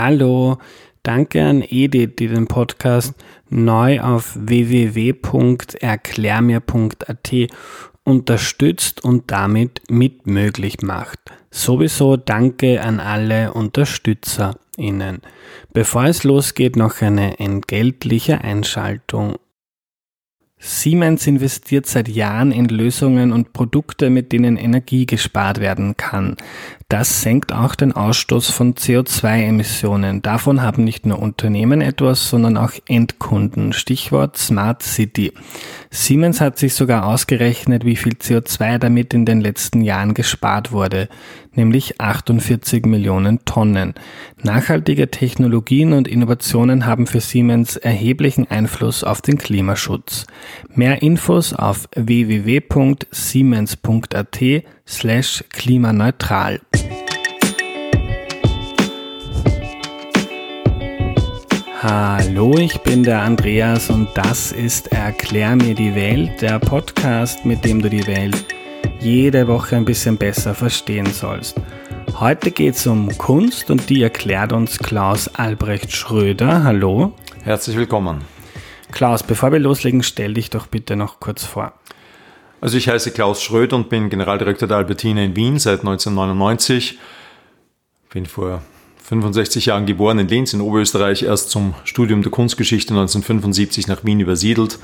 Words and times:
Hallo, 0.00 0.58
danke 1.02 1.44
an 1.44 1.60
Edith, 1.60 2.12
die 2.20 2.28
den 2.28 2.46
Podcast 2.46 3.14
neu 3.50 4.00
auf 4.00 4.38
www.erklärmir.at 4.38 7.32
unterstützt 8.04 9.02
und 9.02 9.28
damit 9.32 9.82
mitmöglich 9.90 10.82
macht. 10.82 11.18
Sowieso 11.50 12.16
danke 12.16 12.80
an 12.80 13.00
alle 13.00 13.52
UnterstützerInnen. 13.54 15.22
Bevor 15.72 16.04
es 16.04 16.22
losgeht, 16.22 16.76
noch 16.76 17.02
eine 17.02 17.40
entgeltliche 17.40 18.42
Einschaltung. 18.42 19.34
Siemens 20.60 21.26
investiert 21.26 21.86
seit 21.86 22.08
Jahren 22.08 22.50
in 22.50 22.66
Lösungen 22.68 23.32
und 23.32 23.52
Produkte, 23.52 24.10
mit 24.10 24.32
denen 24.32 24.56
Energie 24.56 25.06
gespart 25.06 25.60
werden 25.60 25.96
kann. 25.96 26.36
Das 26.88 27.22
senkt 27.22 27.52
auch 27.52 27.74
den 27.74 27.92
Ausstoß 27.92 28.50
von 28.50 28.74
CO2-Emissionen. 28.74 30.22
Davon 30.22 30.62
haben 30.62 30.82
nicht 30.82 31.06
nur 31.06 31.20
Unternehmen 31.20 31.80
etwas, 31.80 32.28
sondern 32.28 32.56
auch 32.56 32.72
Endkunden. 32.88 33.72
Stichwort 33.72 34.36
Smart 34.36 34.82
City. 34.82 35.32
Siemens 35.90 36.40
hat 36.40 36.58
sich 36.58 36.74
sogar 36.74 37.06
ausgerechnet, 37.06 37.84
wie 37.84 37.96
viel 37.96 38.14
CO2 38.14 38.78
damit 38.78 39.14
in 39.14 39.26
den 39.26 39.40
letzten 39.40 39.82
Jahren 39.82 40.14
gespart 40.14 40.72
wurde, 40.72 41.08
nämlich 41.58 42.00
48 42.00 42.86
Millionen 42.86 43.44
Tonnen. 43.44 43.92
Nachhaltige 44.42 45.10
Technologien 45.10 45.92
und 45.92 46.08
Innovationen 46.08 46.86
haben 46.86 47.06
für 47.06 47.20
Siemens 47.20 47.76
erheblichen 47.76 48.50
Einfluss 48.50 49.04
auf 49.04 49.20
den 49.20 49.36
Klimaschutz. 49.36 50.26
Mehr 50.74 51.02
Infos 51.02 51.52
auf 51.52 51.86
www.siemens.at 51.94 54.38
slash 54.86 55.44
klimaneutral. 55.50 56.62
Hallo, 61.80 62.58
ich 62.58 62.76
bin 62.78 63.04
der 63.04 63.22
Andreas 63.22 63.90
und 63.90 64.08
das 64.14 64.50
ist 64.50 64.92
Erklär 64.92 65.54
mir 65.54 65.74
die 65.74 65.94
Welt, 65.94 66.40
der 66.40 66.58
Podcast, 66.58 67.44
mit 67.44 67.64
dem 67.64 67.80
du 67.80 67.88
die 67.88 68.04
Welt 68.06 68.57
jede 69.00 69.46
Woche 69.46 69.76
ein 69.76 69.84
bisschen 69.84 70.16
besser 70.16 70.54
verstehen 70.54 71.06
sollst. 71.06 71.56
Heute 72.18 72.50
geht 72.50 72.74
es 72.74 72.86
um 72.86 73.16
Kunst 73.16 73.70
und 73.70 73.88
die 73.90 74.02
erklärt 74.02 74.52
uns 74.52 74.78
Klaus 74.78 75.28
Albrecht 75.28 75.92
Schröder. 75.92 76.64
Hallo. 76.64 77.12
Herzlich 77.44 77.76
willkommen. 77.76 78.22
Klaus, 78.90 79.22
bevor 79.22 79.52
wir 79.52 79.58
loslegen, 79.60 80.02
stell 80.02 80.34
dich 80.34 80.50
doch 80.50 80.66
bitte 80.66 80.96
noch 80.96 81.20
kurz 81.20 81.44
vor. 81.44 81.74
Also 82.60 82.76
ich 82.76 82.88
heiße 82.88 83.12
Klaus 83.12 83.42
Schröder 83.42 83.76
und 83.76 83.88
bin 83.88 84.10
Generaldirektor 84.10 84.66
der 84.66 84.78
Albertina 84.78 85.22
in 85.22 85.36
Wien 85.36 85.58
seit 85.58 85.80
1999. 85.80 86.98
Bin 88.10 88.26
vor 88.26 88.62
65 89.04 89.66
Jahren 89.66 89.86
geboren 89.86 90.18
in 90.18 90.28
Linz 90.28 90.52
in 90.52 90.60
Oberösterreich, 90.60 91.22
erst 91.22 91.50
zum 91.50 91.74
Studium 91.84 92.22
der 92.22 92.32
Kunstgeschichte 92.32 92.92
1975 92.92 93.86
nach 93.86 94.04
Wien 94.04 94.20
übersiedelt, 94.20 94.78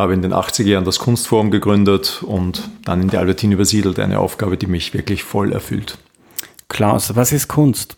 habe 0.00 0.14
in 0.14 0.22
den 0.22 0.32
80er 0.32 0.64
Jahren 0.64 0.84
das 0.84 0.98
Kunstforum 0.98 1.50
gegründet 1.50 2.22
und 2.22 2.68
dann 2.84 3.02
in 3.02 3.08
die 3.08 3.16
Albertina 3.16 3.54
übersiedelt, 3.54 3.98
eine 3.98 4.18
Aufgabe, 4.18 4.56
die 4.56 4.66
mich 4.66 4.94
wirklich 4.94 5.22
voll 5.22 5.52
erfüllt. 5.52 5.98
Klaus, 6.68 7.14
was 7.14 7.32
ist 7.32 7.48
Kunst? 7.48 7.96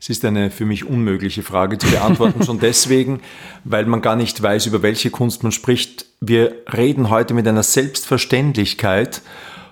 Es 0.00 0.08
ist 0.08 0.24
eine 0.24 0.50
für 0.50 0.66
mich 0.66 0.84
unmögliche 0.84 1.42
Frage 1.42 1.78
zu 1.78 1.88
beantworten, 1.88 2.44
schon 2.44 2.60
deswegen, 2.60 3.20
weil 3.64 3.86
man 3.86 4.02
gar 4.02 4.14
nicht 4.14 4.40
weiß, 4.40 4.66
über 4.66 4.82
welche 4.82 5.10
Kunst 5.10 5.42
man 5.42 5.52
spricht. 5.52 6.06
Wir 6.20 6.54
reden 6.72 7.10
heute 7.10 7.34
mit 7.34 7.48
einer 7.48 7.62
Selbstverständlichkeit 7.62 9.22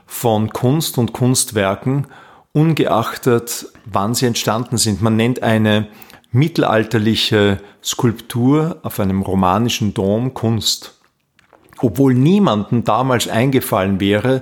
von 0.07 0.51
Kunst 0.51 0.99
und 0.99 1.13
Kunstwerken, 1.13 2.07
ungeachtet, 2.53 3.67
wann 3.85 4.15
sie 4.15 4.27
entstanden 4.27 4.77
sind. 4.77 5.03
Man 5.03 5.17
nennt 5.17 5.43
eine 5.43 5.89
mittelalterliche 6.33 7.61
Skulptur 7.83 8.81
auf 8.83 8.99
einem 8.99 9.23
romanischen 9.23 9.95
Dom 9.95 10.35
Kunst. 10.35 10.95
Obwohl 11.85 12.15
niemandem 12.15 12.85
damals 12.85 13.29
eingefallen 13.29 14.01
wäre, 14.01 14.41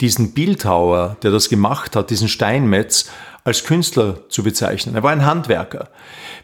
diesen 0.00 0.32
Bildhauer, 0.32 1.16
der 1.22 1.30
das 1.30 1.48
gemacht 1.48 1.94
hat, 1.94 2.10
diesen 2.10 2.26
Steinmetz, 2.26 3.08
als 3.44 3.62
Künstler 3.62 4.28
zu 4.28 4.42
bezeichnen. 4.42 4.96
Er 4.96 5.04
war 5.04 5.12
ein 5.12 5.24
Handwerker. 5.24 5.88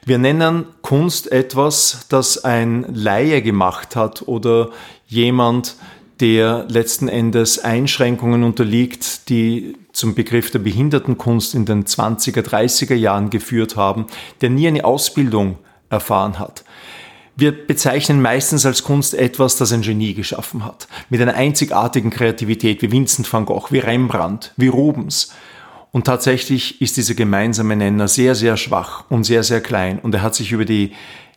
Wir 0.04 0.18
nennen 0.18 0.66
Kunst 0.82 1.32
etwas, 1.32 2.06
das 2.10 2.44
ein 2.44 2.86
Laie 2.94 3.42
gemacht 3.42 3.96
hat 3.96 4.28
oder 4.28 4.70
jemand, 5.08 5.74
der 6.20 6.64
letzten 6.68 7.08
Endes 7.08 7.58
Einschränkungen 7.58 8.44
unterliegt, 8.44 9.28
die 9.28 9.76
zum 9.92 10.14
Begriff 10.14 10.52
der 10.52 10.60
Behindertenkunst 10.60 11.56
in 11.56 11.64
den 11.64 11.84
20er, 11.86 12.42
30er 12.42 12.94
Jahren 12.94 13.30
geführt 13.30 13.74
haben, 13.74 14.06
der 14.42 14.50
nie 14.50 14.68
eine 14.68 14.84
Ausbildung 14.84 15.58
erfahren 15.90 16.38
hat. 16.38 16.64
Wir 17.38 17.52
bezeichnen 17.52 18.22
meistens 18.22 18.64
als 18.64 18.82
Kunst 18.82 19.12
etwas, 19.12 19.56
das 19.56 19.70
ein 19.70 19.82
Genie 19.82 20.14
geschaffen 20.14 20.64
hat, 20.64 20.88
mit 21.10 21.20
einer 21.20 21.34
einzigartigen 21.34 22.08
Kreativität 22.08 22.80
wie 22.80 22.90
Vincent 22.90 23.30
van 23.30 23.44
Gogh, 23.44 23.70
wie 23.70 23.78
Rembrandt, 23.78 24.54
wie 24.56 24.68
Rubens. 24.68 25.34
Und 25.92 26.06
tatsächlich 26.06 26.80
ist 26.80 26.96
dieser 26.96 27.14
gemeinsame 27.14 27.76
Nenner 27.76 28.08
sehr, 28.08 28.34
sehr 28.34 28.56
schwach 28.56 29.04
und 29.10 29.24
sehr, 29.24 29.42
sehr 29.42 29.60
klein. 29.60 29.98
Und 29.98 30.14
er 30.14 30.22
hat 30.22 30.34
sich 30.34 30.50
über 30.50 30.64
die 30.64 30.92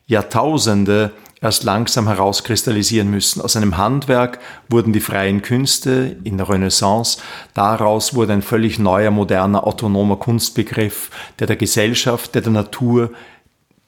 Jahrtausende 0.08 1.12
erst 1.42 1.66
langsam 1.66 2.08
herauskristallisieren 2.08 3.12
müssen. 3.12 3.42
Aus 3.42 3.58
einem 3.58 3.78
Handwerk 3.78 4.40
wurden 4.70 4.94
die 4.94 5.00
freien 5.02 5.42
Künste 5.42 6.16
in 6.24 6.38
der 6.38 6.48
Renaissance. 6.50 7.20
Daraus 7.54 8.14
wurde 8.14 8.34
ein 8.34 8.42
völlig 8.42 8.80
neuer, 8.80 9.12
moderner, 9.12 9.68
autonomer 9.68 10.16
Kunstbegriff, 10.16 11.10
der 11.40 11.48
der 11.48 11.58
Gesellschaft, 11.58 12.36
der 12.36 12.42
der 12.42 12.54
Natur 12.54 13.12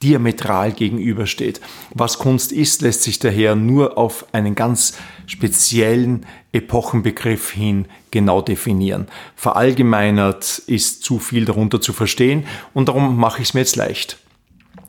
diametral 0.02 0.72
gegenübersteht. 0.72 1.60
Was 1.94 2.18
Kunst 2.18 2.52
ist, 2.52 2.82
lässt 2.82 3.02
sich 3.02 3.18
daher 3.18 3.54
nur 3.54 3.98
auf 3.98 4.26
einen 4.32 4.54
ganz 4.54 4.94
speziellen 5.26 6.26
Epochenbegriff 6.52 7.50
hin 7.50 7.86
genau 8.10 8.42
definieren. 8.42 9.08
Verallgemeinert 9.36 10.58
ist 10.66 11.02
zu 11.02 11.18
viel 11.18 11.44
darunter 11.44 11.80
zu 11.80 11.92
verstehen 11.92 12.44
und 12.74 12.88
darum 12.88 13.16
mache 13.16 13.42
ich 13.42 13.48
es 13.48 13.54
mir 13.54 13.60
jetzt 13.60 13.76
leicht. 13.76 14.18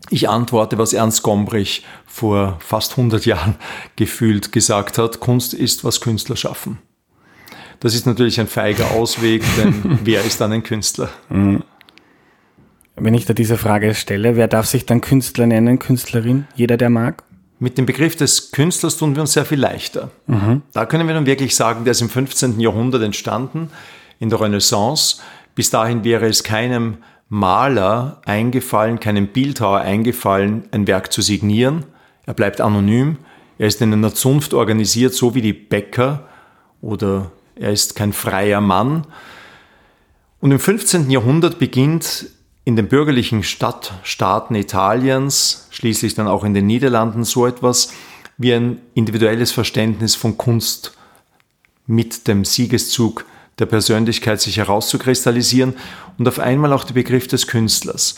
Ich 0.09 0.29
antworte, 0.29 0.77
was 0.77 0.93
Ernst 0.93 1.23
Gombrich 1.23 1.85
vor 2.05 2.57
fast 2.59 2.91
100 2.91 3.25
Jahren 3.25 3.55
gefühlt 3.95 4.51
gesagt 4.51 4.97
hat, 4.97 5.19
Kunst 5.19 5.53
ist, 5.53 5.83
was 5.83 6.01
Künstler 6.01 6.35
schaffen. 6.35 6.79
Das 7.79 7.95
ist 7.95 8.05
natürlich 8.05 8.39
ein 8.39 8.47
feiger 8.47 8.91
Ausweg, 8.91 9.43
denn 9.57 9.99
wer 10.03 10.23
ist 10.23 10.39
dann 10.39 10.51
ein 10.51 10.63
Künstler? 10.63 11.09
Mhm. 11.29 11.63
Wenn 12.95 13.13
ich 13.13 13.25
da 13.25 13.33
diese 13.33 13.57
Frage 13.57 13.95
stelle, 13.95 14.35
wer 14.35 14.47
darf 14.47 14.67
sich 14.67 14.85
dann 14.85 15.01
Künstler 15.01 15.47
nennen, 15.47 15.79
Künstlerin? 15.79 16.47
Jeder, 16.55 16.77
der 16.77 16.89
mag? 16.89 17.23
Mit 17.59 17.77
dem 17.77 17.85
Begriff 17.85 18.15
des 18.15 18.51
Künstlers 18.51 18.97
tun 18.97 19.15
wir 19.15 19.21
uns 19.21 19.33
sehr 19.33 19.45
viel 19.45 19.59
leichter. 19.59 20.11
Mhm. 20.27 20.61
Da 20.73 20.85
können 20.85 21.07
wir 21.07 21.15
dann 21.15 21.25
wirklich 21.25 21.55
sagen, 21.55 21.85
der 21.85 21.91
ist 21.91 22.01
im 22.01 22.09
15. 22.09 22.59
Jahrhundert 22.59 23.01
entstanden, 23.01 23.69
in 24.19 24.29
der 24.29 24.41
Renaissance. 24.41 25.21
Bis 25.55 25.69
dahin 25.69 26.03
wäre 26.03 26.27
es 26.27 26.43
keinem 26.43 26.97
Maler 27.29 28.21
eingefallen, 28.25 28.99
keinem 28.99 29.27
Bildhauer 29.27 29.79
eingefallen, 29.79 30.65
ein 30.71 30.87
Werk 30.87 31.11
zu 31.11 31.21
signieren. 31.21 31.85
Er 32.25 32.33
bleibt 32.33 32.61
anonym. 32.61 33.17
Er 33.57 33.67
ist 33.67 33.81
in 33.81 33.93
einer 33.93 34.13
Zunft 34.13 34.53
organisiert, 34.53 35.13
so 35.13 35.33
wie 35.33 35.41
die 35.41 35.53
Bäcker 35.53 36.27
oder 36.81 37.31
er 37.55 37.71
ist 37.71 37.95
kein 37.95 38.13
freier 38.13 38.61
Mann. 38.61 39.07
Und 40.41 40.51
im 40.51 40.59
15. 40.59 41.09
Jahrhundert 41.09 41.59
beginnt 41.59 42.25
in 42.65 42.75
den 42.75 42.87
bürgerlichen 42.87 43.43
Stadtstaaten 43.43 44.55
Italiens, 44.55 45.67
schließlich 45.71 46.15
dann 46.15 46.27
auch 46.27 46.43
in 46.43 46.53
den 46.53 46.65
Niederlanden 46.65 47.23
so 47.23 47.45
etwas 47.45 47.93
wie 48.37 48.53
ein 48.53 48.81
individuelles 48.93 49.51
Verständnis 49.51 50.15
von 50.15 50.37
Kunst 50.37 50.97
mit 51.85 52.27
dem 52.27 52.45
Siegeszug 52.45 53.25
der 53.59 53.65
Persönlichkeit 53.65 54.41
sich 54.41 54.57
herauszukristallisieren 54.57 55.75
und 56.17 56.27
auf 56.27 56.39
einmal 56.39 56.73
auch 56.73 56.85
der 56.85 56.93
Begriff 56.93 57.27
des 57.27 57.47
Künstlers. 57.47 58.15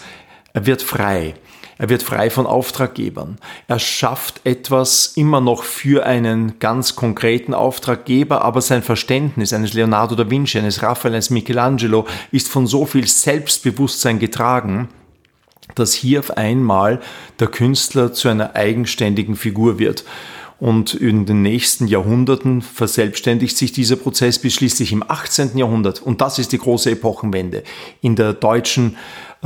Er 0.54 0.66
wird 0.66 0.82
frei. 0.82 1.36
Er 1.78 1.90
wird 1.90 2.04
frei 2.04 2.30
von 2.30 2.46
Auftraggebern. 2.46 3.38
Er 3.68 3.80
schafft 3.80 4.42
etwas 4.46 5.14
immer 5.16 5.42
noch 5.42 5.64
für 5.64 6.06
einen 6.06 6.58
ganz 6.60 6.96
konkreten 6.96 7.54
Auftraggeber, 7.54 8.44
aber 8.44 8.62
sein 8.62 8.82
Verständnis 8.82 9.52
eines 9.52 9.74
Leonardo 9.74 10.16
da 10.16 10.30
Vinci, 10.30 10.58
eines 10.58 10.82
Raphael, 10.82 11.14
eines 11.14 11.30
Michelangelo 11.30 12.08
ist 12.32 12.48
von 12.48 12.66
so 12.66 12.86
viel 12.86 13.08
Selbstbewusstsein 13.08 14.20
getragen, 14.20 14.88
dass 15.74 15.94
hier 15.94 16.20
auf 16.20 16.38
einmal 16.38 17.02
der 17.40 17.48
Künstler 17.48 18.14
zu 18.14 18.30
einer 18.30 18.56
eigenständigen 18.56 19.36
Figur 19.36 19.78
wird. 19.78 20.06
Und 20.58 20.94
in 20.94 21.26
den 21.26 21.42
nächsten 21.42 21.88
Jahrhunderten 21.88 22.62
verselbstständigt 22.62 23.58
sich 23.58 23.74
dieser 23.74 23.98
Prozess 23.98 24.40
bis 24.40 24.54
schließlich 24.54 24.94
im 24.94 25.04
18. 25.06 25.58
Jahrhundert. 25.58 26.02
Und 26.02 26.22
das 26.22 26.40
ist 26.40 26.54
die 26.54 26.58
große 26.58 26.92
Epochenwende 26.92 27.64
in 28.02 28.16
der 28.16 28.32
deutschen 28.32 28.96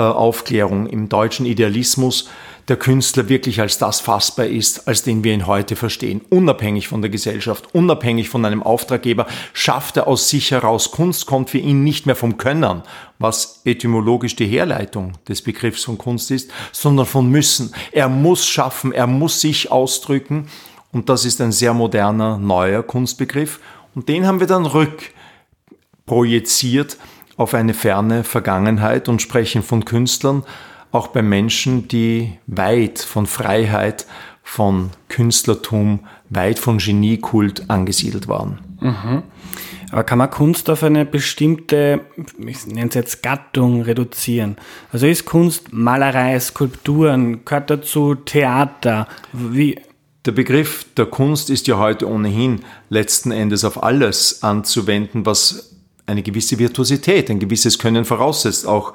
Aufklärung, 0.03 0.87
im 0.87 1.09
deutschen 1.09 1.45
Idealismus. 1.45 2.29
der 2.69 2.77
Künstler 2.77 3.27
wirklich 3.29 3.59
als 3.59 3.79
das 3.79 3.99
fassbar 3.99 4.45
ist, 4.45 4.87
als 4.87 5.03
den 5.03 5.23
wir 5.23 5.33
ihn 5.33 5.47
heute 5.47 5.75
verstehen. 5.75 6.21
Unabhängig 6.29 6.87
von 6.87 7.01
der 7.01 7.09
Gesellschaft, 7.09 7.67
unabhängig 7.73 8.29
von 8.29 8.45
einem 8.45 8.61
Auftraggeber, 8.61 9.25
schafft 9.53 9.97
er 9.97 10.07
aus 10.07 10.29
sich 10.29 10.51
heraus. 10.51 10.91
Kunst 10.91 11.25
kommt 11.25 11.49
für 11.49 11.57
ihn 11.57 11.83
nicht 11.83 12.05
mehr 12.05 12.15
vom 12.15 12.37
Können, 12.37 12.83
was 13.17 13.61
etymologisch 13.65 14.35
die 14.35 14.45
Herleitung 14.45 15.13
des 15.27 15.41
Begriffs 15.41 15.83
von 15.83 15.97
Kunst 15.97 16.29
ist, 16.29 16.51
sondern 16.71 17.07
von 17.07 17.27
Müssen. 17.29 17.73
Er 17.91 18.07
muss 18.07 18.45
schaffen, 18.45 18.91
er 18.91 19.07
muss 19.07 19.41
sich 19.41 19.71
ausdrücken. 19.71 20.47
Und 20.91 21.09
das 21.09 21.25
ist 21.25 21.41
ein 21.41 21.51
sehr 21.51 21.73
moderner, 21.73 22.37
neuer 22.37 22.83
Kunstbegriff. 22.83 23.59
Und 23.95 24.09
den 24.09 24.27
haben 24.27 24.39
wir 24.39 24.47
dann 24.47 24.67
rückprojiziert 24.67 26.97
auf 27.39 27.53
eine 27.53 27.73
ferne 27.73 28.25
Vergangenheit 28.25 29.07
und 29.07 29.21
sprechen 29.21 29.63
von 29.63 29.85
Künstlern, 29.85 30.43
auch 30.91 31.07
bei 31.07 31.21
Menschen, 31.21 31.87
die 31.87 32.37
weit 32.47 32.99
von 32.99 33.27
Freiheit, 33.27 34.05
von 34.43 34.89
Künstlertum, 35.07 36.01
weit 36.29 36.59
von 36.59 36.79
Geniekult 36.79 37.69
angesiedelt 37.69 38.27
waren. 38.27 38.59
Mhm. 38.81 39.23
Aber 39.89 40.03
kann 40.03 40.17
man 40.17 40.29
Kunst 40.29 40.69
auf 40.69 40.83
eine 40.83 41.05
bestimmte, 41.05 42.01
ich 42.45 42.67
nenne 42.67 42.89
es 42.89 42.95
jetzt 42.95 43.23
Gattung, 43.23 43.83
reduzieren? 43.83 44.57
Also 44.91 45.07
ist 45.07 45.23
Kunst 45.23 45.71
Malerei, 45.71 46.37
Skulpturen, 46.41 47.45
gehört 47.45 47.69
dazu 47.69 48.15
Theater? 48.15 49.07
Wie? 49.31 49.79
Der 50.25 50.33
Begriff 50.33 50.85
der 50.97 51.05
Kunst 51.05 51.49
ist 51.49 51.67
ja 51.67 51.77
heute 51.77 52.09
ohnehin 52.09 52.65
letzten 52.89 53.31
Endes 53.31 53.63
auf 53.63 53.81
alles 53.81 54.43
anzuwenden, 54.43 55.25
was 55.25 55.78
eine 56.09 56.23
gewisse 56.23 56.59
Virtuosität, 56.59 57.29
ein 57.29 57.39
gewisses 57.39 57.79
Können 57.79 58.03
voraussetzt, 58.03 58.67
auch 58.67 58.93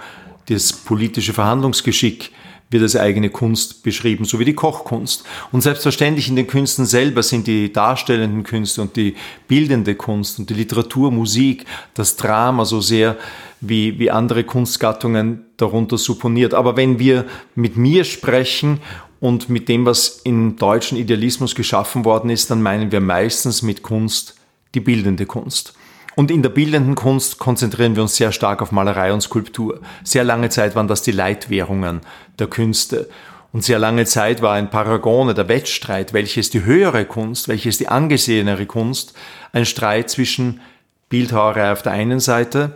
das 0.48 0.72
politische 0.72 1.32
Verhandlungsgeschick 1.32 2.30
wird 2.70 2.82
als 2.82 2.96
eigene 2.96 3.30
Kunst 3.30 3.82
beschrieben, 3.82 4.24
so 4.24 4.38
wie 4.40 4.44
die 4.44 4.54
Kochkunst. 4.54 5.24
Und 5.52 5.60
selbstverständlich 5.60 6.28
in 6.28 6.36
den 6.36 6.46
Künsten 6.46 6.86
selber 6.86 7.22
sind 7.22 7.46
die 7.46 7.72
darstellenden 7.72 8.42
Künste 8.42 8.82
und 8.82 8.96
die 8.96 9.14
bildende 9.46 9.94
Kunst 9.94 10.38
und 10.38 10.50
die 10.50 10.54
Literatur, 10.54 11.10
Musik, 11.10 11.66
das 11.94 12.16
Drama 12.16 12.64
so 12.64 12.80
sehr 12.80 13.16
wie, 13.60 13.98
wie 13.98 14.10
andere 14.10 14.44
Kunstgattungen 14.44 15.44
darunter 15.56 15.98
supponiert. 15.98 16.52
Aber 16.52 16.76
wenn 16.76 16.98
wir 16.98 17.26
mit 17.54 17.76
mir 17.76 18.04
sprechen 18.04 18.80
und 19.20 19.48
mit 19.48 19.68
dem, 19.68 19.86
was 19.86 20.20
im 20.24 20.56
deutschen 20.56 20.98
Idealismus 20.98 21.54
geschaffen 21.54 22.04
worden 22.04 22.30
ist, 22.30 22.50
dann 22.50 22.60
meinen 22.60 22.90
wir 22.90 23.00
meistens 23.00 23.62
mit 23.62 23.82
Kunst 23.82 24.34
die 24.74 24.80
bildende 24.80 25.26
Kunst. 25.26 25.74
Und 26.16 26.30
in 26.30 26.42
der 26.42 26.50
bildenden 26.50 26.94
Kunst 26.94 27.38
konzentrieren 27.38 27.96
wir 27.96 28.02
uns 28.02 28.16
sehr 28.16 28.32
stark 28.32 28.62
auf 28.62 28.72
Malerei 28.72 29.12
und 29.12 29.20
Skulptur. 29.20 29.80
Sehr 30.04 30.24
lange 30.24 30.48
Zeit 30.48 30.76
waren 30.76 30.88
das 30.88 31.02
die 31.02 31.12
Leitwährungen 31.12 32.00
der 32.38 32.46
Künste. 32.46 33.08
Und 33.52 33.62
sehr 33.64 33.78
lange 33.78 34.04
Zeit 34.04 34.42
war 34.42 34.54
ein 34.54 34.70
Paragone, 34.70 35.34
der 35.34 35.48
Wettstreit, 35.48 36.12
welches 36.12 36.50
die 36.50 36.64
höhere 36.64 37.04
Kunst, 37.04 37.48
welches 37.48 37.78
die 37.78 37.88
angesehenere 37.88 38.66
Kunst, 38.66 39.14
ein 39.52 39.64
Streit 39.64 40.10
zwischen 40.10 40.60
Bildhauerei 41.08 41.70
auf 41.70 41.82
der 41.82 41.92
einen 41.92 42.20
Seite 42.20 42.74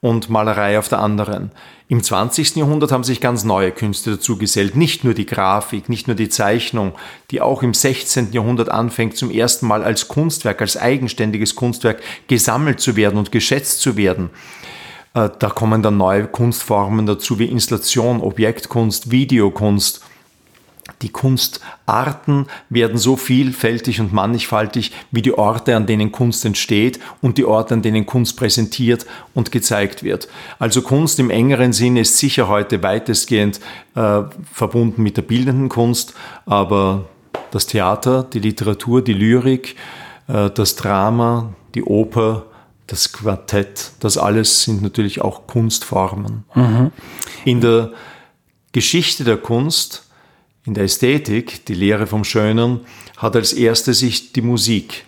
und 0.00 0.30
Malerei 0.30 0.78
auf 0.78 0.88
der 0.88 1.00
anderen. 1.00 1.50
Im 1.88 2.02
20. 2.02 2.56
Jahrhundert 2.56 2.92
haben 2.92 3.02
sich 3.02 3.20
ganz 3.20 3.44
neue 3.44 3.72
Künste 3.72 4.12
dazu 4.12 4.36
gesellt. 4.36 4.76
Nicht 4.76 5.04
nur 5.04 5.14
die 5.14 5.26
Grafik, 5.26 5.88
nicht 5.88 6.06
nur 6.06 6.14
die 6.14 6.28
Zeichnung, 6.28 6.92
die 7.30 7.40
auch 7.40 7.62
im 7.62 7.74
16. 7.74 8.32
Jahrhundert 8.32 8.68
anfängt, 8.68 9.16
zum 9.16 9.30
ersten 9.30 9.66
Mal 9.66 9.82
als 9.82 10.06
Kunstwerk, 10.06 10.60
als 10.60 10.76
eigenständiges 10.76 11.54
Kunstwerk 11.54 12.00
gesammelt 12.28 12.80
zu 12.80 12.94
werden 12.94 13.18
und 13.18 13.32
geschätzt 13.32 13.80
zu 13.80 13.96
werden. 13.96 14.30
Äh, 15.14 15.30
da 15.38 15.48
kommen 15.48 15.82
dann 15.82 15.96
neue 15.96 16.26
Kunstformen 16.26 17.06
dazu 17.06 17.38
wie 17.38 17.46
Installation, 17.46 18.20
Objektkunst, 18.20 19.10
Videokunst 19.10 20.02
die 21.02 21.10
Kunstarten 21.10 22.46
werden 22.68 22.98
so 22.98 23.16
vielfältig 23.16 24.00
und 24.00 24.12
mannigfaltig 24.12 24.92
wie 25.10 25.22
die 25.22 25.36
Orte, 25.36 25.76
an 25.76 25.86
denen 25.86 26.12
Kunst 26.12 26.44
entsteht 26.44 26.98
und 27.22 27.38
die 27.38 27.44
Orte, 27.44 27.74
an 27.74 27.82
denen 27.82 28.06
Kunst 28.06 28.36
präsentiert 28.36 29.06
und 29.34 29.52
gezeigt 29.52 30.02
wird. 30.02 30.28
Also 30.58 30.82
Kunst 30.82 31.18
im 31.20 31.30
engeren 31.30 31.72
Sinne 31.72 32.00
ist 32.00 32.18
sicher 32.18 32.48
heute 32.48 32.82
weitestgehend 32.82 33.60
äh, 33.94 34.22
verbunden 34.52 35.02
mit 35.02 35.16
der 35.16 35.22
bildenden 35.22 35.68
Kunst, 35.68 36.14
aber 36.46 37.04
das 37.50 37.66
Theater, 37.66 38.24
die 38.24 38.40
Literatur, 38.40 39.02
die 39.02 39.14
Lyrik, 39.14 39.76
äh, 40.26 40.50
das 40.50 40.76
Drama, 40.76 41.54
die 41.74 41.84
Oper, 41.84 42.46
das 42.88 43.12
Quartett, 43.12 43.92
das 44.00 44.16
alles 44.18 44.64
sind 44.64 44.82
natürlich 44.82 45.20
auch 45.20 45.46
Kunstformen. 45.46 46.44
Mhm. 46.54 46.90
In 47.44 47.60
der 47.60 47.92
Geschichte 48.72 49.24
der 49.24 49.36
Kunst 49.36 50.07
in 50.68 50.74
der 50.74 50.84
Ästhetik, 50.84 51.64
die 51.64 51.74
Lehre 51.74 52.06
vom 52.06 52.24
Schönen, 52.24 52.80
hat 53.16 53.34
als 53.34 53.54
erste 53.54 53.94
sich 53.94 54.34
die 54.34 54.42
Musik 54.42 55.06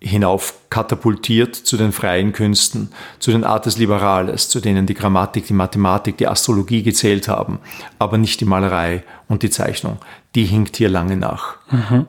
hinauf 0.00 0.54
katapultiert 0.68 1.56
zu 1.56 1.78
den 1.78 1.92
freien 1.92 2.32
Künsten, 2.32 2.90
zu 3.18 3.30
den 3.30 3.42
Artes 3.42 3.78
Liberales, 3.78 4.50
zu 4.50 4.60
denen 4.60 4.84
die 4.84 4.94
Grammatik, 4.94 5.46
die 5.46 5.54
Mathematik, 5.54 6.18
die 6.18 6.28
Astrologie 6.28 6.82
gezählt 6.82 7.26
haben, 7.26 7.58
aber 7.98 8.18
nicht 8.18 8.40
die 8.40 8.44
Malerei 8.44 9.02
und 9.28 9.42
die 9.42 9.50
Zeichnung. 9.50 9.98
Die 10.34 10.44
hinkt 10.44 10.76
hier 10.76 10.88
lange 10.88 11.16
nach. 11.16 11.56
Mhm. 11.70 12.06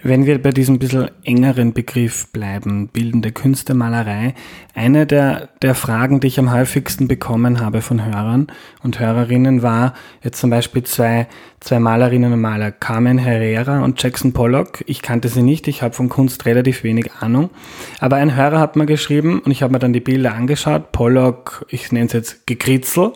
Wenn 0.00 0.26
wir 0.26 0.40
bei 0.40 0.52
diesem 0.52 0.78
bisschen 0.78 1.10
engeren 1.24 1.72
Begriff 1.72 2.28
bleiben, 2.28 2.86
bildende 2.86 3.32
Künste, 3.32 3.74
Malerei, 3.74 4.34
eine 4.72 5.06
der, 5.06 5.48
der 5.60 5.74
Fragen, 5.74 6.20
die 6.20 6.28
ich 6.28 6.38
am 6.38 6.52
häufigsten 6.52 7.08
bekommen 7.08 7.60
habe 7.60 7.82
von 7.82 8.04
Hörern 8.04 8.46
und 8.84 9.00
Hörerinnen 9.00 9.62
war 9.62 9.94
jetzt 10.22 10.38
zum 10.38 10.50
Beispiel 10.50 10.84
zwei, 10.84 11.26
zwei 11.58 11.80
Malerinnen 11.80 12.32
und 12.32 12.40
Maler, 12.40 12.70
Carmen 12.70 13.18
Herrera 13.18 13.82
und 13.82 14.00
Jackson 14.00 14.32
Pollock. 14.32 14.84
Ich 14.86 15.02
kannte 15.02 15.26
sie 15.28 15.42
nicht, 15.42 15.66
ich 15.66 15.82
habe 15.82 15.94
von 15.94 16.08
Kunst 16.08 16.46
relativ 16.46 16.84
wenig 16.84 17.10
Ahnung. 17.18 17.50
Aber 17.98 18.16
ein 18.16 18.36
Hörer 18.36 18.60
hat 18.60 18.76
mir 18.76 18.86
geschrieben 18.86 19.40
und 19.40 19.50
ich 19.50 19.64
habe 19.64 19.72
mir 19.72 19.80
dann 19.80 19.92
die 19.92 20.00
Bilder 20.00 20.32
angeschaut. 20.32 20.92
Pollock, 20.92 21.66
ich 21.70 21.90
nenne 21.90 22.06
es 22.06 22.12
jetzt 22.12 22.46
Gekritzel, 22.46 23.14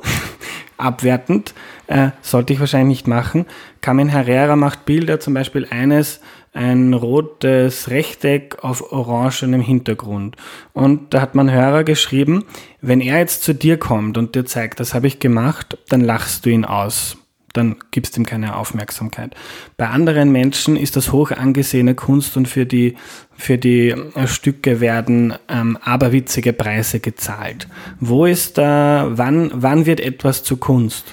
abwertend, 0.82 1.54
äh, 1.86 2.10
sollte 2.20 2.52
ich 2.52 2.60
wahrscheinlich 2.60 2.98
nicht 2.98 3.08
machen. 3.08 3.46
Carmen 3.80 4.08
Herrera 4.08 4.56
macht 4.56 4.84
Bilder, 4.84 5.20
zum 5.20 5.34
Beispiel 5.34 5.66
eines, 5.70 6.20
ein 6.54 6.92
rotes 6.92 7.88
Rechteck 7.88 8.58
auf 8.62 8.92
orangenem 8.92 9.62
Hintergrund. 9.62 10.36
Und 10.72 11.14
da 11.14 11.20
hat 11.20 11.34
man 11.34 11.50
Hörer 11.50 11.82
geschrieben, 11.84 12.44
wenn 12.80 13.00
er 13.00 13.18
jetzt 13.18 13.42
zu 13.42 13.54
dir 13.54 13.78
kommt 13.78 14.18
und 14.18 14.34
dir 14.34 14.44
zeigt, 14.44 14.78
das 14.78 14.92
habe 14.92 15.06
ich 15.06 15.18
gemacht, 15.18 15.78
dann 15.88 16.02
lachst 16.02 16.44
du 16.44 16.50
ihn 16.50 16.64
aus. 16.64 17.16
Dann 17.52 17.76
gibst 17.90 18.16
ihm 18.16 18.24
keine 18.24 18.56
Aufmerksamkeit. 18.56 19.34
Bei 19.76 19.88
anderen 19.88 20.32
Menschen 20.32 20.76
ist 20.76 20.96
das 20.96 21.12
hoch 21.12 21.30
angesehene 21.30 21.94
Kunst 21.94 22.36
und 22.36 22.48
für 22.48 22.66
die, 22.66 22.96
für 23.36 23.58
die 23.58 23.90
äh, 23.90 24.26
Stücke 24.26 24.80
werden 24.80 25.34
ähm, 25.48 25.76
aberwitzige 25.82 26.52
Preise 26.52 27.00
gezahlt. 27.00 27.68
Wo 28.00 28.26
ist 28.26 28.58
da, 28.58 29.10
wann, 29.12 29.50
wann 29.54 29.86
wird 29.86 30.00
etwas 30.00 30.44
zu 30.44 30.56
Kunst? 30.56 31.04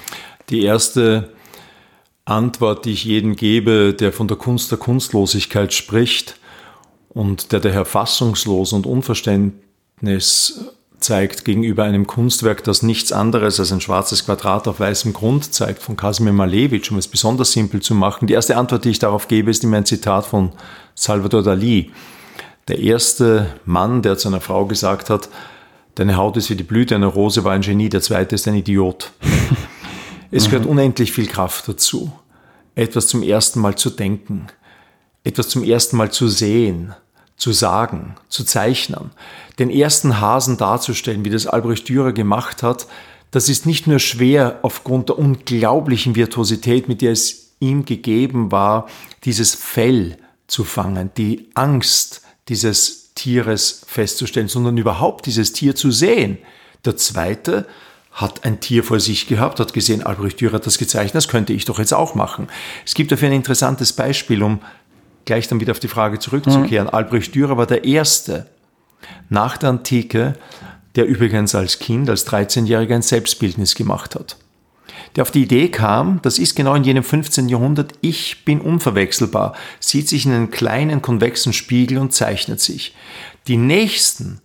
Die 0.48 0.64
erste 0.64 1.30
Antwort, 2.24 2.84
die 2.84 2.92
ich 2.92 3.04
jedem 3.04 3.36
gebe, 3.36 3.94
der 3.94 4.12
von 4.12 4.28
der 4.28 4.36
Kunst 4.36 4.70
der 4.70 4.78
Kunstlosigkeit 4.78 5.72
spricht 5.72 6.36
und 7.08 7.52
der 7.52 7.60
daher 7.60 7.84
fassungslos 7.84 8.72
und 8.72 8.86
Unverständnis 8.86 10.72
zeigt 11.00 11.44
gegenüber 11.44 11.84
einem 11.84 12.06
Kunstwerk, 12.06 12.62
das 12.64 12.82
nichts 12.82 13.12
anderes 13.12 13.58
als 13.58 13.72
ein 13.72 13.80
schwarzes 13.80 14.24
Quadrat 14.26 14.68
auf 14.68 14.80
weißem 14.80 15.12
Grund 15.12 15.52
zeigt, 15.52 15.82
von 15.82 15.96
Kasimir 15.96 16.32
Malevich, 16.32 16.90
um 16.90 16.98
es 16.98 17.08
besonders 17.08 17.52
simpel 17.52 17.80
zu 17.80 17.94
machen. 17.94 18.26
Die 18.26 18.34
erste 18.34 18.56
Antwort, 18.56 18.84
die 18.84 18.90
ich 18.90 18.98
darauf 18.98 19.28
gebe, 19.28 19.50
ist 19.50 19.64
immer 19.64 19.78
ein 19.78 19.86
Zitat 19.86 20.26
von 20.26 20.52
Salvador 20.94 21.42
Dali. 21.42 21.90
Der 22.68 22.78
erste 22.78 23.54
Mann, 23.64 24.02
der 24.02 24.18
zu 24.18 24.28
einer 24.28 24.40
Frau 24.40 24.66
gesagt 24.66 25.10
hat, 25.10 25.28
deine 25.94 26.16
Haut 26.16 26.36
ist 26.36 26.50
wie 26.50 26.56
die 26.56 26.62
Blüte 26.62 26.94
einer 26.94 27.06
Rose, 27.06 27.44
war 27.44 27.52
ein 27.52 27.62
Genie, 27.62 27.88
der 27.88 28.02
zweite 28.02 28.34
ist 28.34 28.46
ein 28.46 28.54
Idiot. 28.54 29.10
Es 30.32 30.44
gehört 30.44 30.64
mhm. 30.64 30.70
unendlich 30.70 31.10
viel 31.10 31.26
Kraft 31.26 31.66
dazu, 31.66 32.12
etwas 32.76 33.08
zum 33.08 33.24
ersten 33.24 33.60
Mal 33.60 33.74
zu 33.74 33.90
denken, 33.90 34.46
etwas 35.24 35.48
zum 35.48 35.64
ersten 35.64 35.96
Mal 35.96 36.12
zu 36.12 36.28
sehen, 36.28 36.94
zu 37.40 37.52
sagen, 37.52 38.16
zu 38.28 38.44
zeichnen, 38.44 39.10
den 39.58 39.70
ersten 39.70 40.20
Hasen 40.20 40.58
darzustellen, 40.58 41.24
wie 41.24 41.30
das 41.30 41.46
Albrecht 41.46 41.88
Dürer 41.88 42.12
gemacht 42.12 42.62
hat, 42.62 42.86
das 43.30 43.48
ist 43.48 43.64
nicht 43.64 43.86
nur 43.86 43.98
schwer 43.98 44.58
aufgrund 44.62 45.08
der 45.08 45.18
unglaublichen 45.18 46.16
Virtuosität, 46.16 46.86
mit 46.86 47.00
der 47.00 47.12
es 47.12 47.52
ihm 47.58 47.86
gegeben 47.86 48.52
war, 48.52 48.88
dieses 49.24 49.54
Fell 49.54 50.18
zu 50.48 50.64
fangen, 50.64 51.10
die 51.16 51.48
Angst 51.54 52.22
dieses 52.48 53.14
Tieres 53.14 53.82
festzustellen, 53.86 54.48
sondern 54.48 54.76
überhaupt 54.76 55.26
dieses 55.26 55.52
Tier 55.52 55.74
zu 55.74 55.90
sehen. 55.90 56.38
Der 56.84 56.96
zweite 56.96 57.66
hat 58.12 58.44
ein 58.44 58.60
Tier 58.60 58.84
vor 58.84 59.00
sich 59.00 59.28
gehabt, 59.28 59.60
hat 59.60 59.72
gesehen, 59.72 60.02
Albrecht 60.02 60.40
Dürer 60.40 60.54
hat 60.54 60.66
das 60.66 60.78
gezeichnet, 60.78 61.14
das 61.14 61.28
könnte 61.28 61.52
ich 61.54 61.64
doch 61.64 61.78
jetzt 61.78 61.94
auch 61.94 62.14
machen. 62.14 62.48
Es 62.84 62.94
gibt 62.94 63.12
dafür 63.12 63.28
ein 63.28 63.34
interessantes 63.34 63.92
Beispiel, 63.94 64.42
um 64.42 64.60
gleich 65.30 65.46
dann 65.46 65.60
wieder 65.60 65.70
auf 65.70 65.78
die 65.78 65.86
Frage 65.86 66.18
zurückzukehren. 66.18 66.88
Mhm. 66.88 66.94
Albrecht 66.94 67.32
Dürer 67.36 67.56
war 67.56 67.66
der 67.66 67.84
Erste 67.84 68.48
nach 69.28 69.56
der 69.58 69.68
Antike, 69.68 70.34
der 70.96 71.06
übrigens 71.06 71.54
als 71.54 71.78
Kind, 71.78 72.10
als 72.10 72.26
13-Jähriger 72.26 72.96
ein 72.96 73.02
Selbstbildnis 73.02 73.76
gemacht 73.76 74.16
hat. 74.16 74.36
der 75.14 75.22
auf 75.22 75.30
die 75.30 75.42
Idee 75.42 75.68
kam, 75.68 76.18
das 76.22 76.40
ist 76.40 76.56
genau 76.56 76.74
in 76.74 76.82
jenem 76.82 77.04
15. 77.04 77.48
Jahrhundert, 77.48 77.92
ich 78.00 78.44
bin 78.44 78.60
unverwechselbar, 78.60 79.54
sieht 79.78 80.08
sich 80.08 80.26
in 80.26 80.32
einen 80.32 80.50
kleinen 80.50 81.00
konvexen 81.00 81.52
Spiegel 81.52 81.98
und 81.98 82.12
zeichnet 82.12 82.60
sich. 82.60 82.96
Die 83.46 83.56
Nächsten, 83.56 84.40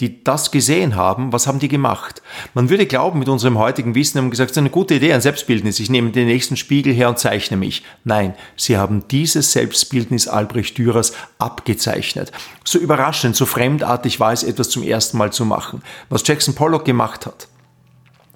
die 0.00 0.24
das 0.24 0.50
gesehen 0.50 0.96
haben, 0.96 1.32
was 1.32 1.46
haben 1.46 1.58
die 1.58 1.68
gemacht? 1.68 2.22
Man 2.54 2.70
würde 2.70 2.86
glauben, 2.86 3.18
mit 3.18 3.28
unserem 3.28 3.58
heutigen 3.58 3.94
Wissen 3.94 4.18
haben 4.18 4.30
gesagt, 4.30 4.50
es 4.50 4.56
ist 4.56 4.58
eine 4.58 4.70
gute 4.70 4.94
Idee, 4.94 5.12
ein 5.12 5.20
Selbstbildnis. 5.20 5.78
Ich 5.78 5.90
nehme 5.90 6.10
den 6.10 6.26
nächsten 6.26 6.56
Spiegel 6.56 6.92
her 6.94 7.10
und 7.10 7.18
zeichne 7.18 7.56
mich. 7.56 7.82
Nein, 8.04 8.34
sie 8.56 8.78
haben 8.78 9.06
dieses 9.08 9.52
Selbstbildnis 9.52 10.26
Albrecht 10.26 10.78
Dürers 10.78 11.12
abgezeichnet. 11.38 12.32
So 12.64 12.78
überraschend, 12.78 13.36
so 13.36 13.44
fremdartig 13.44 14.18
war 14.20 14.32
es, 14.32 14.42
etwas 14.42 14.70
zum 14.70 14.82
ersten 14.82 15.18
Mal 15.18 15.32
zu 15.32 15.44
machen. 15.44 15.82
Was 16.08 16.26
Jackson 16.26 16.54
Pollock 16.54 16.84
gemacht 16.84 17.26
hat, 17.26 17.48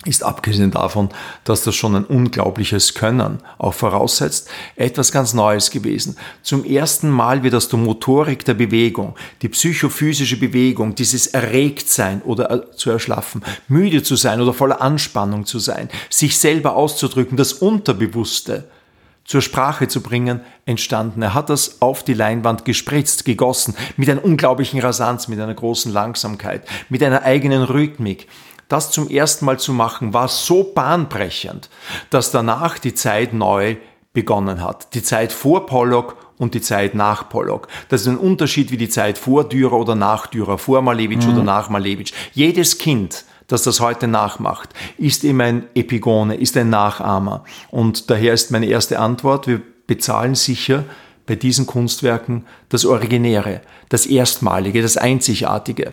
ist 0.04 0.22
abgesehen 0.22 0.70
davon, 0.70 1.08
dass 1.44 1.62
das 1.62 1.74
schon 1.74 1.96
ein 1.96 2.04
unglaubliches 2.04 2.94
Können 2.94 3.38
auch 3.58 3.74
voraussetzt, 3.74 4.48
etwas 4.76 5.12
ganz 5.12 5.34
Neues 5.34 5.70
gewesen. 5.70 6.16
Zum 6.42 6.64
ersten 6.64 7.10
Mal 7.10 7.42
wird 7.42 7.54
aus 7.54 7.68
der 7.68 7.78
Motorik 7.78 8.44
der 8.44 8.54
Bewegung, 8.54 9.16
die 9.42 9.48
psychophysische 9.48 10.38
Bewegung, 10.38 10.94
dieses 10.94 11.28
Erregtsein 11.28 12.22
oder 12.22 12.50
äh, 12.50 12.76
zu 12.76 12.90
erschlaffen, 12.90 13.42
müde 13.68 14.02
zu 14.02 14.16
sein 14.16 14.40
oder 14.40 14.52
voller 14.52 14.80
Anspannung 14.80 15.46
zu 15.46 15.58
sein, 15.58 15.88
sich 16.10 16.38
selber 16.38 16.76
auszudrücken, 16.76 17.36
das 17.36 17.54
Unterbewusste 17.54 18.64
zur 19.24 19.40
Sprache 19.40 19.88
zu 19.88 20.02
bringen, 20.02 20.40
entstanden. 20.66 21.22
Er 21.22 21.32
hat 21.32 21.48
das 21.48 21.80
auf 21.80 22.02
die 22.02 22.12
Leinwand 22.12 22.64
gespritzt, 22.66 23.24
gegossen, 23.24 23.74
mit 23.96 24.10
einer 24.10 24.24
unglaublichen 24.24 24.80
Rasanz, 24.80 25.28
mit 25.28 25.40
einer 25.40 25.54
großen 25.54 25.90
Langsamkeit, 25.90 26.66
mit 26.90 27.02
einer 27.02 27.22
eigenen 27.22 27.62
Rhythmik 27.62 28.28
das 28.68 28.90
zum 28.90 29.08
ersten 29.08 29.44
Mal 29.44 29.58
zu 29.58 29.72
machen, 29.72 30.12
war 30.12 30.28
so 30.28 30.64
bahnbrechend, 30.64 31.68
dass 32.10 32.30
danach 32.30 32.78
die 32.78 32.94
Zeit 32.94 33.32
neu 33.32 33.76
begonnen 34.12 34.62
hat. 34.62 34.94
Die 34.94 35.02
Zeit 35.02 35.32
vor 35.32 35.66
Pollock 35.66 36.16
und 36.38 36.54
die 36.54 36.60
Zeit 36.60 36.94
nach 36.94 37.28
Pollock. 37.28 37.68
Das 37.88 38.02
ist 38.02 38.08
ein 38.08 38.16
Unterschied 38.16 38.70
wie 38.70 38.76
die 38.76 38.88
Zeit 38.88 39.18
vor 39.18 39.48
Dürer 39.48 39.74
oder 39.74 39.94
nach 39.94 40.26
Dürer, 40.26 40.58
vor 40.58 40.82
Malevich 40.82 41.26
mhm. 41.26 41.34
oder 41.34 41.42
nach 41.42 41.68
Malevich. 41.68 42.14
Jedes 42.32 42.78
Kind, 42.78 43.24
das 43.46 43.62
das 43.62 43.80
heute 43.80 44.08
nachmacht, 44.08 44.70
ist 44.98 45.24
immer 45.24 45.44
ein 45.44 45.66
Epigone, 45.74 46.36
ist 46.36 46.56
ein 46.56 46.70
Nachahmer. 46.70 47.44
Und 47.70 48.10
daher 48.10 48.32
ist 48.32 48.50
meine 48.50 48.66
erste 48.66 48.98
Antwort, 48.98 49.46
wir 49.46 49.60
bezahlen 49.86 50.34
sicher 50.34 50.84
bei 51.26 51.36
diesen 51.36 51.66
Kunstwerken 51.66 52.46
das 52.68 52.84
Originäre, 52.84 53.62
das 53.88 54.06
Erstmalige, 54.06 54.82
das 54.82 54.96
Einzigartige. 54.96 55.92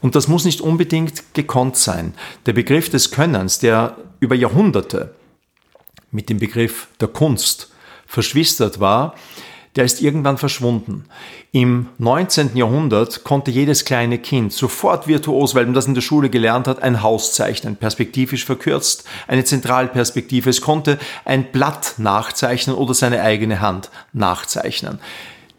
Und 0.00 0.14
das 0.14 0.28
muss 0.28 0.44
nicht 0.44 0.60
unbedingt 0.60 1.34
gekonnt 1.34 1.76
sein. 1.76 2.14
Der 2.46 2.52
Begriff 2.52 2.88
des 2.88 3.10
Könnens, 3.10 3.58
der 3.58 3.96
über 4.20 4.34
Jahrhunderte 4.34 5.14
mit 6.10 6.28
dem 6.28 6.38
Begriff 6.38 6.88
der 7.00 7.08
Kunst 7.08 7.70
verschwistert 8.06 8.80
war, 8.80 9.14
der 9.76 9.84
ist 9.84 10.00
irgendwann 10.00 10.38
verschwunden. 10.38 11.04
Im 11.52 11.88
19. 11.98 12.56
Jahrhundert 12.56 13.22
konnte 13.22 13.50
jedes 13.50 13.84
kleine 13.84 14.18
Kind 14.18 14.52
sofort 14.52 15.06
virtuos, 15.06 15.54
weil 15.54 15.66
man 15.66 15.74
das 15.74 15.86
in 15.86 15.94
der 15.94 16.00
Schule 16.00 16.30
gelernt 16.30 16.66
hat, 16.66 16.82
ein 16.82 17.02
Haus 17.02 17.32
zeichnen, 17.32 17.76
perspektivisch 17.76 18.44
verkürzt, 18.44 19.04
eine 19.28 19.44
Zentralperspektive. 19.44 20.50
Es 20.50 20.62
konnte 20.62 20.98
ein 21.24 21.52
Blatt 21.52 21.94
nachzeichnen 21.98 22.74
oder 22.74 22.92
seine 22.92 23.22
eigene 23.22 23.60
Hand 23.60 23.90
nachzeichnen. 24.12 24.98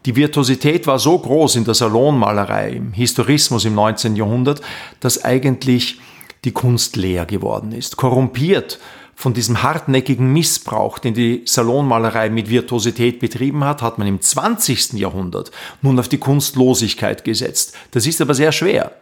Die 0.06 0.16
Virtuosität 0.16 0.86
war 0.86 0.98
so 0.98 1.18
groß 1.18 1.56
in 1.56 1.64
der 1.64 1.74
Salonmalerei, 1.74 2.70
im 2.70 2.92
Historismus 2.92 3.66
im 3.66 3.74
19. 3.74 4.16
Jahrhundert, 4.16 4.62
dass 5.00 5.24
eigentlich 5.24 6.00
die 6.44 6.52
Kunst 6.52 6.96
leer 6.96 7.26
geworden 7.26 7.72
ist, 7.72 7.98
korrumpiert 7.98 8.78
von 9.14 9.34
diesem 9.34 9.62
hartnäckigen 9.62 10.32
Missbrauch, 10.32 10.98
den 10.98 11.12
die 11.12 11.42
Salonmalerei 11.44 12.30
mit 12.30 12.48
Virtuosität 12.48 13.20
betrieben 13.20 13.62
hat, 13.64 13.82
hat 13.82 13.98
man 13.98 14.06
im 14.06 14.22
20. 14.22 14.94
Jahrhundert 14.94 15.50
nun 15.82 15.98
auf 15.98 16.08
die 16.08 16.16
Kunstlosigkeit 16.16 17.22
gesetzt. 17.22 17.76
Das 17.90 18.06
ist 18.06 18.22
aber 18.22 18.32
sehr 18.32 18.52
schwer. 18.52 18.92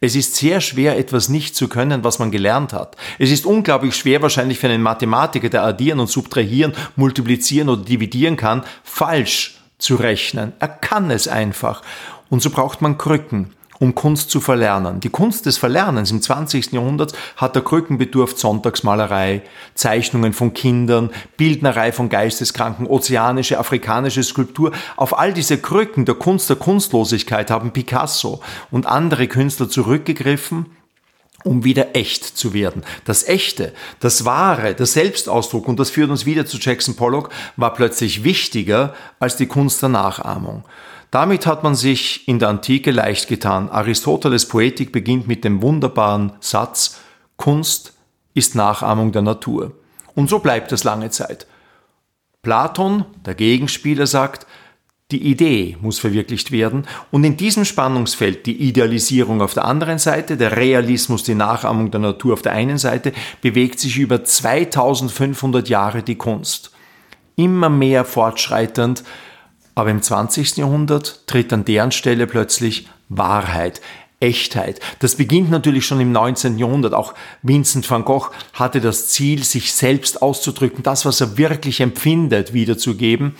Es 0.00 0.16
ist 0.16 0.36
sehr 0.36 0.62
schwer, 0.62 0.98
etwas 0.98 1.28
nicht 1.28 1.54
zu 1.56 1.68
können, 1.68 2.04
was 2.04 2.18
man 2.18 2.30
gelernt 2.30 2.72
hat. 2.72 2.96
Es 3.18 3.30
ist 3.30 3.44
unglaublich 3.44 3.94
schwer 3.94 4.22
wahrscheinlich 4.22 4.58
für 4.58 4.68
einen 4.68 4.82
Mathematiker, 4.82 5.50
der 5.50 5.64
addieren 5.64 6.00
und 6.00 6.08
subtrahieren, 6.08 6.72
multiplizieren 6.96 7.68
oder 7.68 7.82
dividieren 7.82 8.36
kann, 8.36 8.64
falsch 8.82 9.55
zu 9.78 9.96
rechnen. 9.96 10.52
Er 10.58 10.68
kann 10.68 11.10
es 11.10 11.28
einfach. 11.28 11.82
Und 12.30 12.42
so 12.42 12.50
braucht 12.50 12.82
man 12.82 12.98
Krücken, 12.98 13.52
um 13.78 13.94
Kunst 13.94 14.30
zu 14.30 14.40
verlernen. 14.40 15.00
Die 15.00 15.10
Kunst 15.10 15.46
des 15.46 15.58
Verlernens 15.58 16.10
im 16.10 16.22
20. 16.22 16.72
Jahrhundert 16.72 17.12
hat 17.36 17.54
der 17.54 17.62
Krücken 17.62 17.98
bedurft 17.98 18.38
Sonntagsmalerei, 18.38 19.42
Zeichnungen 19.74 20.32
von 20.32 20.54
Kindern, 20.54 21.10
Bildnerei 21.36 21.92
von 21.92 22.08
Geisteskranken, 22.08 22.86
ozeanische, 22.86 23.58
afrikanische 23.58 24.22
Skulptur. 24.22 24.72
Auf 24.96 25.18
all 25.18 25.32
diese 25.32 25.58
Krücken 25.58 26.04
der 26.04 26.14
Kunst 26.14 26.48
der 26.48 26.56
Kunstlosigkeit 26.56 27.50
haben 27.50 27.72
Picasso 27.72 28.40
und 28.70 28.86
andere 28.86 29.28
Künstler 29.28 29.68
zurückgegriffen 29.68 30.66
um 31.46 31.64
wieder 31.64 31.94
echt 31.94 32.24
zu 32.24 32.52
werden. 32.52 32.82
Das 33.04 33.26
Echte, 33.26 33.72
das 34.00 34.24
Wahre, 34.24 34.74
der 34.74 34.86
Selbstausdruck, 34.86 35.68
und 35.68 35.78
das 35.78 35.90
führt 35.90 36.10
uns 36.10 36.26
wieder 36.26 36.44
zu 36.44 36.58
Jackson 36.58 36.96
Pollock, 36.96 37.30
war 37.56 37.72
plötzlich 37.72 38.24
wichtiger 38.24 38.94
als 39.20 39.36
die 39.36 39.46
Kunst 39.46 39.80
der 39.80 39.88
Nachahmung. 39.88 40.64
Damit 41.12 41.46
hat 41.46 41.62
man 41.62 41.76
sich 41.76 42.26
in 42.26 42.40
der 42.40 42.48
Antike 42.48 42.90
leicht 42.90 43.28
getan. 43.28 43.70
Aristoteles 43.70 44.48
Poetik 44.48 44.90
beginnt 44.90 45.28
mit 45.28 45.44
dem 45.44 45.62
wunderbaren 45.62 46.32
Satz, 46.40 46.98
Kunst 47.36 47.92
ist 48.34 48.56
Nachahmung 48.56 49.12
der 49.12 49.22
Natur. 49.22 49.72
Und 50.14 50.28
so 50.28 50.40
bleibt 50.40 50.72
es 50.72 50.82
lange 50.82 51.10
Zeit. 51.10 51.46
Platon, 52.42 53.04
der 53.24 53.34
Gegenspieler, 53.34 54.06
sagt, 54.06 54.46
die 55.12 55.22
Idee 55.22 55.76
muss 55.80 56.00
verwirklicht 56.00 56.50
werden 56.50 56.84
und 57.12 57.22
in 57.22 57.36
diesem 57.36 57.64
Spannungsfeld 57.64 58.44
die 58.44 58.56
Idealisierung 58.56 59.40
auf 59.40 59.54
der 59.54 59.64
anderen 59.64 60.00
Seite, 60.00 60.36
der 60.36 60.56
Realismus, 60.56 61.22
die 61.22 61.36
Nachahmung 61.36 61.92
der 61.92 62.00
Natur 62.00 62.32
auf 62.32 62.42
der 62.42 62.52
einen 62.52 62.78
Seite, 62.78 63.12
bewegt 63.40 63.78
sich 63.78 63.98
über 63.98 64.24
2500 64.24 65.68
Jahre 65.68 66.02
die 66.02 66.16
Kunst. 66.16 66.72
Immer 67.36 67.68
mehr 67.68 68.04
fortschreitend, 68.04 69.04
aber 69.76 69.90
im 69.90 70.02
20. 70.02 70.56
Jahrhundert 70.56 71.24
tritt 71.28 71.52
an 71.52 71.64
deren 71.64 71.92
Stelle 71.92 72.26
plötzlich 72.26 72.88
Wahrheit, 73.08 73.80
Echtheit. 74.18 74.80
Das 75.00 75.14
beginnt 75.14 75.50
natürlich 75.50 75.86
schon 75.86 76.00
im 76.00 76.10
19. 76.10 76.58
Jahrhundert. 76.58 76.94
Auch 76.94 77.14
Vincent 77.42 77.88
van 77.88 78.04
Gogh 78.04 78.30
hatte 78.54 78.80
das 78.80 79.08
Ziel, 79.08 79.44
sich 79.44 79.72
selbst 79.72 80.22
auszudrücken, 80.22 80.82
das, 80.82 81.04
was 81.04 81.20
er 81.20 81.36
wirklich 81.36 81.80
empfindet, 81.80 82.54
wiederzugeben. 82.54 83.36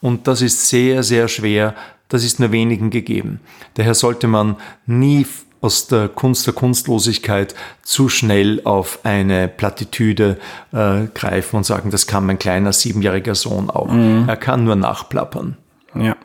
Und 0.00 0.26
das 0.26 0.42
ist 0.42 0.68
sehr, 0.68 1.02
sehr 1.02 1.28
schwer. 1.28 1.74
Das 2.08 2.24
ist 2.24 2.38
nur 2.38 2.52
wenigen 2.52 2.90
gegeben. 2.90 3.40
Daher 3.74 3.94
sollte 3.94 4.28
man 4.28 4.56
nie 4.86 5.26
aus 5.60 5.88
der 5.88 6.08
Kunst 6.08 6.46
der 6.46 6.54
Kunstlosigkeit 6.54 7.54
zu 7.82 8.08
schnell 8.08 8.60
auf 8.64 9.00
eine 9.04 9.48
Plattitüde 9.48 10.38
äh, 10.72 11.06
greifen 11.14 11.56
und 11.56 11.64
sagen, 11.66 11.90
das 11.90 12.06
kann 12.06 12.26
mein 12.26 12.38
kleiner 12.38 12.72
siebenjähriger 12.72 13.34
Sohn 13.34 13.70
auch. 13.70 13.90
Mhm. 13.90 14.28
Er 14.28 14.36
kann 14.36 14.64
nur 14.64 14.76
nachplappern. 14.76 15.56
Ja. 15.94 16.16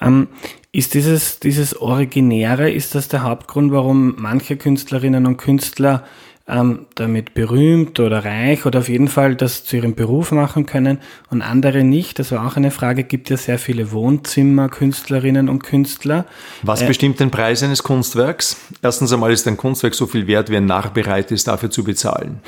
Ähm, 0.00 0.28
ist 0.70 0.94
dieses, 0.94 1.40
dieses 1.40 1.80
Originäre, 1.80 2.70
ist 2.70 2.94
das 2.94 3.08
der 3.08 3.22
Hauptgrund, 3.22 3.72
warum 3.72 4.14
manche 4.18 4.56
Künstlerinnen 4.56 5.26
und 5.26 5.38
Künstler 5.38 6.04
ähm, 6.48 6.86
damit 6.94 7.34
berühmt 7.34 8.00
oder 8.00 8.24
reich 8.24 8.64
oder 8.64 8.78
auf 8.78 8.88
jeden 8.88 9.08
Fall 9.08 9.36
das 9.36 9.64
zu 9.64 9.76
ihrem 9.76 9.94
Beruf 9.94 10.32
machen 10.32 10.64
können 10.64 10.98
und 11.30 11.42
andere 11.42 11.84
nicht. 11.84 12.18
Das 12.18 12.32
war 12.32 12.46
auch 12.46 12.56
eine 12.56 12.70
Frage. 12.70 13.04
Gibt 13.04 13.28
ja 13.28 13.36
sehr 13.36 13.58
viele 13.58 13.92
Wohnzimmerkünstlerinnen 13.92 15.48
und 15.48 15.62
Künstler. 15.62 16.24
Was 16.62 16.82
äh, 16.82 16.86
bestimmt 16.86 17.20
den 17.20 17.30
Preis 17.30 17.62
eines 17.62 17.82
Kunstwerks? 17.82 18.56
Erstens 18.82 19.12
einmal 19.12 19.32
ist 19.32 19.46
ein 19.46 19.56
Kunstwerk 19.58 19.94
so 19.94 20.06
viel 20.06 20.26
wert, 20.26 20.50
wie 20.50 20.56
ein 20.56 20.66
Narr 20.66 20.90
bereit 20.90 21.30
ist, 21.30 21.48
dafür 21.48 21.70
zu 21.70 21.84
bezahlen. 21.84 22.40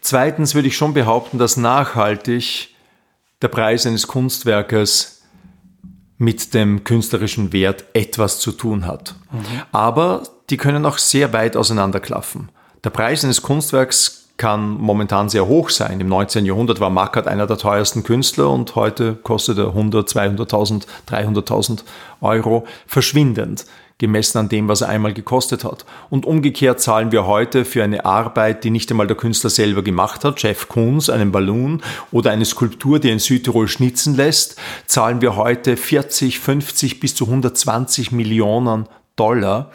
Zweitens 0.00 0.54
würde 0.54 0.68
ich 0.68 0.76
schon 0.76 0.94
behaupten, 0.94 1.38
dass 1.38 1.56
nachhaltig 1.56 2.74
der 3.40 3.48
Preis 3.48 3.86
eines 3.86 4.06
Kunstwerkes 4.06 5.22
mit 6.18 6.54
dem 6.54 6.84
künstlerischen 6.84 7.52
Wert 7.52 7.84
etwas 7.92 8.38
zu 8.40 8.52
tun 8.52 8.86
hat. 8.86 9.14
Mhm. 9.32 9.44
Aber 9.72 10.22
die 10.50 10.56
können 10.56 10.84
auch 10.86 10.98
sehr 10.98 11.32
weit 11.32 11.56
auseinanderklaffen. 11.56 12.50
Der 12.84 12.90
Preis 12.90 13.24
eines 13.24 13.40
Kunstwerks 13.40 14.28
kann 14.36 14.68
momentan 14.78 15.30
sehr 15.30 15.46
hoch 15.46 15.70
sein. 15.70 16.00
Im 16.00 16.08
19. 16.08 16.44
Jahrhundert 16.44 16.80
war 16.80 16.90
Mackert 16.90 17.26
einer 17.26 17.46
der 17.46 17.56
teuersten 17.56 18.02
Künstler 18.02 18.50
und 18.50 18.74
heute 18.74 19.14
kostet 19.14 19.56
er 19.56 19.68
100, 19.68 20.06
200.000, 20.06 20.82
300.000 21.08 21.84
Euro 22.20 22.66
verschwindend, 22.86 23.64
gemessen 23.96 24.36
an 24.36 24.50
dem, 24.50 24.68
was 24.68 24.82
er 24.82 24.90
einmal 24.90 25.14
gekostet 25.14 25.64
hat. 25.64 25.86
Und 26.10 26.26
umgekehrt 26.26 26.78
zahlen 26.78 27.10
wir 27.10 27.26
heute 27.26 27.64
für 27.64 27.82
eine 27.82 28.04
Arbeit, 28.04 28.64
die 28.64 28.70
nicht 28.70 28.90
einmal 28.90 29.06
der 29.06 29.16
Künstler 29.16 29.48
selber 29.48 29.82
gemacht 29.82 30.22
hat, 30.22 30.42
Jeff 30.42 30.68
Koons, 30.68 31.08
einen 31.08 31.32
Ballon 31.32 31.80
oder 32.12 32.32
eine 32.32 32.44
Skulptur, 32.44 32.98
die 32.98 33.08
in 33.08 33.18
Südtirol 33.18 33.66
schnitzen 33.66 34.14
lässt, 34.14 34.60
zahlen 34.84 35.22
wir 35.22 35.36
heute 35.36 35.78
40, 35.78 36.38
50 36.38 37.00
bis 37.00 37.14
zu 37.14 37.24
120 37.24 38.12
Millionen 38.12 38.88
Dollar. 39.16 39.70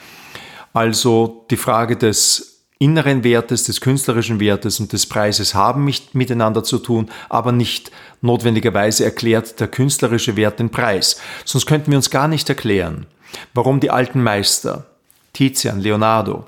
Also 0.73 1.47
die 1.49 1.57
Frage 1.57 1.97
des 1.97 2.48
inneren 2.79 3.25
Wertes, 3.25 3.65
des 3.65 3.81
künstlerischen 3.81 4.39
Wertes 4.39 4.79
und 4.79 4.93
des 4.93 5.05
Preises 5.05 5.53
haben 5.53 5.83
mit, 5.83 6.15
miteinander 6.15 6.63
zu 6.63 6.79
tun, 6.79 7.09
aber 7.27 7.51
nicht 7.51 7.91
notwendigerweise 8.21 9.03
erklärt 9.03 9.59
der 9.59 9.67
künstlerische 9.67 10.37
Wert 10.37 10.59
den 10.59 10.69
Preis. 10.69 11.19
Sonst 11.43 11.65
könnten 11.65 11.91
wir 11.91 11.97
uns 11.97 12.09
gar 12.09 12.29
nicht 12.29 12.47
erklären, 12.47 13.05
warum 13.53 13.81
die 13.81 13.91
alten 13.91 14.23
Meister, 14.23 14.85
Tizian, 15.33 15.81
Leonardo, 15.81 16.45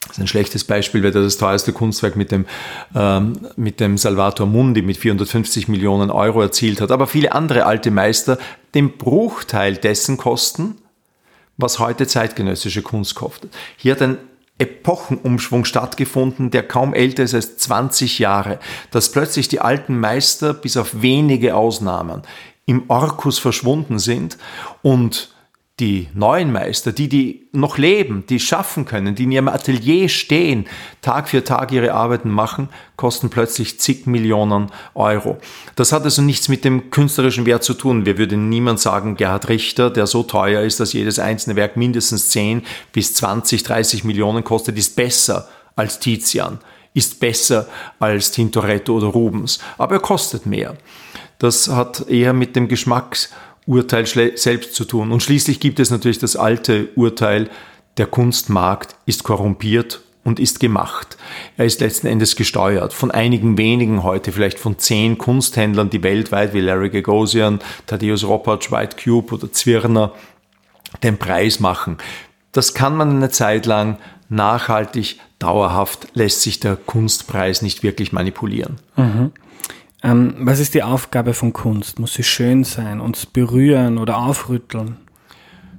das 0.00 0.16
ist 0.16 0.20
ein 0.22 0.28
schlechtes 0.28 0.64
Beispiel, 0.64 1.02
weil 1.02 1.14
er 1.14 1.22
das 1.22 1.36
teuerste 1.36 1.72
Kunstwerk 1.72 2.16
mit 2.16 2.32
dem, 2.32 2.46
ähm, 2.94 3.46
mit 3.56 3.80
dem 3.80 3.98
Salvator 3.98 4.46
Mundi 4.46 4.82
mit 4.82 4.96
450 4.96 5.68
Millionen 5.68 6.10
Euro 6.10 6.40
erzielt 6.40 6.80
hat. 6.80 6.90
Aber 6.90 7.06
viele 7.06 7.32
andere 7.32 7.66
alte 7.66 7.90
Meister 7.90 8.38
den 8.74 8.96
Bruchteil 8.96 9.76
dessen 9.76 10.16
kosten, 10.16 10.78
was 11.58 11.78
heute 11.78 12.06
zeitgenössische 12.06 12.82
Kunst 12.82 13.14
kostet. 13.14 13.52
Hier 13.76 13.92
hat 13.92 14.02
ein 14.02 14.18
Epochenumschwung 14.60 15.64
stattgefunden, 15.64 16.50
der 16.50 16.62
kaum 16.66 16.94
älter 16.94 17.22
ist 17.22 17.34
als 17.34 17.56
20 17.56 18.18
Jahre, 18.18 18.58
dass 18.90 19.10
plötzlich 19.10 19.48
die 19.48 19.60
alten 19.60 19.98
Meister 19.98 20.54
bis 20.54 20.76
auf 20.76 21.02
wenige 21.02 21.56
Ausnahmen 21.56 22.22
im 22.66 22.84
Orkus 22.88 23.38
verschwunden 23.38 23.98
sind 23.98 24.38
und 24.82 25.34
die 25.80 26.08
neuen 26.14 26.52
Meister, 26.52 26.92
die, 26.92 27.08
die 27.08 27.48
noch 27.52 27.78
leben, 27.78 28.24
die 28.28 28.38
schaffen 28.38 28.84
können, 28.84 29.14
die 29.14 29.24
in 29.24 29.32
ihrem 29.32 29.48
Atelier 29.48 30.08
stehen, 30.08 30.66
Tag 31.00 31.28
für 31.28 31.42
Tag 31.42 31.72
ihre 31.72 31.94
Arbeiten 31.94 32.30
machen, 32.30 32.68
kosten 32.96 33.30
plötzlich 33.30 33.80
zig 33.80 34.06
Millionen 34.06 34.70
Euro. 34.94 35.38
Das 35.76 35.92
hat 35.92 36.04
also 36.04 36.20
nichts 36.20 36.48
mit 36.48 36.64
dem 36.64 36.90
künstlerischen 36.90 37.46
Wert 37.46 37.64
zu 37.64 37.74
tun. 37.74 38.04
Wir 38.04 38.18
würden 38.18 38.50
niemand 38.50 38.78
sagen, 38.78 39.16
Gerhard 39.16 39.48
Richter, 39.48 39.90
der 39.90 40.06
so 40.06 40.22
teuer 40.22 40.62
ist, 40.62 40.80
dass 40.80 40.92
jedes 40.92 41.18
einzelne 41.18 41.56
Werk 41.56 41.76
mindestens 41.76 42.28
10 42.28 42.62
bis 42.92 43.14
20, 43.14 43.62
30 43.62 44.04
Millionen 44.04 44.44
kostet, 44.44 44.76
ist 44.76 44.94
besser 44.96 45.48
als 45.76 45.98
Tizian, 45.98 46.58
ist 46.92 47.18
besser 47.20 47.66
als 47.98 48.30
Tintoretto 48.30 48.96
oder 48.96 49.06
Rubens. 49.06 49.60
Aber 49.78 49.94
er 49.94 50.00
kostet 50.00 50.44
mehr. 50.44 50.76
Das 51.38 51.68
hat 51.68 52.06
eher 52.06 52.34
mit 52.34 52.54
dem 52.54 52.68
Geschmacks 52.68 53.30
Urteil 53.70 54.04
selbst 54.06 54.74
zu 54.74 54.84
tun. 54.84 55.12
Und 55.12 55.22
schließlich 55.22 55.60
gibt 55.60 55.78
es 55.78 55.90
natürlich 55.90 56.18
das 56.18 56.34
alte 56.34 56.88
Urteil, 56.96 57.48
der 57.98 58.06
Kunstmarkt 58.06 58.96
ist 59.06 59.22
korrumpiert 59.22 60.00
und 60.24 60.40
ist 60.40 60.58
gemacht. 60.58 61.16
Er 61.56 61.66
ist 61.66 61.80
letzten 61.80 62.08
Endes 62.08 62.34
gesteuert 62.34 62.92
von 62.92 63.12
einigen 63.12 63.56
wenigen 63.58 64.02
heute, 64.02 64.32
vielleicht 64.32 64.58
von 64.58 64.78
zehn 64.78 65.18
Kunsthändlern, 65.18 65.88
die 65.88 66.02
weltweit 66.02 66.52
wie 66.52 66.60
Larry 66.60 66.90
Gagosian, 66.90 67.60
Thaddeus 67.86 68.24
Ropatsch, 68.24 68.72
White 68.72 68.96
Cube 69.02 69.34
oder 69.34 69.52
Zwirner 69.52 70.12
den 71.04 71.16
Preis 71.16 71.60
machen. 71.60 71.98
Das 72.50 72.74
kann 72.74 72.96
man 72.96 73.10
eine 73.10 73.30
Zeit 73.30 73.66
lang 73.66 73.98
nachhaltig, 74.28 75.20
dauerhaft 75.38 76.08
lässt 76.14 76.42
sich 76.42 76.58
der 76.58 76.74
Kunstpreis 76.74 77.62
nicht 77.62 77.84
wirklich 77.84 78.12
manipulieren. 78.12 78.78
Mhm. 78.96 79.30
Ähm, 80.02 80.34
was 80.38 80.60
ist 80.60 80.74
die 80.74 80.82
Aufgabe 80.82 81.34
von 81.34 81.52
Kunst? 81.52 81.98
Muss 81.98 82.14
sie 82.14 82.22
schön 82.22 82.64
sein, 82.64 83.00
uns 83.00 83.26
berühren 83.26 83.98
oder 83.98 84.18
aufrütteln? 84.18 84.96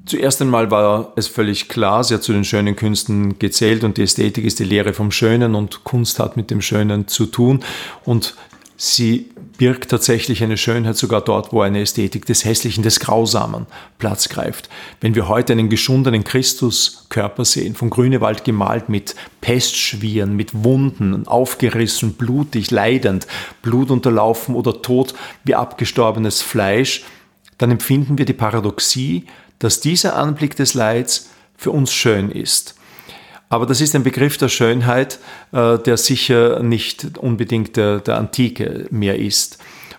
Zuerst 0.06 0.42
einmal 0.42 0.72
war 0.72 1.14
es 1.16 1.28
völlig 1.28 1.70
klar, 1.70 2.04
sie 2.04 2.16
hat 2.16 2.24
zu 2.24 2.34
den 2.34 2.44
schönen 2.44 2.76
Künsten 2.76 3.38
gezählt 3.38 3.84
und 3.84 3.98
die 3.98 4.04
Ästhetik 4.04 4.46
ist 4.46 4.60
die 4.60 4.64
Lehre 4.64 4.94
vom 4.94 5.12
Schönen 5.12 5.54
und 5.54 5.84
Kunst 5.84 6.20
hat 6.20 6.38
mit 6.38 6.50
dem 6.50 6.62
Schönen 6.62 7.08
zu 7.08 7.28
tun 7.28 7.64
und 8.04 8.36
sie 8.82 9.30
birgt 9.60 9.92
tatsächlich 9.92 10.42
eine 10.44 10.58
Schönheit 10.58 10.98
sogar 10.98 11.22
dort, 11.22 11.54
wo 11.54 11.62
eine 11.62 11.82
Ästhetik 11.82 12.26
des 12.26 12.46
Hässlichen, 12.46 12.82
des 12.82 13.00
Grausamen 13.00 13.68
Platz 14.00 14.28
greift. 14.28 14.70
Wenn 15.02 15.14
wir 15.14 15.28
heute 15.28 15.54
einen 15.54 15.70
geschundenen 15.70 16.24
Christuskörper 16.24 17.46
sehen, 17.46 17.76
von 17.76 17.92
Grünewald 17.92 18.44
gemalt 18.44 18.90
mit 18.90 19.14
Pestschwieren, 19.40 20.36
mit 20.36 20.64
Wunden, 20.64 21.28
aufgerissen, 21.28 22.14
blutig, 22.14 22.72
leidend, 22.72 23.28
blutunterlaufen 23.62 24.56
oder 24.56 24.82
tot 24.82 25.14
wie 25.44 25.54
abgestorbenes 25.54 26.42
Fleisch, 26.42 27.04
dann 27.60 27.70
empfinden 27.70 28.18
wir 28.18 28.26
die 28.26 28.34
Paradoxie, 28.34 29.28
dass 29.60 29.80
dieser 29.80 30.16
Anblick 30.16 30.56
des 30.56 30.74
Leids 30.74 31.30
für 31.56 31.70
uns 31.70 31.94
schön 31.94 32.32
ist. 32.32 32.74
Aber 33.52 33.66
das 33.66 33.82
ist 33.82 33.94
ein 33.96 34.04
Begriff 34.04 34.38
der 34.38 34.48
Schönheit, 34.48 35.20
äh, 35.52 35.78
der 35.78 35.98
sicher 35.98 36.64
nicht 36.64 37.18
unbedingt 37.18 37.76
der, 37.76 38.00
der 38.00 38.18
Antike 38.18 38.88
mehr 38.92 39.20
ist. 39.20 39.58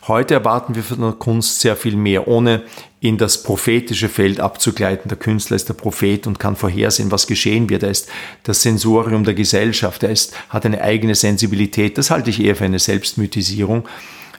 Heute 0.09 0.32
erwarten 0.32 0.75
wir 0.75 0.82
von 0.82 1.02
der 1.02 1.12
Kunst 1.12 1.61
sehr 1.61 1.76
viel 1.76 1.94
mehr, 1.94 2.28
ohne 2.28 2.62
in 3.00 3.18
das 3.18 3.42
prophetische 3.42 4.09
Feld 4.09 4.40
abzugleiten. 4.40 5.11
Der 5.11 5.18
Künstler 5.18 5.57
ist 5.57 5.68
der 5.68 5.74
Prophet 5.74 6.27
und 6.27 6.38
kann 6.38 6.57
vorhersehen, 6.57 7.11
was 7.11 7.27
geschehen 7.27 7.68
wird. 7.68 7.83
Er 7.83 7.90
ist 7.90 8.09
das 8.44 8.62
Sensorium 8.62 9.22
der 9.22 9.35
Gesellschaft. 9.35 10.03
Er 10.03 10.12
ist, 10.12 10.33
hat 10.48 10.64
eine 10.64 10.81
eigene 10.81 11.14
Sensibilität. 11.14 11.98
Das 11.98 12.11
halte 12.11 12.31
ich 12.31 12.42
eher 12.42 12.57
für 12.57 12.64
eine 12.64 12.79
Selbstmythisierung. 12.79 13.87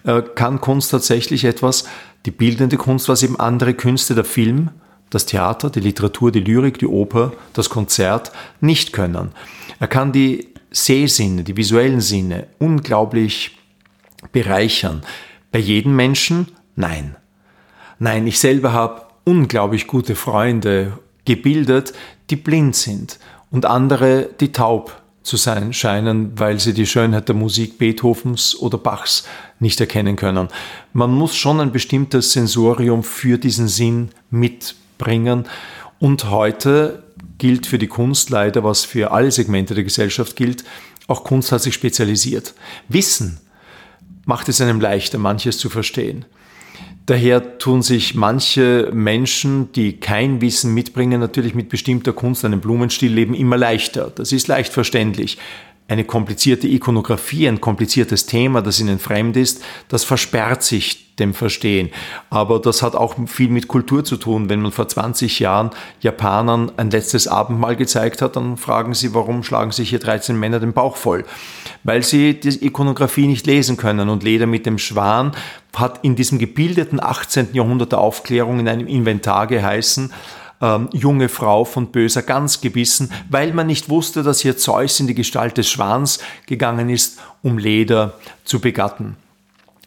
Äh, 0.05 0.23
kann 0.33 0.59
Kunst 0.59 0.89
tatsächlich 0.89 1.45
etwas, 1.45 1.85
die 2.25 2.31
bildende 2.31 2.77
Kunst, 2.77 3.09
was 3.09 3.21
eben 3.21 3.39
andere 3.39 3.75
Künste, 3.75 4.15
der 4.15 4.25
Film, 4.25 4.71
das 5.13 5.25
Theater, 5.25 5.69
die 5.69 5.79
Literatur, 5.79 6.31
die 6.31 6.39
Lyrik, 6.39 6.79
die 6.79 6.87
Oper, 6.87 7.33
das 7.53 7.69
Konzert 7.69 8.31
nicht 8.61 8.93
können. 8.93 9.31
Er 9.79 9.87
kann 9.87 10.11
die 10.11 10.49
Sehsinne, 10.71 11.43
die 11.43 11.55
visuellen 11.55 12.01
Sinne 12.01 12.47
unglaublich 12.59 13.57
bereichern. 14.31 15.03
Bei 15.51 15.59
jedem 15.59 15.95
Menschen? 15.95 16.47
Nein. 16.75 17.15
Nein, 17.99 18.25
ich 18.25 18.39
selber 18.39 18.73
habe 18.73 19.03
unglaublich 19.23 19.87
gute 19.87 20.15
Freunde 20.15 20.97
gebildet, 21.25 21.93
die 22.29 22.35
blind 22.35 22.75
sind 22.75 23.19
und 23.51 23.65
andere, 23.65 24.29
die 24.39 24.51
taub 24.51 25.03
zu 25.21 25.37
sein 25.37 25.73
scheinen, 25.73 26.37
weil 26.37 26.59
sie 26.59 26.73
die 26.73 26.85
Schönheit 26.85 27.29
der 27.29 27.35
Musik 27.35 27.77
Beethovens 27.77 28.59
oder 28.59 28.77
Bachs 28.77 29.25
nicht 29.59 29.79
erkennen 29.79 30.17
können. 30.17 30.49
Man 30.91 31.11
muss 31.11 31.35
schon 31.35 31.61
ein 31.61 31.71
bestimmtes 31.71 32.33
Sensorium 32.33 33.03
für 33.03 33.37
diesen 33.37 33.69
Sinn 33.69 34.09
mit 34.29 34.75
bringen. 34.97 35.45
Und 35.99 36.29
heute 36.29 37.03
gilt 37.37 37.65
für 37.67 37.77
die 37.77 37.87
Kunst 37.87 38.29
leider, 38.29 38.63
was 38.63 38.85
für 38.85 39.11
alle 39.11 39.31
Segmente 39.31 39.73
der 39.73 39.83
Gesellschaft 39.83 40.35
gilt, 40.35 40.63
auch 41.07 41.23
Kunst 41.23 41.51
hat 41.51 41.61
sich 41.61 41.73
spezialisiert. 41.73 42.53
Wissen 42.87 43.39
macht 44.25 44.47
es 44.49 44.61
einem 44.61 44.79
leichter, 44.79 45.17
manches 45.17 45.57
zu 45.57 45.69
verstehen. 45.69 46.25
Daher 47.05 47.57
tun 47.57 47.81
sich 47.81 48.15
manche 48.15 48.89
Menschen, 48.93 49.73
die 49.73 49.99
kein 49.99 50.39
Wissen 50.39 50.73
mitbringen, 50.73 51.19
natürlich 51.19 51.53
mit 51.53 51.67
bestimmter 51.67 52.13
Kunst, 52.13 52.45
einem 52.45 52.61
Blumenstillleben 52.61 53.35
immer 53.35 53.57
leichter. 53.57 54.09
Das 54.15 54.31
ist 54.31 54.47
leicht 54.47 54.71
verständlich 54.71 55.37
eine 55.87 56.05
komplizierte 56.05 56.67
Ikonografie, 56.67 57.47
ein 57.47 57.61
kompliziertes 57.61 58.25
Thema, 58.25 58.61
das 58.61 58.79
ihnen 58.79 58.99
fremd 58.99 59.35
ist, 59.37 59.61
das 59.89 60.03
versperrt 60.03 60.63
sich 60.63 61.15
dem 61.17 61.33
Verstehen. 61.33 61.89
Aber 62.29 62.59
das 62.59 62.81
hat 62.81 62.95
auch 62.95 63.15
viel 63.27 63.49
mit 63.49 63.67
Kultur 63.67 64.03
zu 64.03 64.17
tun. 64.17 64.49
Wenn 64.49 64.61
man 64.61 64.71
vor 64.71 64.87
20 64.87 65.39
Jahren 65.39 65.69
Japanern 65.99 66.71
ein 66.77 66.89
letztes 66.89 67.27
Abendmahl 67.27 67.75
gezeigt 67.75 68.21
hat, 68.21 68.35
dann 68.35 68.57
fragen 68.57 68.93
sie, 68.93 69.13
warum 69.13 69.43
schlagen 69.43 69.71
sich 69.71 69.89
hier 69.89 69.99
13 69.99 70.39
Männer 70.39 70.59
den 70.59 70.73
Bauch 70.73 70.95
voll? 70.95 71.25
Weil 71.83 72.03
sie 72.03 72.39
die 72.39 72.65
Ikonografie 72.65 73.27
nicht 73.27 73.45
lesen 73.45 73.77
können. 73.77 74.09
Und 74.09 74.23
Leder 74.23 74.47
mit 74.47 74.65
dem 74.65 74.79
Schwan 74.79 75.33
hat 75.75 76.03
in 76.03 76.15
diesem 76.15 76.39
gebildeten 76.39 77.01
18. 77.01 77.49
Jahrhundert 77.53 77.91
der 77.91 77.99
Aufklärung 77.99 78.59
in 78.59 78.67
einem 78.67 78.87
Inventar 78.87 79.47
geheißen, 79.47 80.11
ähm, 80.63 80.89
junge 80.93 81.27
Frau 81.27 81.65
von 81.65 81.91
böser 81.91 82.23
Gans 82.23 82.61
gebissen, 82.61 83.11
weil 83.29 83.53
man 83.53 83.67
nicht 83.67 83.89
wusste, 83.89 84.23
dass 84.23 84.39
hier 84.39 84.57
Zeus 84.57 84.99
in 84.99 85.07
die 85.07 85.13
Gestalt 85.13 85.57
des 85.57 85.69
Schwans 85.69 86.19
gegangen 86.45 86.89
ist, 86.89 87.19
um 87.41 87.57
Leder 87.57 88.13
zu 88.45 88.59
begatten. 88.59 89.17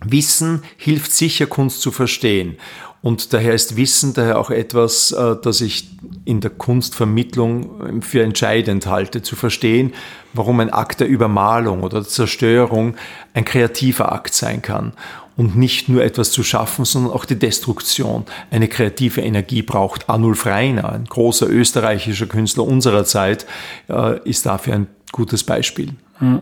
Wissen 0.05 0.62
hilft 0.77 1.11
sicher, 1.11 1.47
Kunst 1.47 1.81
zu 1.81 1.91
verstehen. 1.91 2.59
Und 3.01 3.33
daher 3.33 3.55
ist 3.55 3.77
Wissen 3.77 4.15
daher 4.15 4.39
auch 4.39 4.51
etwas, 4.51 5.12
äh, 5.12 5.37
das 5.43 5.62
ich 5.62 5.89
in 6.27 6.41
der 6.41 6.51
Kunstvermittlung 6.51 8.03
für 8.03 8.23
entscheidend 8.23 8.87
halte, 8.87 9.23
zu 9.23 9.37
verstehen, 9.37 9.95
warum 10.35 10.61
ein 10.61 10.71
Akt 10.71 11.01
der 11.01 11.09
Übermalung 11.09 11.83
oder 11.83 12.01
der 12.01 12.09
Zerstörung 12.09 12.97
ein 13.33 13.45
kreativer 13.45 14.12
Akt 14.12 14.35
sein 14.35 14.61
kann 14.61 14.93
und 15.37 15.57
nicht 15.57 15.88
nur 15.88 16.03
etwas 16.03 16.31
zu 16.31 16.42
schaffen, 16.42 16.85
sondern 16.85 17.12
auch 17.12 17.25
die 17.25 17.38
Destruktion 17.38 18.25
eine 18.51 18.68
kreative 18.68 19.20
Energie 19.20 19.62
braucht. 19.62 20.09
Arnulf 20.09 20.46
Reiner, 20.46 20.92
ein 20.92 21.05
großer 21.05 21.49
österreichischer 21.49 22.27
Künstler 22.27 22.64
unserer 22.64 23.05
Zeit, 23.05 23.46
äh, 23.88 24.18
ist 24.29 24.46
dafür 24.46 24.75
ein 24.75 24.87
gutes 25.12 25.44
Beispiel. 25.44 25.92
Hm. 26.18 26.40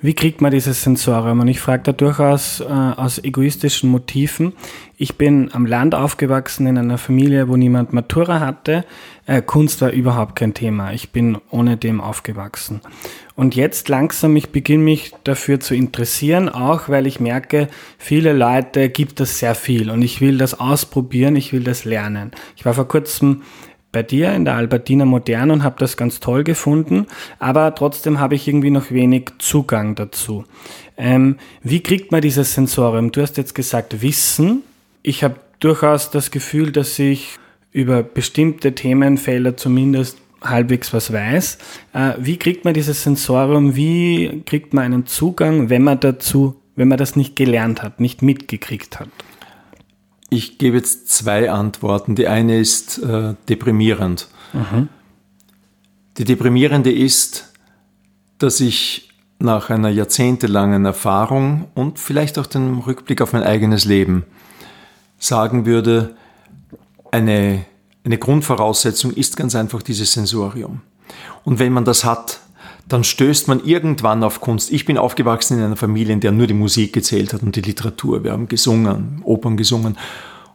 Wie 0.00 0.14
kriegt 0.14 0.40
man 0.40 0.50
dieses 0.50 0.82
Sensorium? 0.82 1.40
Und 1.40 1.48
ich 1.48 1.60
frage 1.60 1.84
da 1.84 1.92
durchaus 1.92 2.60
äh, 2.60 2.64
aus 2.64 3.22
egoistischen 3.22 3.88
Motiven. 3.88 4.52
Ich 4.96 5.16
bin 5.16 5.50
am 5.52 5.64
Land 5.64 5.94
aufgewachsen 5.94 6.66
in 6.66 6.76
einer 6.76 6.98
Familie, 6.98 7.48
wo 7.48 7.56
niemand 7.56 7.92
Matura 7.92 8.40
hatte. 8.40 8.84
Äh, 9.26 9.40
Kunst 9.42 9.80
war 9.80 9.90
überhaupt 9.90 10.34
kein 10.34 10.54
Thema. 10.54 10.92
Ich 10.92 11.10
bin 11.10 11.38
ohne 11.50 11.76
dem 11.76 12.00
aufgewachsen. 12.00 12.80
Und 13.34 13.54
jetzt 13.54 13.88
langsam, 13.88 14.36
ich 14.36 14.50
beginne 14.50 14.84
mich 14.84 15.12
dafür 15.24 15.58
zu 15.58 15.74
interessieren, 15.74 16.48
auch 16.48 16.88
weil 16.88 17.06
ich 17.06 17.20
merke, 17.20 17.68
viele 17.98 18.32
Leute 18.32 18.88
gibt 18.90 19.20
das 19.20 19.38
sehr 19.38 19.54
viel 19.54 19.90
und 19.90 20.02
ich 20.02 20.20
will 20.20 20.38
das 20.38 20.58
ausprobieren, 20.60 21.36
ich 21.36 21.52
will 21.52 21.64
das 21.64 21.84
lernen. 21.84 22.32
Ich 22.56 22.64
war 22.64 22.74
vor 22.74 22.88
kurzem 22.88 23.42
bei 23.90 24.02
dir 24.02 24.32
in 24.32 24.44
der 24.46 24.54
Albertina 24.54 25.04
Modern 25.04 25.50
und 25.50 25.62
habe 25.62 25.76
das 25.78 25.96
ganz 25.96 26.18
toll 26.18 26.44
gefunden, 26.44 27.06
aber 27.38 27.74
trotzdem 27.74 28.20
habe 28.20 28.34
ich 28.34 28.48
irgendwie 28.48 28.70
noch 28.70 28.90
wenig 28.90 29.30
Zugang 29.38 29.94
dazu. 29.94 30.44
Ähm, 30.96 31.36
wie 31.62 31.82
kriegt 31.82 32.10
man 32.10 32.22
dieses 32.22 32.54
Sensorium? 32.54 33.12
Du 33.12 33.20
hast 33.20 33.36
jetzt 33.36 33.54
gesagt 33.54 34.00
Wissen. 34.02 34.62
Ich 35.02 35.22
habe 35.22 35.36
durchaus 35.60 36.10
das 36.10 36.30
Gefühl, 36.30 36.72
dass 36.72 36.98
ich 36.98 37.38
über 37.70 38.02
bestimmte 38.02 38.74
Themenfelder 38.74 39.56
zumindest 39.56 40.18
halbwegs 40.44 40.92
was 40.92 41.12
weiß. 41.12 41.58
Äh, 41.92 42.12
wie 42.18 42.36
kriegt 42.36 42.64
man 42.64 42.74
dieses 42.74 43.02
Sensorium? 43.02 43.76
Wie 43.76 44.42
kriegt 44.46 44.74
man 44.74 44.84
einen 44.84 45.06
Zugang, 45.06 45.70
wenn 45.70 45.82
man 45.82 46.00
dazu, 46.00 46.56
wenn 46.76 46.88
man 46.88 46.98
das 46.98 47.16
nicht 47.16 47.36
gelernt 47.36 47.82
hat, 47.82 48.00
nicht 48.00 48.22
mitgekriegt 48.22 49.00
hat? 49.00 49.08
Ich 50.30 50.58
gebe 50.58 50.78
jetzt 50.78 51.10
zwei 51.10 51.50
Antworten. 51.50 52.14
Die 52.14 52.26
eine 52.26 52.58
ist 52.58 52.98
äh, 52.98 53.34
deprimierend. 53.48 54.28
Mhm. 54.52 54.88
Die 56.18 56.24
deprimierende 56.24 56.92
ist, 56.92 57.52
dass 58.38 58.60
ich 58.60 59.10
nach 59.38 59.70
einer 59.70 59.88
jahrzehntelangen 59.88 60.84
Erfahrung 60.84 61.68
und 61.74 61.98
vielleicht 61.98 62.38
auch 62.38 62.46
dem 62.46 62.78
Rückblick 62.78 63.20
auf 63.20 63.32
mein 63.32 63.42
eigenes 63.42 63.84
Leben 63.84 64.24
sagen 65.18 65.66
würde, 65.66 66.16
eine, 67.10 67.64
eine 68.04 68.18
Grundvoraussetzung 68.18 69.12
ist 69.12 69.36
ganz 69.36 69.54
einfach 69.54 69.82
dieses 69.82 70.12
Sensorium. 70.12 70.80
Und 71.44 71.58
wenn 71.58 71.72
man 71.72 71.84
das 71.84 72.04
hat, 72.04 72.40
dann 72.88 73.04
stößt 73.04 73.48
man 73.48 73.64
irgendwann 73.64 74.24
auf 74.24 74.40
Kunst. 74.40 74.72
Ich 74.72 74.84
bin 74.84 74.98
aufgewachsen 74.98 75.58
in 75.58 75.64
einer 75.64 75.76
Familie, 75.76 76.12
in 76.12 76.20
der 76.20 76.32
nur 76.32 76.46
die 76.46 76.54
Musik 76.54 76.92
gezählt 76.92 77.32
hat 77.32 77.42
und 77.42 77.54
die 77.54 77.60
Literatur. 77.60 78.24
Wir 78.24 78.32
haben 78.32 78.48
gesungen, 78.48 79.22
Opern 79.24 79.56
gesungen. 79.56 79.96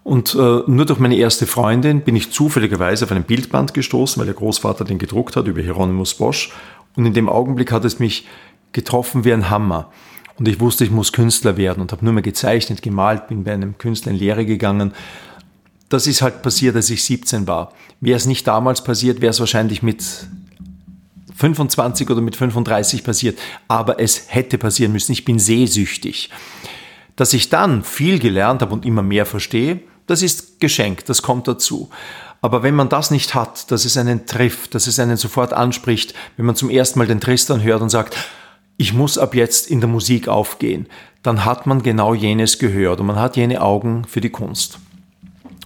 Und 0.04 0.36
äh, 0.36 0.62
nur 0.68 0.86
durch 0.86 1.00
meine 1.00 1.18
erste 1.18 1.48
Freundin 1.48 2.02
bin 2.02 2.16
ich 2.16 2.32
zufälligerweise 2.32 3.06
auf 3.06 3.12
einen 3.12 3.24
Bildband 3.24 3.74
gestoßen, 3.74 4.20
weil 4.20 4.26
der 4.26 4.36
Großvater 4.36 4.86
den 4.86 5.00
gedruckt 5.00 5.36
hat 5.36 5.48
über 5.48 5.62
Hieronymus 5.62 6.14
Bosch. 6.14 6.54
Und 6.96 7.06
in 7.06 7.14
dem 7.14 7.30
Augenblick 7.30 7.72
hat 7.72 7.86
es 7.86 8.00
mich 8.00 8.28
getroffen 8.72 9.26
wie 9.26 9.34
ein 9.34 9.50
Hammer. 9.50 9.90
Und 10.38 10.48
ich 10.48 10.60
wusste, 10.60 10.84
ich 10.84 10.92
muss 10.92 11.14
Künstler 11.14 11.58
werden 11.58 11.82
und 11.82 11.92
habe 11.92 12.06
nur 12.06 12.14
mehr 12.14 12.24
gezeichnet, 12.24 12.82
gemalt, 12.82 13.28
bin 13.28 13.44
bei 13.44 13.54
einem 13.54 13.78
Künstler 13.78 14.12
in 14.12 14.18
Lehre 14.20 14.46
gegangen. 14.46 14.94
Das 15.90 16.08
ist 16.08 16.22
halt 16.22 16.42
passiert, 16.42 16.76
als 16.76 16.90
ich 16.90 17.04
17 17.04 17.48
war. 17.48 17.74
Wäre 18.02 18.18
es 18.18 18.26
nicht 18.26 18.48
damals 18.48 18.84
passiert, 18.84 19.22
wäre 19.22 19.32
es 19.32 19.40
wahrscheinlich 19.40 19.82
mit 19.82 20.04
25 21.36 22.10
oder 22.10 22.22
mit 22.22 22.36
35 22.36 23.04
passiert. 23.04 23.40
Aber 23.68 24.00
es 24.00 24.26
hätte 24.28 24.58
passieren 24.58 24.92
müssen. 24.92 25.12
Ich 25.12 25.26
bin 25.26 25.40
sehsüchtig. 25.40 26.30
Dass 27.16 27.34
ich 27.34 27.50
dann 27.50 27.84
viel 27.84 28.20
gelernt 28.20 28.62
habe 28.62 28.74
und 28.74 28.86
immer 28.86 29.02
mehr 29.02 29.26
verstehe, 29.26 29.80
das 30.08 30.22
ist 30.22 30.60
Geschenk, 30.60 31.06
das 31.06 31.22
kommt 31.22 31.48
dazu. 31.48 31.90
Aber 32.42 32.64
wenn 32.64 32.76
man 32.76 32.90
das 32.90 33.12
nicht 33.12 33.34
hat, 33.34 33.72
dass 33.72 33.86
es 33.86 33.98
einen 33.98 34.26
trifft, 34.26 34.76
dass 34.76 34.88
es 34.88 35.00
einen 35.00 35.18
sofort 35.18 35.54
anspricht, 35.54 36.14
wenn 36.38 36.46
man 36.46 36.56
zum 36.56 36.70
ersten 36.70 37.00
Mal 37.00 37.08
den 37.08 37.20
Tristan 37.20 37.64
hört 37.64 37.82
und 37.82 37.90
sagt, 37.90 38.16
ich 38.78 38.94
muss 38.94 39.18
ab 39.18 39.34
jetzt 39.34 39.70
in 39.70 39.82
der 39.82 39.90
Musik 39.90 40.28
aufgehen, 40.28 40.88
dann 41.24 41.46
hat 41.46 41.66
man 41.66 41.82
genau 41.82 42.14
jenes 42.14 42.60
gehört 42.60 43.00
und 43.00 43.08
man 43.08 43.20
hat 43.20 43.36
jene 43.36 43.62
Augen 43.62 44.06
für 44.06 44.22
die 44.22 44.30
Kunst. 44.30 44.80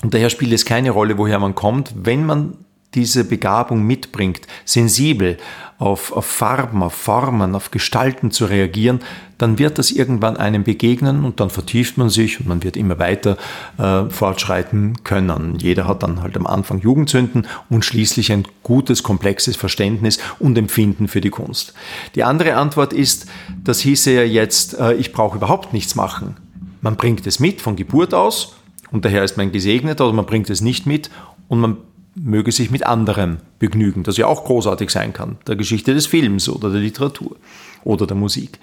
Und 0.04 0.14
daher 0.14 0.30
spielt 0.30 0.54
es 0.54 0.66
keine 0.66 0.92
Rolle, 0.92 1.18
woher 1.18 1.40
man 1.40 1.56
kommt, 1.56 1.94
wenn 1.96 2.26
man 2.26 2.58
diese 2.94 3.24
Begabung 3.24 3.84
mitbringt, 3.84 4.42
sensibel 4.66 5.38
auf, 5.78 6.12
auf 6.12 6.26
Farben, 6.26 6.84
auf 6.84 6.94
Formen, 6.94 7.56
auf 7.56 7.72
Gestalten 7.72 8.32
zu 8.32 8.46
reagieren, 8.46 9.00
dann 9.38 9.58
wird 9.58 9.80
das 9.80 9.92
irgendwann 9.92 10.38
einem 10.38 10.64
begegnen 10.64 11.24
und 11.24 11.40
dann 11.40 11.50
vertieft 11.50 11.98
man 11.98 12.10
sich 12.10 12.40
und 12.40 12.48
man 12.48 12.64
wird 12.64 12.78
immer 12.78 13.00
weiter 13.00 13.38
äh, 13.78 14.10
fortschreiten 14.10 15.04
können. 15.04 15.58
Jeder 15.58 15.88
hat 15.88 16.04
dann 16.04 16.22
halt 16.22 16.36
am 16.36 16.46
Anfang 16.46 16.82
Jugendzünden 16.82 17.48
und 17.70 17.86
schließlich 17.86 18.32
ein 18.32 18.46
gutes, 18.62 19.04
komplexes 19.04 19.56
Verständnis 19.56 20.20
und 20.38 20.58
Empfinden 20.58 21.08
für 21.08 21.22
die 21.22 21.32
Kunst. 21.32 21.74
Die 22.16 22.24
andere 22.24 22.56
Antwort 22.56 22.94
ist, 22.94 23.26
das 23.64 23.80
hieße 23.80 24.14
ja 24.14 24.24
jetzt, 24.24 24.78
äh, 24.78 24.94
ich 24.94 25.14
brauche 25.14 25.38
überhaupt 25.38 25.74
nichts 25.74 25.96
machen. 25.96 26.36
Man 26.82 26.98
bringt 26.98 27.26
es 27.26 27.40
mit 27.40 27.62
von 27.62 27.76
Geburt 27.76 28.14
aus 28.14 28.56
und 28.92 29.06
daher 29.06 29.24
ist 29.24 29.38
man 29.38 29.52
gesegnet 29.52 30.02
oder 30.02 30.14
man 30.14 30.26
bringt 30.26 30.50
es 30.50 30.62
nicht 30.62 30.86
mit 30.86 31.10
und 31.48 31.60
man 31.60 31.78
möge 32.16 32.52
sich 32.52 32.72
mit 32.72 32.86
anderem 32.86 33.38
begnügen, 33.60 34.04
das 34.04 34.18
ja 34.18 34.28
auch 34.28 34.44
großartig 34.44 34.90
sein 34.90 35.14
kann, 35.14 35.38
der 35.48 35.56
Geschichte 35.56 35.94
des 35.94 36.08
Films 36.08 36.50
oder 36.50 36.70
der 36.70 36.82
Literatur 36.82 37.38
oder 37.84 38.06
der 38.06 38.18
Musik. 38.18 38.60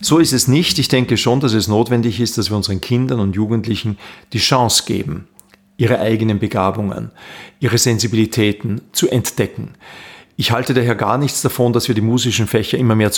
So 0.00 0.18
ist 0.18 0.32
es 0.32 0.48
nicht. 0.48 0.78
Ich 0.78 0.88
denke 0.88 1.16
schon, 1.16 1.40
dass 1.40 1.54
es 1.54 1.68
notwendig 1.68 2.20
ist, 2.20 2.36
dass 2.36 2.50
wir 2.50 2.56
unseren 2.56 2.80
Kindern 2.80 3.20
und 3.20 3.36
Jugendlichen 3.36 3.96
die 4.32 4.38
Chance 4.38 4.84
geben, 4.86 5.28
ihre 5.76 5.98
eigenen 5.98 6.38
Begabungen, 6.38 7.10
ihre 7.58 7.78
Sensibilitäten 7.78 8.82
zu 8.92 9.08
entdecken. 9.08 9.74
Ich 10.36 10.50
halte 10.50 10.74
daher 10.74 10.94
gar 10.94 11.16
nichts 11.16 11.42
davon, 11.42 11.72
dass 11.72 11.88
wir 11.88 11.94
die 11.94 12.00
musischen 12.00 12.46
Fächer 12.46 12.76
immer 12.76 12.96
mehr 12.96 13.12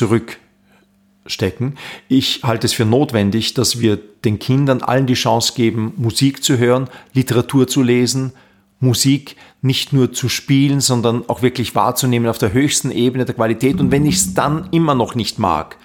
zurückstecken. 1.27 1.77
Ich 2.09 2.43
halte 2.43 2.67
es 2.67 2.73
für 2.73 2.85
notwendig, 2.85 3.55
dass 3.55 3.81
wir 3.81 3.99
den 4.25 4.39
Kindern 4.39 4.83
allen 4.83 5.07
die 5.07 5.15
Chance 5.15 5.53
geben, 5.55 5.93
Musik 5.97 6.43
zu 6.43 6.59
hören, 6.59 6.89
Literatur 7.12 7.67
zu 7.67 7.83
lesen, 7.83 8.33
Musik 8.79 9.37
nicht 9.62 9.93
nur 9.93 10.12
zu 10.12 10.29
spielen, 10.29 10.81
sondern 10.81 11.29
auch 11.29 11.43
wirklich 11.43 11.75
wahrzunehmen 11.75 12.29
auf 12.29 12.39
der 12.39 12.53
höchsten 12.53 12.91
Ebene 12.91 13.25
der 13.25 13.35
Qualität. 13.35 13.81
Und 13.81 13.91
wenn 13.91 14.07
ich 14.07 14.17
es 14.17 14.35
dann 14.35 14.69
immer 14.71 14.95
noch 14.95 15.15
nicht 15.15 15.39
mag, 15.39 15.77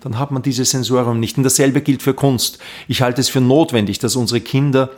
dann 0.00 0.18
hat 0.18 0.30
man 0.30 0.42
dieses 0.42 0.70
Sensorium 0.70 1.20
nicht. 1.20 1.36
Und 1.36 1.44
dasselbe 1.44 1.80
gilt 1.80 2.02
für 2.02 2.14
Kunst. 2.14 2.58
Ich 2.88 3.02
halte 3.02 3.20
es 3.20 3.28
für 3.28 3.40
notwendig, 3.40 3.98
dass 3.98 4.16
unsere 4.16 4.40
Kinder 4.40 4.90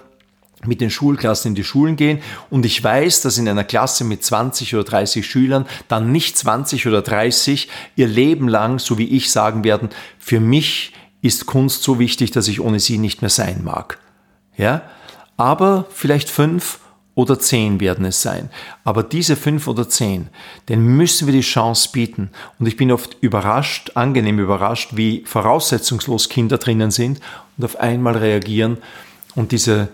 mit 0.64 0.80
den 0.80 0.90
Schulklassen 0.90 1.50
in 1.50 1.54
die 1.54 1.64
Schulen 1.64 1.96
gehen 1.96 2.20
und 2.50 2.64
ich 2.64 2.82
weiß, 2.82 3.22
dass 3.22 3.38
in 3.38 3.48
einer 3.48 3.64
Klasse 3.64 4.04
mit 4.04 4.22
20 4.24 4.74
oder 4.74 4.84
30 4.84 5.26
Schülern 5.26 5.66
dann 5.88 6.12
nicht 6.12 6.36
20 6.38 6.86
oder 6.86 7.02
30 7.02 7.68
ihr 7.96 8.06
Leben 8.06 8.48
lang, 8.48 8.78
so 8.78 8.98
wie 8.98 9.08
ich 9.08 9.32
sagen 9.32 9.64
werden, 9.64 9.90
für 10.18 10.40
mich 10.40 10.92
ist 11.20 11.46
Kunst 11.46 11.82
so 11.82 11.98
wichtig, 11.98 12.30
dass 12.32 12.48
ich 12.48 12.60
ohne 12.60 12.80
sie 12.80 12.98
nicht 12.98 13.22
mehr 13.22 13.30
sein 13.30 13.62
mag. 13.64 13.98
Ja? 14.56 14.82
Aber 15.36 15.86
vielleicht 15.90 16.28
fünf 16.28 16.80
oder 17.14 17.38
zehn 17.38 17.80
werden 17.80 18.04
es 18.04 18.22
sein. 18.22 18.48
Aber 18.84 19.02
diese 19.02 19.36
fünf 19.36 19.68
oder 19.68 19.88
zehn, 19.88 20.28
denen 20.68 20.96
müssen 20.96 21.26
wir 21.26 21.32
die 21.32 21.40
Chance 21.42 21.90
bieten. 21.92 22.30
Und 22.58 22.66
ich 22.66 22.76
bin 22.76 22.90
oft 22.90 23.16
überrascht, 23.20 23.92
angenehm 23.94 24.38
überrascht, 24.38 24.90
wie 24.94 25.22
voraussetzungslos 25.26 26.28
Kinder 26.28 26.58
drinnen 26.58 26.90
sind 26.90 27.20
und 27.56 27.64
auf 27.64 27.78
einmal 27.78 28.16
reagieren 28.16 28.78
und 29.34 29.52
diese 29.52 29.88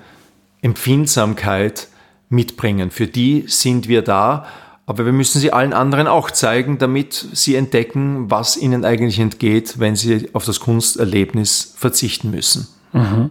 Empfindsamkeit 0.63 1.89
mitbringen. 2.29 2.91
Für 2.91 3.07
die 3.07 3.45
sind 3.47 3.89
wir 3.89 4.03
da, 4.03 4.47
aber 4.87 5.05
wir 5.05 5.13
müssen 5.13 5.39
sie 5.39 5.53
allen 5.53 5.73
anderen 5.73 6.07
auch 6.07 6.31
zeigen, 6.31 6.79
damit 6.79 7.29
sie 7.33 7.57
entdecken, 7.57 8.31
was 8.31 8.57
ihnen 8.57 8.85
eigentlich 8.85 9.19
entgeht, 9.19 9.79
wenn 9.79 9.97
sie 9.97 10.31
auf 10.33 10.45
das 10.45 10.61
Kunsterlebnis 10.61 11.75
verzichten 11.77 12.31
müssen. 12.31 12.69
Mhm. 12.93 13.31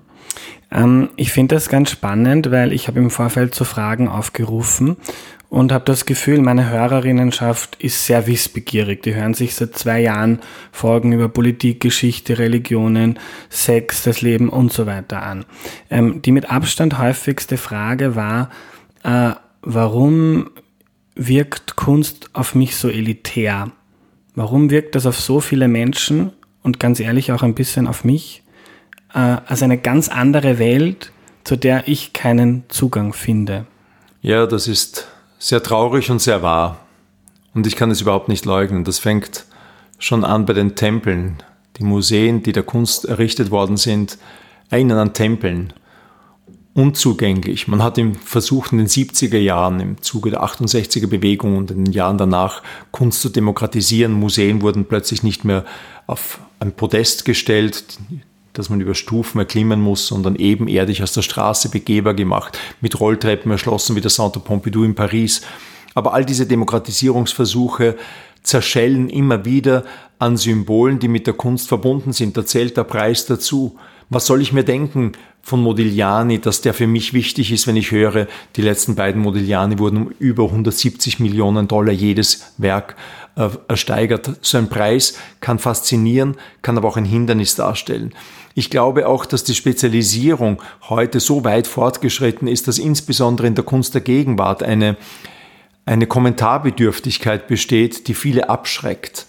Ähm, 0.72 1.10
ich 1.16 1.32
finde 1.32 1.56
das 1.56 1.70
ganz 1.70 1.90
spannend, 1.90 2.52
weil 2.52 2.74
ich 2.74 2.88
habe 2.88 3.00
im 3.00 3.10
Vorfeld 3.10 3.56
zu 3.56 3.64
Fragen 3.64 4.08
aufgerufen 4.08 4.98
und 5.50 5.72
habe 5.72 5.86
das 5.86 6.06
Gefühl, 6.06 6.42
meine 6.42 6.70
Hörerinnenschaft 6.70 7.76
ist 7.82 8.06
sehr 8.06 8.28
wissbegierig. 8.28 9.04
Die 9.04 9.16
hören 9.16 9.34
sich 9.34 9.56
seit 9.56 9.78
zwei 9.78 10.02
Jahren 10.02 10.40
Folgen 10.72 11.14
über 11.14 11.30
Politik, 11.30 11.80
Geschichte, 11.80 12.38
Religionen, 12.38 13.20
Sex, 13.50 14.04
das 14.04 14.22
Leben 14.22 14.50
und 14.50 14.74
so 14.74 14.86
weiter 14.86 15.24
an. 15.24 15.46
Ähm, 15.90 16.22
die 16.22 16.32
mit 16.32 16.50
Abstand 16.50 16.98
häufigste 16.98 17.58
Frage 17.58 18.16
war, 18.16 18.50
äh, 19.04 19.32
warum 19.62 20.50
wirkt 21.16 21.76
Kunst 21.76 22.30
auf 22.34 22.56
mich 22.56 22.76
so 22.76 22.90
elitär? 22.90 23.72
Warum 24.36 24.70
wirkt 24.70 24.96
das 24.96 25.06
auf 25.06 25.20
so 25.20 25.40
viele 25.40 25.68
Menschen 25.68 26.32
und 26.62 26.80
ganz 26.80 27.00
ehrlich 27.00 27.32
auch 27.32 27.44
ein 27.44 27.56
bisschen 27.56 27.88
auf 27.88 28.04
mich? 28.04 28.44
äh, 29.14 29.38
als 29.46 29.64
eine 29.64 29.78
ganz 29.78 30.10
andere 30.10 30.60
Welt, 30.60 31.12
zu 31.44 31.56
der 31.56 31.88
ich 31.88 32.14
keinen 32.14 32.64
Zugang 32.70 33.14
finde. 33.14 33.66
Ja, 34.22 34.46
das 34.46 34.68
ist 34.68 35.08
sehr 35.40 35.64
traurig 35.64 36.10
und 36.10 36.20
sehr 36.20 36.42
wahr. 36.42 36.80
Und 37.54 37.68
ich 37.68 37.76
kann 37.76 37.92
es 37.92 38.02
überhaupt 38.02 38.30
nicht 38.30 38.46
leugnen. 38.46 38.84
Das 38.84 39.00
fängt 39.00 39.46
schon 40.00 40.24
an 40.24 40.46
bei 40.46 40.54
den 40.54 40.76
Tempeln. 40.76 41.42
Die 41.78 41.84
Museen, 41.84 42.44
die 42.44 42.52
der 42.52 42.64
Kunst 42.64 43.06
errichtet 43.06 43.52
worden 43.52 43.78
sind, 43.78 44.18
erinnern 44.70 45.00
an 45.00 45.14
Tempeln. 45.14 45.74
Unzugänglich. 46.74 47.68
Man 47.68 47.82
hat 47.82 48.00
versucht 48.24 48.72
in 48.72 48.78
den 48.78 48.88
70er 48.88 49.40
Jahren 49.40 49.80
im 49.80 50.02
Zuge 50.02 50.30
der 50.30 50.44
68er 50.44 51.08
Bewegung 51.08 51.58
und 51.58 51.72
in 51.72 51.86
den 51.86 51.94
Jahren 51.94 52.20
danach 52.20 52.62
Kunst 52.92 53.22
zu 53.22 53.30
demokratisieren. 53.30 54.14
Museen 54.14 54.62
wurden 54.62 54.86
plötzlich 54.86 55.24
nicht 55.24 55.44
mehr 55.44 55.66
auf 56.06 56.40
ein 56.60 56.74
Podest 56.74 57.26
gestellt 57.26 57.98
dass 58.58 58.70
man 58.70 58.82
über 58.82 58.96
Stufen 58.96 59.40
erklimmen 59.40 59.82
muss, 59.82 60.08
sondern 60.08 60.36
ebenerdig 60.36 61.04
aus 61.04 61.14
der 61.14 61.22
Straße 61.22 61.70
begehbar 61.70 62.14
gemacht, 62.14 62.58
mit 62.82 63.00
Rolltreppen 63.00 63.52
erschlossen 63.52 63.96
wie 63.96 64.02
der 64.02 64.12
Centre 64.12 64.40
Pompidou 64.40 64.84
in 64.84 64.96
Paris. 64.96 65.42
Aber 65.94 66.14
all 66.14 66.26
diese 66.26 66.46
Demokratisierungsversuche 66.46 67.96
zerschellen 68.44 69.10
immer 69.10 69.46
wieder 69.46 69.84
an 70.20 70.38
Symbolen, 70.38 71.00
die 71.00 71.08
mit 71.08 71.28
der 71.28 71.34
Kunst 71.34 71.68
verbunden 71.68 72.14
sind. 72.14 72.38
Da 72.38 72.46
zählt 72.46 72.78
der 72.78 72.84
Preis 72.84 73.26
dazu. 73.26 73.78
Was 74.10 74.26
soll 74.26 74.42
ich 74.42 74.54
mir 74.54 74.64
denken 74.64 75.12
von 75.42 75.62
Modigliani, 75.62 76.40
dass 76.40 76.62
der 76.62 76.74
für 76.74 76.88
mich 76.88 77.14
wichtig 77.14 77.52
ist, 77.52 77.68
wenn 77.68 77.76
ich 77.76 77.92
höre, 77.92 78.28
die 78.56 78.62
letzten 78.62 78.96
beiden 78.96 79.22
Modigliani 79.22 79.80
wurden 79.80 79.98
um 79.98 80.14
über 80.20 80.46
170 80.46 81.20
Millionen 81.20 81.68
Dollar 81.68 81.94
jedes 81.94 82.54
Werk 82.58 82.96
äh, 83.36 83.50
ersteigert. 83.68 84.32
So 84.42 84.58
ein 84.58 84.70
Preis 84.70 85.18
kann 85.40 85.60
faszinieren, 85.60 86.36
kann 86.62 86.78
aber 86.78 86.88
auch 86.88 86.98
ein 86.98 87.06
Hindernis 87.06 87.56
darstellen. 87.56 88.14
Ich 88.58 88.72
glaube 88.72 89.08
auch, 89.08 89.28
dass 89.28 89.44
die 89.44 89.54
Spezialisierung 89.54 90.64
heute 90.90 91.20
so 91.20 91.44
weit 91.44 91.68
fortgeschritten 91.68 92.48
ist, 92.48 92.68
dass 92.68 92.80
insbesondere 92.80 93.46
in 93.46 93.54
der 93.54 93.64
Kunst 93.64 93.94
der 93.94 94.02
Gegenwart 94.02 94.64
eine, 94.64 94.98
eine 95.86 96.08
Kommentarbedürftigkeit 96.08 97.48
besteht, 97.48 98.08
die 98.08 98.16
viele 98.16 98.50
abschreckt. 98.50 99.28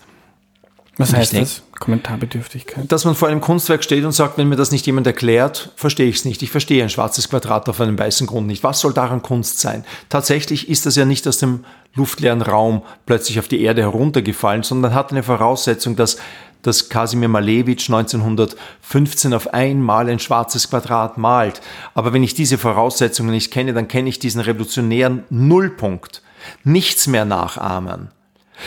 Was 0.96 1.14
heißt 1.14 1.34
denke, 1.34 1.44
das? 1.44 1.62
Kommentarbedürftigkeit? 1.78 2.90
Dass 2.90 3.04
man 3.04 3.14
vor 3.14 3.28
einem 3.28 3.42
Kunstwerk 3.42 3.84
steht 3.84 4.04
und 4.06 4.12
sagt, 4.12 4.38
wenn 4.38 4.48
mir 4.48 4.56
das 4.56 4.72
nicht 4.72 4.86
jemand 4.86 5.06
erklärt, 5.06 5.72
verstehe 5.76 6.08
ich 6.08 6.16
es 6.16 6.24
nicht. 6.24 6.42
Ich 6.42 6.50
verstehe 6.50 6.82
ein 6.82 6.88
schwarzes 6.88 7.28
Quadrat 7.28 7.68
auf 7.68 7.82
einem 7.82 7.98
weißen 7.98 8.26
Grund 8.26 8.46
nicht. 8.46 8.64
Was 8.64 8.80
soll 8.80 8.94
daran 8.94 9.20
Kunst 9.20 9.60
sein? 9.60 9.84
Tatsächlich 10.08 10.70
ist 10.70 10.86
das 10.86 10.96
ja 10.96 11.04
nicht 11.04 11.28
aus 11.28 11.36
dem 11.36 11.66
luftleeren 11.94 12.40
Raum 12.40 12.82
plötzlich 13.04 13.38
auf 13.38 13.46
die 13.46 13.60
Erde 13.60 13.82
heruntergefallen, 13.82 14.62
sondern 14.62 14.94
hat 14.94 15.12
eine 15.12 15.22
Voraussetzung, 15.22 15.96
dass 15.96 16.16
dass 16.62 16.88
Kasimir 16.88 17.28
Malevich 17.28 17.88
1915 17.88 19.34
auf 19.34 19.52
einmal 19.54 20.08
ein 20.08 20.18
schwarzes 20.18 20.68
Quadrat 20.70 21.18
malt. 21.18 21.60
Aber 21.94 22.12
wenn 22.12 22.22
ich 22.22 22.34
diese 22.34 22.58
Voraussetzungen 22.58 23.30
nicht 23.30 23.52
kenne, 23.52 23.72
dann 23.72 23.88
kenne 23.88 24.08
ich 24.08 24.18
diesen 24.18 24.40
revolutionären 24.40 25.24
Nullpunkt. 25.30 26.22
Nichts 26.64 27.06
mehr 27.06 27.24
nachahmen 27.24 28.08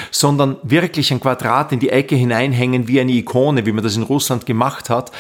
sondern 0.10 0.56
wirklich 0.64 1.12
ein 1.12 1.20
Quadrat 1.20 1.74
in 1.74 1.80
die 1.80 1.90
Ecke 1.90 2.16
hineinhängen 2.16 2.88
wie 2.88 3.02
eine 3.02 3.12
Ikone, 3.12 3.66
wie 3.66 3.74
man 3.74 3.84
das 3.84 3.98
in 3.98 4.04
Russland 4.04 4.46
gemacht 4.46 4.90
hat, 4.90 5.12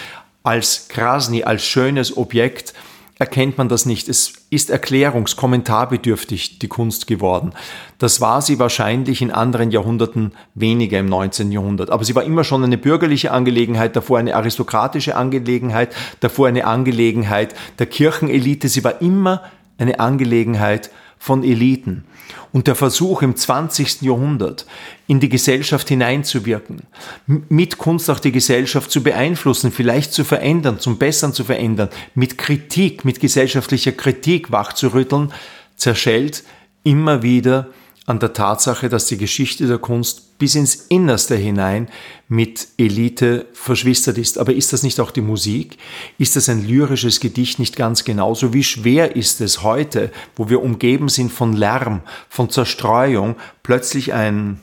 als 0.43 0.87
Krasny, 0.87 1.43
als 1.43 1.65
schönes 1.65 2.15
Objekt, 2.17 2.73
erkennt 3.21 3.59
man 3.59 3.69
das 3.69 3.85
nicht. 3.85 4.09
Es 4.09 4.33
ist 4.49 4.71
erklärungs-, 4.71 5.35
kommentarbedürftig 5.35 6.57
die 6.57 6.67
Kunst 6.67 7.05
geworden. 7.05 7.53
Das 7.99 8.19
war 8.19 8.41
sie 8.41 8.57
wahrscheinlich 8.57 9.21
in 9.21 9.29
anderen 9.29 9.69
Jahrhunderten 9.69 10.31
weniger 10.55 10.97
im 10.97 11.05
19. 11.05 11.51
Jahrhundert. 11.51 11.91
Aber 11.91 12.03
sie 12.03 12.15
war 12.15 12.23
immer 12.23 12.43
schon 12.43 12.63
eine 12.63 12.79
bürgerliche 12.79 13.31
Angelegenheit, 13.31 13.95
davor 13.95 14.17
eine 14.17 14.35
aristokratische 14.35 15.15
Angelegenheit, 15.15 15.95
davor 16.19 16.47
eine 16.47 16.65
Angelegenheit 16.65 17.53
der 17.77 17.85
Kirchenelite. 17.85 18.67
Sie 18.69 18.83
war 18.83 19.03
immer 19.03 19.43
eine 19.77 19.99
Angelegenheit 19.99 20.89
von 21.21 21.43
Eliten. 21.43 22.03
Und 22.51 22.65
der 22.65 22.73
Versuch 22.73 23.21
im 23.21 23.35
20. 23.35 24.01
Jahrhundert 24.01 24.65
in 25.05 25.19
die 25.19 25.29
Gesellschaft 25.29 25.87
hineinzuwirken, 25.87 26.81
mit 27.27 27.77
Kunst 27.77 28.09
auch 28.09 28.17
die 28.17 28.31
Gesellschaft 28.31 28.89
zu 28.89 29.03
beeinflussen, 29.03 29.71
vielleicht 29.71 30.13
zu 30.13 30.23
verändern, 30.23 30.79
zum 30.79 30.97
Bessern 30.97 31.31
zu 31.31 31.43
verändern, 31.43 31.89
mit 32.15 32.39
Kritik, 32.39 33.05
mit 33.05 33.19
gesellschaftlicher 33.19 33.91
Kritik 33.91 34.51
wachzurütteln, 34.51 35.31
zerschellt 35.75 36.43
immer 36.83 37.21
wieder 37.21 37.67
an 38.07 38.19
der 38.19 38.33
Tatsache, 38.33 38.89
dass 38.89 39.05
die 39.05 39.17
Geschichte 39.17 39.67
der 39.67 39.77
Kunst 39.77 40.37
bis 40.39 40.55
ins 40.55 40.87
Innerste 40.89 41.35
hinein 41.35 41.87
mit 42.27 42.69
Elite 42.77 43.45
verschwistert 43.53 44.17
ist. 44.17 44.39
Aber 44.39 44.53
ist 44.53 44.73
das 44.73 44.81
nicht 44.81 44.99
auch 44.99 45.11
die 45.11 45.21
Musik? 45.21 45.77
Ist 46.17 46.35
das 46.35 46.49
ein 46.49 46.67
lyrisches 46.67 47.19
Gedicht 47.19 47.59
nicht 47.59 47.75
ganz 47.75 48.03
genauso? 48.03 48.53
Wie 48.53 48.63
schwer 48.63 49.15
ist 49.15 49.39
es 49.39 49.61
heute, 49.61 50.11
wo 50.35 50.49
wir 50.49 50.63
umgeben 50.63 51.09
sind 51.09 51.31
von 51.31 51.53
Lärm, 51.53 52.01
von 52.27 52.49
Zerstreuung, 52.49 53.35
plötzlich 53.61 54.13
ein 54.13 54.59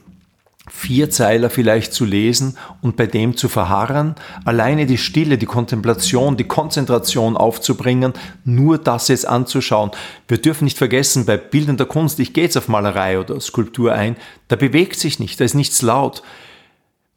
Vierzeiler 0.71 1.51
vielleicht 1.51 1.93
zu 1.93 2.05
lesen 2.05 2.57
und 2.83 2.97
bei 2.97 3.07
dem 3.07 3.37
zu 3.37 3.49
verharren, 3.49 4.15
alleine 4.45 4.87
die 4.87 4.99
Stille, 4.99 5.39
die 5.39 5.47
Kontemplation, 5.47 6.37
die 6.37 6.45
Konzentration 6.45 7.37
aufzubringen, 7.37 8.13
nur 8.45 8.79
das 8.79 9.09
jetzt 9.09 9.27
anzuschauen. 9.27 9.91
Wir 10.27 10.39
dürfen 10.39 10.65
nicht 10.65 10.79
vergessen, 10.79 11.27
bei 11.27 11.37
bildender 11.37 11.87
Kunst, 11.87 12.21
ich 12.21 12.33
gehe 12.33 12.45
jetzt 12.45 12.57
auf 12.57 12.69
Malerei 12.69 13.19
oder 13.19 13.41
Skulptur 13.41 13.93
ein, 13.93 14.17
da 14.49 14.57
bewegt 14.57 14.99
sich 14.99 15.19
nicht, 15.19 15.41
da 15.41 15.45
ist 15.45 15.55
nichts 15.55 15.83
laut. 15.83 16.23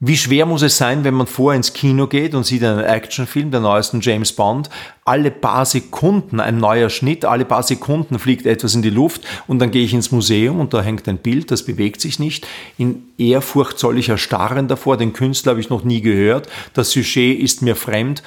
Wie 0.03 0.17
schwer 0.17 0.47
muss 0.47 0.63
es 0.63 0.77
sein, 0.77 1.03
wenn 1.03 1.13
man 1.13 1.27
vorher 1.27 1.55
ins 1.55 1.73
Kino 1.73 2.07
geht 2.07 2.33
und 2.33 2.43
sieht 2.43 2.63
einen 2.63 2.83
Actionfilm, 2.83 3.51
der 3.51 3.59
neuesten 3.59 4.01
James 4.01 4.33
Bond, 4.33 4.67
alle 5.05 5.29
paar 5.29 5.63
Sekunden 5.63 6.39
ein 6.39 6.57
neuer 6.57 6.89
Schnitt, 6.89 7.23
alle 7.23 7.45
paar 7.45 7.61
Sekunden 7.61 8.17
fliegt 8.17 8.47
etwas 8.47 8.73
in 8.73 8.81
die 8.81 8.89
Luft 8.89 9.21
und 9.45 9.59
dann 9.59 9.69
gehe 9.69 9.83
ich 9.83 9.93
ins 9.93 10.11
Museum 10.11 10.59
und 10.59 10.73
da 10.73 10.81
hängt 10.81 11.07
ein 11.07 11.19
Bild, 11.19 11.51
das 11.51 11.63
bewegt 11.63 12.01
sich 12.01 12.17
nicht. 12.17 12.47
In 12.79 13.03
Ehrfurcht 13.19 13.77
soll 13.77 13.99
ich 13.99 14.09
erstarren 14.09 14.67
davor, 14.67 14.97
den 14.97 15.13
Künstler 15.13 15.51
habe 15.51 15.61
ich 15.61 15.69
noch 15.69 15.83
nie 15.83 16.01
gehört, 16.01 16.49
das 16.73 16.89
Sujet 16.89 17.39
ist 17.39 17.61
mir 17.61 17.75
fremd. 17.75 18.23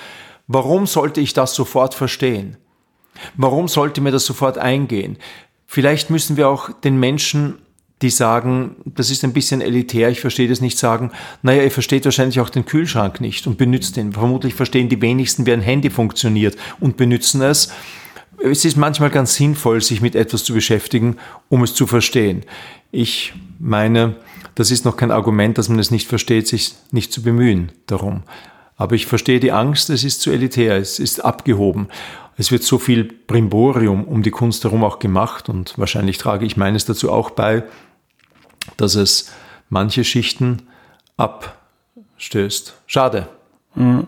Warum 0.47 0.87
sollte 0.87 1.21
ich 1.21 1.33
das 1.33 1.57
sofort 1.57 1.95
verstehen? 1.95 2.57
Warum 3.37 3.67
sollte 3.67 4.01
mir 4.01 4.13
das 4.13 4.27
sofort 4.27 4.59
eingehen? 4.59 5.17
Vielleicht 5.67 6.09
müssen 6.09 6.37
wir 6.37 6.49
auch 6.49 6.71
den 6.71 7.01
Menschen 7.01 7.59
die 8.05 8.11
sagen, 8.11 8.77
das 8.85 9.11
ist 9.11 9.25
ein 9.25 9.33
bisschen 9.33 9.63
elitär, 9.63 10.11
ich 10.11 10.21
verstehe 10.21 10.47
das 10.47 10.61
nicht, 10.61 10.79
sagen, 10.79 11.11
naja, 11.43 11.63
ihr 11.63 11.71
versteht 11.71 12.05
wahrscheinlich 12.05 12.39
auch 12.39 12.51
den 12.51 12.67
Kühlschrank 12.67 13.21
nicht 13.23 13.47
und 13.47 13.57
benutzt 13.57 13.97
ihn. 13.97 14.13
Vermutlich 14.13 14.55
verstehen 14.55 14.91
die 14.91 15.01
wenigsten, 15.01 15.47
wie 15.47 15.53
ein 15.53 15.63
Handy 15.63 15.89
funktioniert 15.89 16.55
und 16.81 16.99
benutzen 16.99 17.41
es. 17.41 17.73
Es 18.43 18.67
ist 18.67 18.77
manchmal 18.77 19.09
ganz 19.09 19.35
sinnvoll, 19.37 19.81
sich 19.81 20.03
mit 20.03 20.15
etwas 20.15 20.45
zu 20.45 20.53
beschäftigen, 20.53 21.17
um 21.49 21.63
es 21.63 21.75
zu 21.75 21.87
verstehen. 21.87 22.45
Ich 22.91 23.33
meine, 23.59 24.17
das 24.55 24.71
ist 24.71 24.85
noch 24.85 24.99
kein 24.99 25.11
Argument, 25.11 25.57
dass 25.57 25.71
man 25.71 25.79
es 25.79 25.91
nicht 25.91 26.07
versteht, 26.07 26.47
sich 26.47 26.75
nicht 26.91 27.11
zu 27.11 27.23
bemühen 27.23 27.73
darum. 27.87 28.23
Aber 28.77 28.97
ich 28.97 29.07
verstehe 29.07 29.41
die 29.41 29.53
Angst, 29.53 29.89
es 29.89 30.05
ist 30.05 30.21
zu 30.21 30.31
elitär, 30.31 30.77
es 30.77 30.99
ist 30.99 31.25
abgehoben. 31.25 31.89
Es 32.37 32.51
wird 32.51 32.65
so 32.65 32.79
viel 32.79 33.05
Brimborium 33.05 34.05
um 34.05 34.23
die 34.23 34.33
Kunst 34.33 34.65
herum 34.65 34.85
auch 34.85 34.99
gemacht 34.99 35.49
und 35.49 35.79
wahrscheinlich 35.79 36.19
trage 36.19 36.45
ich 36.45 36.57
meines 36.57 36.85
dazu 36.85 37.11
auch 37.11 37.31
bei, 37.31 37.63
dass 38.77 38.95
es 38.95 39.33
manche 39.69 40.05
Schichten 40.05 40.63
abstößt. 41.17 42.75
Schade. 42.87 43.29
Mhm. 43.75 44.07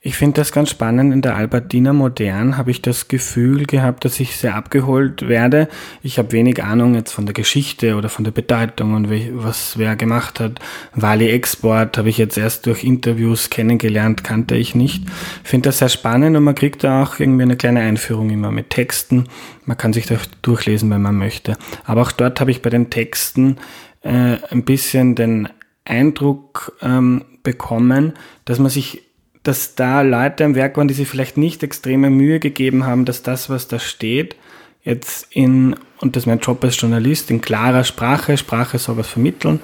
Ich 0.00 0.16
finde 0.16 0.40
das 0.40 0.52
ganz 0.52 0.70
spannend. 0.70 1.12
In 1.12 1.22
der 1.22 1.34
Albertina 1.34 1.92
Modern 1.92 2.56
habe 2.56 2.70
ich 2.70 2.80
das 2.80 3.08
Gefühl 3.08 3.66
gehabt, 3.66 4.04
dass 4.04 4.20
ich 4.20 4.36
sehr 4.36 4.54
abgeholt 4.54 5.28
werde. 5.28 5.68
Ich 6.02 6.18
habe 6.18 6.30
wenig 6.32 6.62
Ahnung 6.62 6.94
jetzt 6.94 7.12
von 7.12 7.26
der 7.26 7.34
Geschichte 7.34 7.96
oder 7.96 8.08
von 8.08 8.24
der 8.24 8.30
Bedeutung 8.30 8.94
und 8.94 9.10
was 9.10 9.76
wer 9.76 9.96
gemacht 9.96 10.38
hat. 10.38 10.60
Wali 10.94 11.28
Export 11.28 11.98
habe 11.98 12.08
ich 12.08 12.16
jetzt 12.16 12.38
erst 12.38 12.66
durch 12.66 12.84
Interviews 12.84 13.50
kennengelernt, 13.50 14.22
kannte 14.22 14.56
ich 14.56 14.76
nicht. 14.76 15.04
Finde 15.42 15.68
das 15.68 15.78
sehr 15.78 15.88
spannend 15.88 16.36
und 16.36 16.44
man 16.44 16.54
kriegt 16.54 16.84
da 16.84 17.02
auch 17.02 17.18
irgendwie 17.18 17.42
eine 17.42 17.56
kleine 17.56 17.80
Einführung 17.80 18.30
immer 18.30 18.52
mit 18.52 18.70
Texten. 18.70 19.24
Man 19.66 19.76
kann 19.76 19.92
sich 19.92 20.06
da 20.06 20.16
durchlesen, 20.42 20.90
wenn 20.90 21.02
man 21.02 21.16
möchte. 21.16 21.58
Aber 21.84 22.02
auch 22.02 22.12
dort 22.12 22.40
habe 22.40 22.52
ich 22.52 22.62
bei 22.62 22.70
den 22.70 22.88
Texten 22.88 23.58
äh, 24.02 24.36
ein 24.50 24.64
bisschen 24.64 25.14
den 25.14 25.48
Eindruck 25.84 26.76
ähm, 26.82 27.24
bekommen, 27.42 28.14
dass 28.44 28.58
man 28.58 28.70
sich 28.70 29.02
dass 29.42 29.74
da 29.74 30.02
Leute 30.02 30.44
am 30.44 30.54
Werk 30.54 30.76
waren, 30.76 30.88
die 30.88 30.94
sich 30.94 31.08
vielleicht 31.08 31.38
nicht 31.38 31.62
extreme 31.62 32.10
Mühe 32.10 32.38
gegeben 32.38 32.84
haben, 32.84 33.06
dass 33.06 33.22
das, 33.22 33.48
was 33.48 33.66
da 33.66 33.78
steht, 33.78 34.36
jetzt 34.84 35.26
in, 35.30 35.74
und 36.00 36.16
das 36.16 36.24
ist 36.24 36.26
mein 36.26 36.40
Job 36.40 36.62
als 36.64 36.78
Journalist, 36.78 37.30
in 37.30 37.40
klarer 37.40 37.84
Sprache, 37.84 38.36
Sprache 38.36 38.78
soll 38.78 38.98
was 38.98 39.08
vermitteln, 39.08 39.60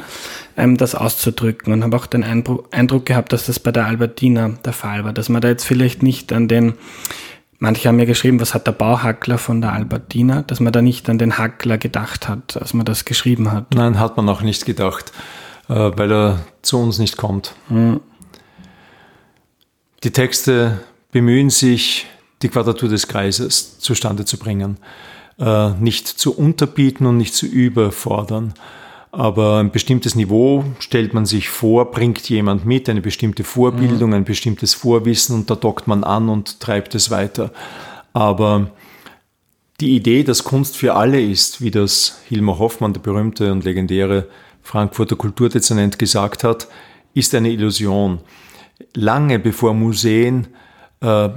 ähm, 0.57 0.79
das 0.79 0.94
auszudrücken. 0.94 1.73
Und 1.73 1.85
habe 1.85 1.97
auch 1.97 2.07
den 2.07 2.25
Eindruck 2.25 3.07
gehabt, 3.07 3.33
dass 3.33 3.47
das 3.47 3.61
bei 3.61 3.73
der 3.73 3.87
Albertina 3.87 4.51
der 4.64 4.73
Fall 4.73 5.05
war, 5.05 5.12
dass 5.12 5.29
man 5.29 5.42
da 5.42 5.49
jetzt 5.49 5.64
vielleicht 5.64 6.03
nicht 6.03 6.33
an 6.33 6.49
den, 6.49 6.75
manche 7.59 7.88
haben 7.88 7.99
ja 7.99 8.05
geschrieben, 8.05 8.40
was 8.40 8.55
hat 8.55 8.67
der 8.67 8.73
Bauhackler 8.73 9.38
von 9.38 9.61
der 9.61 9.73
Albertina, 9.73 10.43
dass 10.43 10.61
man 10.61 10.73
da 10.73 10.83
nicht 10.83 11.09
an 11.09 11.19
den 11.19 11.38
Hackler 11.38 11.79
gedacht 11.79 12.29
hat, 12.29 12.57
als 12.57 12.75
man 12.75 12.85
das 12.85 13.05
geschrieben 13.05 13.53
hat. 13.53 13.75
Nein, 13.75 13.99
hat 13.99 14.17
man 14.17 14.29
auch 14.29 14.43
nicht 14.43 14.67
gedacht, 14.67 15.12
äh, 15.69 15.75
weil 15.75 16.12
er 16.12 16.40
zu 16.62 16.79
uns 16.79 16.99
nicht 16.99 17.17
kommt. 17.17 17.55
Hm. 17.69 18.01
Die 20.03 20.11
Texte 20.11 20.81
bemühen 21.12 21.51
sich, 21.51 22.07
die 22.43 22.49
Quadratur 22.49 22.88
des 22.88 23.09
Kreises 23.09 23.79
zustande 23.79 24.25
zu 24.25 24.37
bringen. 24.37 24.79
Äh, 25.38 25.71
nicht 25.71 26.07
zu 26.07 26.37
unterbieten 26.37 27.07
und 27.07 27.17
nicht 27.17 27.35
zu 27.35 27.47
überfordern. 27.47 28.55
Aber 29.16 29.59
ein 29.59 29.70
bestimmtes 29.70 30.14
Niveau 30.14 30.64
stellt 30.79 31.14
man 31.14 31.24
sich 31.24 31.48
vor, 31.48 31.90
bringt 31.90 32.29
jemand 32.29 32.66
mit, 32.66 32.88
eine 32.88 33.00
bestimmte 33.00 33.44
Vorbildung, 33.44 34.11
mhm. 34.11 34.16
ein 34.16 34.24
bestimmtes 34.24 34.74
Vorwissen 34.74 35.37
und 35.37 35.50
da 35.50 35.55
dockt 35.55 35.87
man 35.87 36.05
an 36.05 36.29
und 36.29 36.61
treibt 36.61 36.94
es 36.94 37.11
weiter. 37.11 37.53
Aber 38.12 38.70
die 39.81 39.94
Idee, 39.94 40.24
dass 40.24 40.44
Kunst 40.44 40.77
für 40.77 40.94
alle 40.94 41.20
ist, 41.20 41.61
wie 41.61 41.70
das 41.70 42.20
Hilmar 42.29 42.59
Hoffmann, 42.59 42.92
der 42.92 43.00
berühmte 43.00 43.53
und 43.53 43.64
legendäre 43.64 44.29
Frankfurter 44.62 45.16
Kulturdezernent, 45.16 45.98
gesagt 45.98 46.44
hat, 46.44 46.68
ist 47.14 47.35
eine 47.35 47.50
Illusion 47.50 48.20
lange 48.94 49.38
bevor 49.38 49.74
Museen 49.74 50.48
äh, 51.00 51.29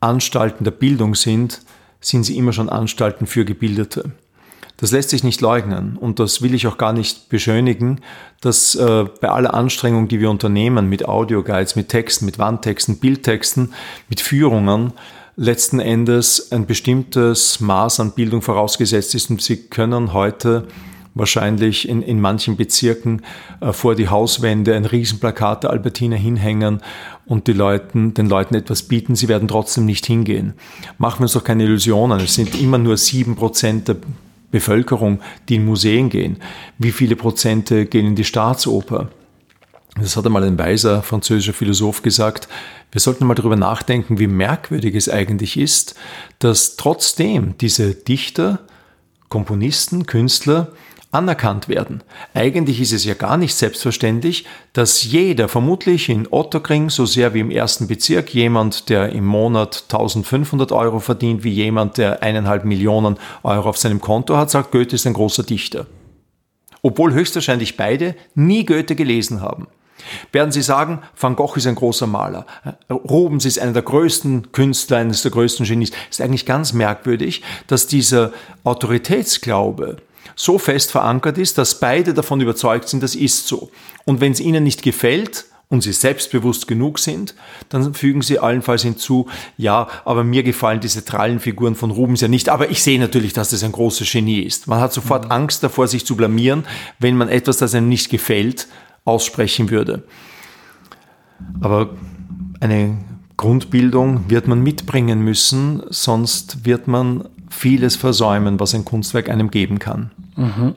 Anstalten 0.00 0.64
der 0.64 0.70
Bildung 0.72 1.14
sind, 1.14 1.62
sind 2.00 2.24
sie 2.24 2.36
immer 2.36 2.52
schon 2.52 2.68
Anstalten 2.68 3.26
für 3.26 3.44
Gebildete. 3.44 4.12
Das 4.78 4.92
lässt 4.92 5.10
sich 5.10 5.24
nicht 5.24 5.40
leugnen 5.40 5.96
und 5.96 6.18
das 6.18 6.42
will 6.42 6.54
ich 6.54 6.66
auch 6.66 6.76
gar 6.76 6.92
nicht 6.92 7.30
beschönigen, 7.30 8.00
dass 8.40 8.74
äh, 8.74 9.04
bei 9.20 9.30
aller 9.30 9.54
Anstrengung, 9.54 10.08
die 10.08 10.20
wir 10.20 10.30
unternehmen 10.30 10.88
mit 10.88 11.08
Audioguides, 11.08 11.76
mit 11.76 11.88
Texten, 11.88 12.26
mit 12.26 12.38
Wandtexten, 12.38 12.98
Bildtexten, 12.98 13.72
mit 14.10 14.20
Führungen, 14.20 14.92
letzten 15.36 15.80
Endes 15.80 16.52
ein 16.52 16.66
bestimmtes 16.66 17.60
Maß 17.60 18.00
an 18.00 18.12
Bildung 18.12 18.42
vorausgesetzt 18.42 19.14
ist 19.14 19.30
und 19.30 19.40
sie 19.40 19.56
können 19.68 20.12
heute 20.12 20.66
wahrscheinlich 21.14 21.88
in, 21.88 22.02
in 22.02 22.20
manchen 22.20 22.56
Bezirken 22.56 23.22
äh, 23.60 23.72
vor 23.72 23.94
die 23.94 24.08
Hauswände 24.08 24.74
ein 24.74 24.84
Riesenplakat 24.84 25.64
der 25.64 25.70
Albertiner 25.70 26.16
hinhängen 26.16 26.82
und 27.24 27.46
die 27.46 27.54
Leuten, 27.54 28.12
den 28.12 28.28
Leuten 28.28 28.54
etwas 28.54 28.82
bieten, 28.82 29.16
sie 29.16 29.28
werden 29.28 29.48
trotzdem 29.48 29.86
nicht 29.86 30.04
hingehen. 30.04 30.52
Machen 30.98 31.20
wir 31.20 31.24
uns 31.24 31.32
doch 31.32 31.44
keine 31.44 31.64
Illusionen. 31.64 32.20
Es 32.20 32.34
sind 32.34 32.60
immer 32.60 32.76
nur 32.76 32.98
sieben 32.98 33.34
Prozent 33.34 33.88
der 33.88 33.96
Bevölkerung, 34.50 35.20
die 35.48 35.56
in 35.56 35.64
Museen 35.66 36.08
gehen. 36.08 36.38
Wie 36.78 36.92
viele 36.92 37.16
Prozente 37.16 37.86
gehen 37.86 38.06
in 38.06 38.14
die 38.14 38.24
Staatsoper? 38.24 39.08
Das 39.98 40.16
hat 40.16 40.26
einmal 40.26 40.44
ein 40.44 40.58
weiser 40.58 41.02
französischer 41.02 41.54
Philosoph 41.54 42.02
gesagt. 42.02 42.48
Wir 42.92 43.00
sollten 43.00 43.26
mal 43.26 43.34
darüber 43.34 43.56
nachdenken, 43.56 44.18
wie 44.18 44.26
merkwürdig 44.26 44.94
es 44.94 45.08
eigentlich 45.08 45.56
ist, 45.56 45.94
dass 46.38 46.76
trotzdem 46.76 47.56
diese 47.58 47.94
Dichter, 47.94 48.60
Komponisten, 49.28 50.06
Künstler 50.06 50.72
anerkannt 51.10 51.68
werden. 51.68 52.02
Eigentlich 52.34 52.80
ist 52.80 52.92
es 52.92 53.04
ja 53.04 53.14
gar 53.14 53.36
nicht 53.36 53.54
selbstverständlich, 53.54 54.44
dass 54.72 55.02
jeder, 55.04 55.48
vermutlich 55.48 56.08
in 56.08 56.28
Otterkring 56.30 56.90
so 56.90 57.06
sehr 57.06 57.32
wie 57.34 57.40
im 57.40 57.50
ersten 57.50 57.86
Bezirk, 57.86 58.34
jemand, 58.34 58.88
der 58.88 59.10
im 59.10 59.24
Monat 59.24 59.84
1500 59.84 60.72
Euro 60.72 61.00
verdient, 61.00 61.44
wie 61.44 61.52
jemand, 61.52 61.98
der 61.98 62.22
eineinhalb 62.22 62.64
Millionen 62.64 63.16
Euro 63.42 63.68
auf 63.68 63.78
seinem 63.78 64.00
Konto 64.00 64.36
hat, 64.36 64.50
sagt, 64.50 64.72
Goethe 64.72 64.96
ist 64.96 65.06
ein 65.06 65.14
großer 65.14 65.42
Dichter. 65.42 65.86
Obwohl 66.82 67.14
höchstwahrscheinlich 67.14 67.76
beide 67.76 68.14
nie 68.34 68.64
Goethe 68.64 68.94
gelesen 68.94 69.40
haben. 69.40 69.68
Werden 70.32 70.52
Sie 70.52 70.62
sagen, 70.62 71.02
Van 71.18 71.36
Gogh 71.36 71.56
ist 71.56 71.66
ein 71.66 71.74
großer 71.74 72.06
Maler, 72.06 72.46
Rubens 72.90 73.44
ist 73.44 73.58
einer 73.58 73.72
der 73.72 73.82
größten 73.82 74.52
Künstler, 74.52 74.98
eines 74.98 75.22
der 75.22 75.30
größten 75.30 75.66
Genies, 75.66 75.90
ist 76.10 76.20
eigentlich 76.20 76.46
ganz 76.46 76.72
merkwürdig, 76.72 77.42
dass 77.66 77.86
dieser 77.86 78.32
Autoritätsglaube, 78.62 79.96
so 80.36 80.58
fest 80.58 80.92
verankert 80.92 81.38
ist, 81.38 81.58
dass 81.58 81.80
beide 81.80 82.14
davon 82.14 82.40
überzeugt 82.40 82.88
sind, 82.88 83.02
das 83.02 83.16
ist 83.16 83.48
so. 83.48 83.70
Und 84.04 84.20
wenn 84.20 84.32
es 84.32 84.40
ihnen 84.40 84.62
nicht 84.62 84.82
gefällt, 84.82 85.46
und 85.68 85.82
sie 85.82 85.92
selbstbewusst 85.92 86.68
genug 86.68 86.98
sind, 86.98 87.34
dann 87.68 87.92
fügen 87.94 88.22
sie 88.22 88.38
allenfalls 88.38 88.82
hinzu, 88.82 89.26
ja, 89.56 89.88
aber 90.04 90.22
mir 90.22 90.42
gefallen 90.42 90.80
diese 90.80 91.04
Trallenfiguren 91.04 91.74
von 91.74 91.90
Rubens 91.90 92.20
ja 92.20 92.28
nicht, 92.28 92.48
aber 92.48 92.70
ich 92.70 92.82
sehe 92.82 93.00
natürlich, 93.00 93.32
dass 93.32 93.50
das 93.50 93.64
ein 93.64 93.72
großes 93.72 94.10
Genie 94.10 94.40
ist. 94.40 94.68
Man 94.68 94.80
hat 94.80 94.92
sofort 94.92 95.24
mhm. 95.24 95.32
Angst 95.32 95.62
davor, 95.64 95.88
sich 95.88 96.06
zu 96.06 96.14
blamieren, 96.16 96.64
wenn 97.00 97.16
man 97.16 97.28
etwas, 97.28 97.56
das 97.56 97.74
einem 97.74 97.88
nicht 97.88 98.10
gefällt, 98.10 98.68
aussprechen 99.04 99.70
würde. 99.70 100.04
Aber 101.60 101.90
eine 102.60 102.96
Grundbildung 103.36 104.30
wird 104.30 104.46
man 104.46 104.62
mitbringen 104.62 105.20
müssen, 105.20 105.82
sonst 105.90 106.64
wird 106.64 106.86
man 106.86 107.28
vieles 107.50 107.96
versäumen, 107.96 108.60
was 108.60 108.74
ein 108.74 108.84
Kunstwerk 108.84 109.28
einem 109.28 109.50
geben 109.50 109.78
kann. 109.78 110.10
Mhm. 110.36 110.74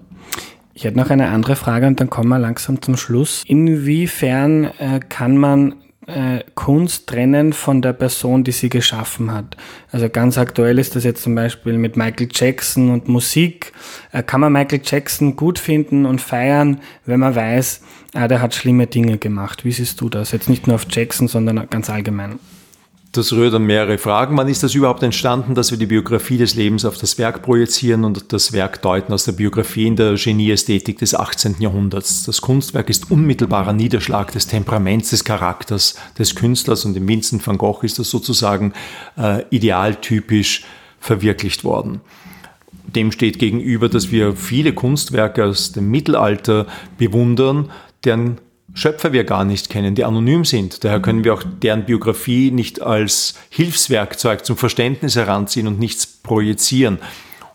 Ich 0.74 0.86
hätte 0.86 0.98
noch 0.98 1.10
eine 1.10 1.28
andere 1.30 1.56
Frage 1.58 1.88
und 1.88 2.00
dann 2.00 2.10
kommen 2.10 2.30
wir 2.30 2.40
langsam 2.40 2.82
zum 2.82 2.96
Schluss. 2.96 3.44
Inwiefern 3.46 4.64
äh, 4.80 5.02
kann 5.10 5.38
man 5.38 5.76
äh, 6.08 6.40
Kunst 6.56 7.08
trennen 7.08 7.52
von 7.54 7.82
der 7.82 7.94
Person, 7.94 8.44
die 8.44 8.54
sie 8.54 8.70
geschaffen 8.70 9.32
hat? 9.34 9.58
Also 9.92 10.10
ganz 10.10 10.38
aktuell 10.38 10.80
ist 10.80 10.96
das 10.96 11.04
jetzt 11.04 11.24
zum 11.24 11.36
Beispiel 11.36 11.78
mit 11.78 11.98
Michael 11.98 12.30
Jackson 12.32 12.92
und 12.92 13.10
Musik. 13.10 13.74
Äh, 14.12 14.24
kann 14.24 14.42
man 14.42 14.54
Michael 14.54 14.82
Jackson 14.84 15.36
gut 15.36 15.60
finden 15.60 16.06
und 16.06 16.22
feiern, 16.22 16.80
wenn 17.06 17.20
man 17.20 17.36
weiß, 17.36 17.82
ah, 18.14 18.28
der 18.28 18.42
hat 18.42 18.56
schlimme 18.56 18.88
Dinge 18.88 19.18
gemacht? 19.18 19.66
Wie 19.66 19.72
siehst 19.72 20.00
du 20.02 20.10
das? 20.10 20.32
Jetzt 20.32 20.50
nicht 20.50 20.66
nur 20.66 20.76
auf 20.76 20.88
Jackson, 20.90 21.28
sondern 21.28 21.70
ganz 21.70 21.90
allgemein. 21.90 22.40
Das 23.12 23.34
rührt 23.34 23.56
an 23.56 23.63
mehrere 23.63 23.98
Fragen. 23.98 24.38
Wann 24.38 24.48
ist 24.48 24.62
das 24.62 24.76
überhaupt 24.76 25.02
entstanden, 25.02 25.56
dass 25.56 25.72
wir 25.72 25.80
die 25.80 25.88
Biografie 25.88 26.38
des 26.38 26.54
Lebens 26.54 26.86
auf 26.86 27.00
das 27.00 27.17
Werk 27.17 27.41
projizieren 27.41 28.04
und 28.04 28.32
das 28.32 28.54
Werk 28.54 28.84
deuten 28.84 29.12
aus 29.13 29.26
der 29.26 29.32
Biografie 29.32 29.88
in 29.88 29.95
der 29.95 30.13
Genieästhetik 30.13 31.00
des 31.00 31.15
18. 31.15 31.56
Jahrhunderts? 31.58 32.24
Das 32.24 32.39
Kunstwerk 32.39 32.88
ist 32.88 33.10
unmittelbarer 33.10 33.74
Niederschlag 33.74 34.32
des 34.32 34.45
Temperaments, 34.45 35.10
des 35.10 35.24
Charakters 35.24 35.95
des 36.19 36.36
Künstlers 36.36 36.86
und 36.86 36.95
im 36.95 37.08
Vincent 37.08 37.45
van 37.45 37.58
Gogh 37.58 37.84
ist 37.84 37.98
das 37.98 38.12
sozusagen 38.12 38.74
äh, 39.17 39.43
idealtypisch 39.50 40.65
verwirklicht 41.00 41.63
worden. 41.63 42.02
Dem 42.86 43.12
steht 43.12 43.39
gegenüber, 43.39 43.89
dass 43.89 44.12
wir 44.12 44.36
viele 44.36 44.74
Kunstwerke 44.74 45.45
aus 45.45 45.72
dem 45.72 45.89
Mittelalter 45.89 46.67
bewundern, 47.00 47.72
deren 48.04 48.38
Schöpfer 48.74 49.14
wir 49.14 49.24
gar 49.24 49.46
nicht 49.46 49.70
kennen, 49.70 49.96
die 49.96 50.06
anonym 50.06 50.46
sind. 50.46 50.84
Daher 50.84 51.02
können 51.02 51.24
wir 51.24 51.34
auch 51.34 51.44
deren 51.44 51.86
Biografie 51.86 52.52
nicht 52.52 52.82
als 52.82 53.36
Hilfswerkzeug 53.50 54.46
zum 54.46 54.58
Verständnis 54.58 55.16
heranziehen 55.16 55.68
und 55.68 55.80
nichts 55.80 56.06
projizieren. 56.06 57.00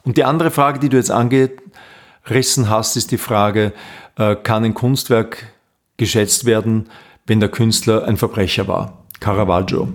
Und 0.03 0.16
die 0.16 0.24
andere 0.24 0.50
Frage, 0.50 0.81
die 0.81 0.88
du 0.88 0.96
jetzt 0.96 1.11
angerissen 1.11 2.68
hast, 2.68 2.96
ist 2.96 3.11
die 3.11 3.18
Frage, 3.18 3.72
äh, 4.16 4.37
kann 4.37 4.64
ein 4.64 4.74
Kunstwerk 4.74 5.53
geschätzt 5.96 6.44
werden, 6.44 6.88
wenn 7.27 7.40
der 7.40 7.48
Künstler 7.48 8.05
ein 8.05 8.16
Verbrecher 8.16 8.68
war? 8.68 9.05
Caravaggio 9.20 9.88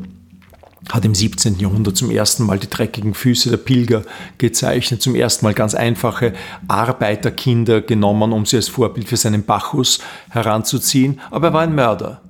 hat 0.92 1.06
im 1.06 1.16
17. 1.16 1.60
Jahrhundert 1.60 1.98
zum 1.98 2.10
ersten 2.10 2.46
Mal 2.46 2.60
die 2.60 2.70
dreckigen 2.70 3.14
Füße 3.14 3.50
der 3.50 3.58
Pilger 3.58 4.04
gezeichnet, 4.38 5.02
zum 5.02 5.16
ersten 5.16 5.46
Mal 5.46 5.54
ganz 5.54 5.76
einfache 5.76 6.34
Arbeiterkinder 6.68 7.82
genommen, 7.82 8.34
um 8.34 8.46
sie 8.46 8.58
als 8.58 8.70
Vorbild 8.70 9.08
für 9.08 9.18
seinen 9.18 9.44
Bacchus 9.44 10.00
heranzuziehen. 10.30 11.20
Aber 11.32 11.48
er 11.48 11.54
war 11.54 11.62
ein 11.62 11.76
Mörder. 11.76 12.22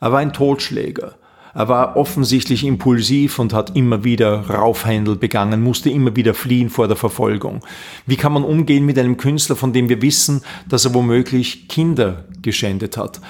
Er 0.00 0.12
war 0.12 0.20
ein 0.20 0.32
Totschläger. 0.32 1.14
Er 1.56 1.68
war 1.68 1.96
offensichtlich 1.96 2.64
impulsiv 2.64 3.38
und 3.38 3.54
hat 3.54 3.74
immer 3.74 4.04
wieder 4.04 4.50
Raufhändel 4.50 5.16
begangen, 5.16 5.62
musste 5.62 5.88
immer 5.88 6.14
wieder 6.14 6.34
fliehen 6.34 6.68
vor 6.68 6.86
der 6.86 6.98
Verfolgung. 6.98 7.64
Wie 8.04 8.16
kann 8.16 8.34
man 8.34 8.44
umgehen 8.44 8.84
mit 8.84 8.98
einem 8.98 9.16
Künstler, 9.16 9.56
von 9.56 9.72
dem 9.72 9.88
wir 9.88 10.02
wissen, 10.02 10.42
dass 10.68 10.84
er 10.84 10.92
womöglich 10.92 11.66
Kinder 11.68 12.26
geschändet 12.42 12.98
hat? 12.98 13.22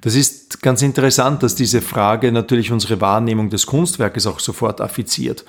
Das 0.00 0.14
ist 0.14 0.62
ganz 0.62 0.82
interessant, 0.82 1.42
dass 1.42 1.54
diese 1.54 1.80
Frage 1.80 2.30
natürlich 2.30 2.70
unsere 2.70 3.00
Wahrnehmung 3.00 3.50
des 3.50 3.66
Kunstwerkes 3.66 4.26
auch 4.26 4.40
sofort 4.40 4.80
affiziert. 4.80 5.44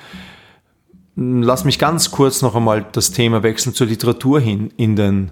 Lass 1.16 1.66
mich 1.66 1.80
ganz 1.80 2.12
kurz 2.12 2.42
noch 2.42 2.56
einmal 2.56 2.86
das 2.92 3.12
Thema 3.12 3.44
wechseln 3.44 3.76
zur 3.76 3.88
Literatur 3.88 4.40
hin. 4.40 4.72
In 4.78 4.96
den 4.96 5.32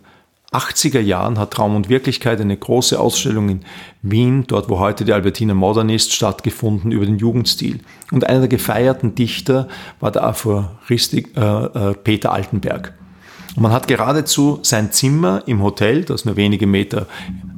80er 0.51 0.99
Jahren 0.99 1.37
hat 1.39 1.51
Traum 1.51 1.75
und 1.75 1.89
Wirklichkeit 1.89 2.39
eine 2.39 2.55
große 2.55 2.99
Ausstellung 2.99 3.49
in 3.49 3.65
Wien, 4.01 4.45
dort 4.47 4.69
wo 4.69 4.79
heute 4.79 5.03
die 5.03 5.13
Albertine 5.13 5.53
Modern 5.53 5.89
ist, 5.89 6.13
stattgefunden 6.13 6.91
über 6.91 7.05
den 7.05 7.17
Jugendstil. 7.17 7.79
Und 8.11 8.25
einer 8.25 8.39
der 8.39 8.47
gefeierten 8.47 9.15
Dichter 9.15 9.67
war 9.99 10.11
der 10.11 10.23
Aphoristik 10.23 11.35
äh, 11.35 11.41
äh, 11.41 11.93
Peter 11.95 12.31
Altenberg. 12.31 12.96
Und 13.57 13.63
man 13.63 13.71
hat 13.71 13.87
geradezu 13.87 14.59
sein 14.61 14.91
Zimmer 14.91 15.41
im 15.47 15.63
Hotel, 15.63 16.03
das 16.03 16.25
nur 16.25 16.35
wenige 16.35 16.67
Meter 16.67 17.07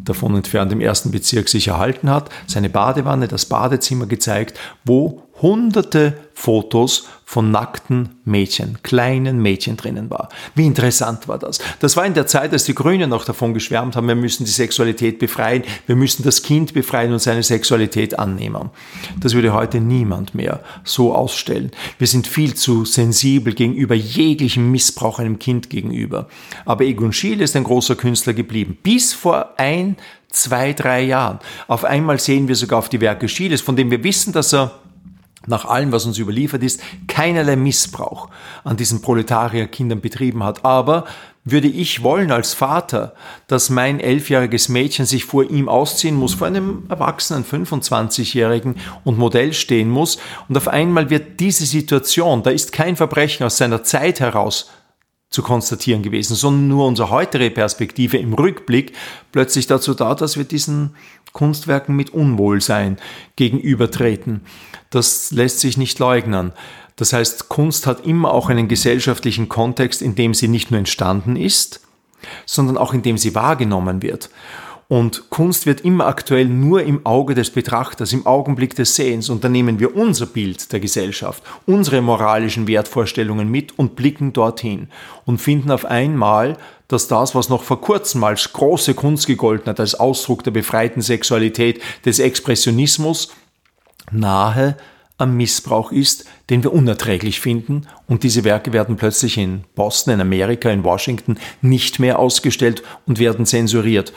davon 0.06 0.34
entfernt 0.34 0.72
im 0.72 0.80
ersten 0.80 1.12
Bezirk 1.12 1.50
sich 1.50 1.68
erhalten 1.68 2.10
hat, 2.10 2.30
seine 2.48 2.70
Badewanne, 2.70 3.28
das 3.28 3.46
Badezimmer 3.46 4.06
gezeigt, 4.06 4.58
wo 4.86 5.24
hunderte 5.42 6.16
Fotos 6.34 7.08
von 7.26 7.52
nackten 7.52 8.18
Mädchen, 8.26 8.80
kleinen 8.82 9.42
Mädchen 9.42 9.78
drinnen 9.78 10.10
war. 10.10 10.30
Wie 10.56 10.66
interessant 10.66 11.28
war 11.28 11.38
das? 11.38 11.60
Das 11.80 11.96
war 11.96 12.06
in 12.06 12.14
der 12.16 12.26
Zeit, 12.26 12.54
als 12.54 12.64
die 12.64 12.74
Grünen 12.74 13.10
noch 13.10 13.24
davon 13.24 13.54
geschwärmt 13.54 13.96
haben, 13.96 14.08
wir 14.08 14.16
müssen 14.16 14.46
die 14.46 14.52
Sexualität 14.52 15.20
befreien, 15.20 15.64
wir 15.86 15.96
müssen 15.96 16.24
das 16.24 16.42
Kind 16.42 16.74
befreien 16.74 17.14
und 17.14 17.20
seine 17.20 17.44
Sexualität 17.44 18.18
annehmen. 18.18 18.72
Das 19.20 19.36
würde 19.36 19.54
heute 19.54 19.80
niemand 19.80 20.34
mehr 20.34 20.62
so 20.84 21.14
ausstellen. 21.14 21.72
Wir 22.00 22.08
sind 22.08 22.26
viel 22.26 22.56
zu 22.56 22.84
sensibel 22.84 23.54
gegenüber 23.54 23.96
jeglichem 23.96 24.72
Missbrauch 24.72 25.20
einem 25.20 25.38
Kind 25.38 25.70
gegenüber. 25.70 26.28
Aber 26.66 26.84
Egon 26.84 27.14
Schiele 27.14 27.44
ist 27.44 27.56
ein 27.56 27.64
großer 27.64 27.96
Künstler 27.96 28.34
geblieben. 28.34 28.78
Bis 28.82 29.14
vor 29.14 29.54
ein, 29.58 29.98
zwei, 30.30 30.74
drei 30.74 31.04
Jahren. 31.04 31.40
Auf 31.68 31.86
einmal 31.86 32.20
sehen 32.20 32.48
wir 32.48 32.56
sogar 32.56 32.80
auf 32.80 32.90
die 32.90 33.02
Werke 33.02 33.28
Schieles, 33.28 33.62
von 33.62 33.76
dem 33.76 33.92
wir 33.92 34.04
wissen, 34.04 34.34
dass 34.34 34.54
er 34.54 34.72
nach 35.48 35.66
allem, 35.66 35.92
was 35.92 36.06
uns 36.06 36.18
überliefert 36.18 36.64
ist, 36.64 36.82
keinerlei 37.08 37.56
Missbrauch 37.56 38.30
an 38.64 38.78
diesen 38.78 39.02
Proletarierkindern 39.02 40.02
betrieben 40.02 40.44
hat. 40.44 40.66
Aber 40.66 41.06
würde 41.46 41.68
ich 41.68 42.04
wollen 42.04 42.32
als 42.32 42.54
Vater, 42.54 43.14
dass 43.48 43.70
mein 43.70 44.00
elfjähriges 44.00 44.70
Mädchen 44.70 45.06
sich 45.06 45.26
vor 45.26 45.50
ihm 45.50 45.70
ausziehen 45.70 46.16
muss, 46.16 46.34
vor 46.34 46.48
einem 46.48 46.84
erwachsenen 46.90 47.46
25-Jährigen 47.46 48.76
und 49.04 49.18
Modell 49.18 49.54
stehen 49.54 49.90
muss 49.90 50.20
und 50.48 50.58
auf 50.58 50.68
einmal 50.68 51.10
wird 51.10 51.40
diese 51.40 51.66
Situation, 51.66 52.44
da 52.44 52.52
ist 52.52 52.72
kein 52.72 52.96
Verbrechen 52.96 53.46
aus 53.46 53.58
seiner 53.58 53.84
Zeit 53.84 54.20
heraus 54.20 54.70
zu 55.30 55.44
konstatieren 55.44 56.02
gewesen, 56.02 56.36
sondern 56.36 56.68
nur 56.68 56.88
unsere 56.88 57.12
heutige 57.12 57.52
Perspektive 57.52 58.18
im 58.18 58.34
Rückblick 58.34 58.94
plötzlich 59.32 59.68
dazu 59.68 59.94
da, 59.94 60.16
dass 60.16 60.38
wir 60.38 60.44
diesen 60.44 60.96
Kunstwerken 61.34 61.96
mit 61.96 62.12
Unwohlsein 62.12 62.98
gegenübertreten. 63.36 64.42
Das 64.90 65.32
lässt 65.32 65.60
sich 65.60 65.78
nicht 65.78 66.00
leugnen. 66.00 66.54
Das 66.96 67.14
heißt, 67.14 67.50
Kunst 67.50 67.88
hat 67.88 68.06
immer 68.06 68.34
auch 68.34 68.50
einen 68.50 68.68
gesellschaftlichen 68.68 69.48
Kontext, 69.48 70.02
in 70.02 70.16
dem 70.16 70.34
sie 70.34 70.48
nicht 70.48 70.72
nur 70.72 70.80
entstanden 70.80 71.36
ist, 71.36 71.82
sondern 72.46 72.78
auch 72.78 72.94
in 72.94 73.04
dem 73.04 73.18
sie 73.18 73.36
wahrgenommen 73.36 74.02
wird. 74.02 74.30
Und 74.90 75.30
Kunst 75.30 75.68
wird 75.68 75.82
immer 75.82 76.08
aktuell 76.08 76.46
nur 76.46 76.82
im 76.82 77.06
Auge 77.06 77.36
des 77.36 77.52
Betrachters, 77.52 78.12
im 78.12 78.26
Augenblick 78.26 78.74
des 78.74 78.96
Sehens. 78.96 79.30
Und 79.30 79.44
dann 79.44 79.52
nehmen 79.52 79.80
wir 79.80 79.96
unser 79.96 80.26
Bild 80.26 80.74
der 80.74 80.80
Gesellschaft, 80.80 81.44
unsere 81.68 82.02
moralischen 82.02 82.68
Wertvorstellungen 82.68 83.50
mit 83.52 83.78
und 83.78 83.96
blicken 83.96 84.34
dorthin 84.34 84.88
und 85.26 85.38
finden 85.38 85.70
auf 85.70 85.86
einmal, 85.86 86.58
dass 86.90 87.08
das, 87.08 87.34
was 87.36 87.48
noch 87.48 87.64
vor 87.64 87.80
kurzem 87.80 88.24
als 88.26 88.52
große 88.52 88.94
Kunst 88.96 89.28
gegolten 89.28 89.70
hat, 89.70 89.80
als 89.80 89.96
Ausdruck 89.96 90.44
der 90.44 90.52
befreiten 90.52 91.02
Sexualität, 91.02 91.82
des 92.04 92.20
Expressionismus, 92.20 93.30
nahe 94.12 94.76
am 95.20 95.36
Missbrauch 95.36 95.92
ist, 95.92 96.26
den 96.50 96.64
wir 96.64 96.74
unerträglich 96.74 97.42
finden. 97.42 97.88
Und 98.08 98.24
diese 98.24 98.46
Werke 98.46 98.74
werden 98.74 98.96
plötzlich 98.96 99.38
in 99.38 99.66
Boston, 99.76 100.14
in 100.14 100.22
Amerika, 100.22 100.70
in 100.70 100.84
Washington 100.84 101.38
nicht 101.62 102.00
mehr 102.00 102.18
ausgestellt 102.20 102.82
und 103.06 103.20
werden 103.20 103.46
zensuriert. 103.46 104.14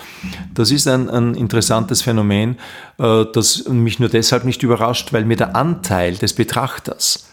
Das 0.54 0.70
ist 0.70 0.86
ein, 0.86 1.10
ein 1.10 1.34
interessantes 1.34 2.02
Phänomen, 2.02 2.56
äh, 2.98 3.24
das 3.32 3.68
mich 3.68 3.98
nur 3.98 4.08
deshalb 4.08 4.44
nicht 4.44 4.62
überrascht, 4.62 5.12
weil 5.12 5.24
mir 5.24 5.36
der 5.36 5.56
Anteil 5.56 6.14
des 6.14 6.34
Betrachters 6.34 7.26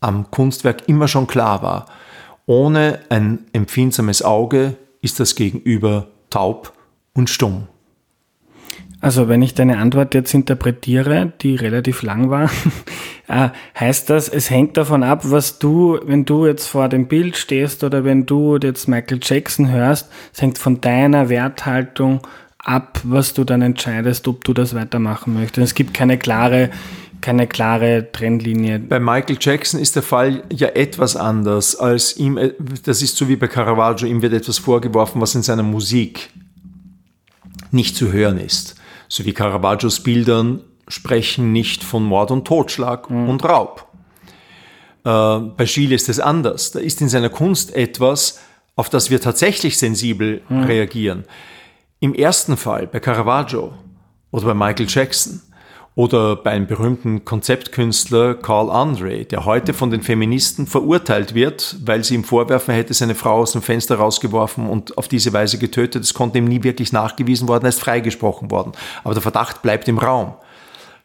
am 0.00 0.30
Kunstwerk 0.30 0.88
immer 0.88 1.08
schon 1.08 1.28
klar 1.28 1.62
war. 1.62 1.86
Ohne 2.46 3.00
ein 3.08 3.40
empfindsames 3.52 4.22
Auge 4.22 4.76
ist 5.02 5.18
das 5.20 5.34
Gegenüber 5.34 6.08
taub 6.30 6.72
und 7.12 7.28
stumm. 7.28 7.66
Also 9.00 9.28
wenn 9.28 9.42
ich 9.42 9.54
deine 9.54 9.78
Antwort 9.78 10.14
jetzt 10.14 10.32
interpretiere, 10.32 11.32
die 11.42 11.54
relativ 11.54 12.02
lang 12.02 12.30
war, 12.30 12.50
äh, 13.28 13.50
heißt 13.78 14.08
das, 14.10 14.28
es 14.28 14.50
hängt 14.50 14.76
davon 14.76 15.02
ab, 15.02 15.20
was 15.24 15.58
du, 15.58 15.98
wenn 16.04 16.24
du 16.24 16.46
jetzt 16.46 16.66
vor 16.66 16.88
dem 16.88 17.06
Bild 17.06 17.36
stehst 17.36 17.84
oder 17.84 18.04
wenn 18.04 18.26
du 18.26 18.56
jetzt 18.56 18.88
Michael 18.88 19.20
Jackson 19.22 19.70
hörst, 19.70 20.10
es 20.32 20.40
hängt 20.40 20.58
von 20.58 20.80
deiner 20.80 21.28
Werthaltung 21.28 22.20
ab, 22.58 23.00
was 23.04 23.34
du 23.34 23.44
dann 23.44 23.62
entscheidest, 23.62 24.26
ob 24.28 24.44
du 24.44 24.52
das 24.52 24.74
weitermachen 24.74 25.34
möchtest. 25.34 25.64
Es 25.64 25.74
gibt 25.74 25.94
keine 25.94 26.18
klare 26.18 26.70
keine 27.26 27.46
klare 27.46 28.10
Trennlinie. 28.12 28.78
Bei 28.78 28.98
Michael 29.00 29.36
Jackson 29.40 29.80
ist 29.80 29.96
der 29.96 30.02
Fall 30.02 30.44
ja 30.50 30.68
etwas 30.68 31.16
anders 31.16 31.76
als 31.76 32.16
ihm, 32.16 32.38
das 32.84 33.02
ist 33.02 33.16
so 33.16 33.28
wie 33.28 33.36
bei 33.36 33.48
Caravaggio, 33.48 34.08
ihm 34.08 34.22
wird 34.22 34.32
etwas 34.32 34.58
vorgeworfen, 34.58 35.20
was 35.20 35.34
in 35.34 35.42
seiner 35.42 35.62
Musik 35.62 36.30
nicht 37.70 37.96
zu 37.96 38.12
hören 38.12 38.38
ist 38.38 38.76
so 39.08 39.24
wie 39.24 39.32
Caravaggios 39.32 40.02
Bildern 40.02 40.62
sprechen 40.88 41.52
nicht 41.52 41.82
von 41.82 42.04
Mord 42.04 42.30
und 42.30 42.46
Totschlag 42.46 43.10
mhm. 43.10 43.28
und 43.28 43.44
Raub. 43.44 43.86
Äh, 45.04 45.38
bei 45.56 45.66
Schiele 45.66 45.94
ist 45.94 46.08
es 46.08 46.20
anders. 46.20 46.72
Da 46.72 46.78
ist 46.78 47.00
in 47.00 47.08
seiner 47.08 47.28
Kunst 47.28 47.74
etwas, 47.74 48.40
auf 48.74 48.88
das 48.88 49.10
wir 49.10 49.20
tatsächlich 49.20 49.78
sensibel 49.78 50.42
mhm. 50.48 50.64
reagieren. 50.64 51.24
Im 52.00 52.14
ersten 52.14 52.56
Fall, 52.56 52.86
bei 52.86 53.00
Caravaggio 53.00 53.72
oder 54.30 54.46
bei 54.46 54.54
Michael 54.54 54.86
Jackson, 54.88 55.42
oder 55.96 56.36
beim 56.36 56.66
berühmten 56.66 57.24
Konzeptkünstler 57.24 58.34
Carl 58.34 58.70
Andre, 58.70 59.24
der 59.24 59.46
heute 59.46 59.72
von 59.72 59.90
den 59.90 60.02
Feministen 60.02 60.66
verurteilt 60.66 61.34
wird, 61.34 61.76
weil 61.84 62.04
sie 62.04 62.14
ihm 62.14 62.22
vorwerfen, 62.22 62.72
er 62.72 62.78
hätte 62.78 62.92
seine 62.92 63.14
Frau 63.14 63.38
aus 63.38 63.52
dem 63.52 63.62
Fenster 63.62 63.96
rausgeworfen 63.96 64.68
und 64.68 64.98
auf 64.98 65.08
diese 65.08 65.32
Weise 65.32 65.56
getötet. 65.56 66.02
Das 66.02 66.12
konnte 66.12 66.36
ihm 66.36 66.44
nie 66.44 66.62
wirklich 66.62 66.92
nachgewiesen 66.92 67.48
worden, 67.48 67.64
er 67.64 67.70
ist 67.70 67.80
freigesprochen 67.80 68.50
worden. 68.50 68.72
Aber 69.04 69.14
der 69.14 69.22
Verdacht 69.22 69.62
bleibt 69.62 69.88
im 69.88 69.98
Raum. 69.98 70.34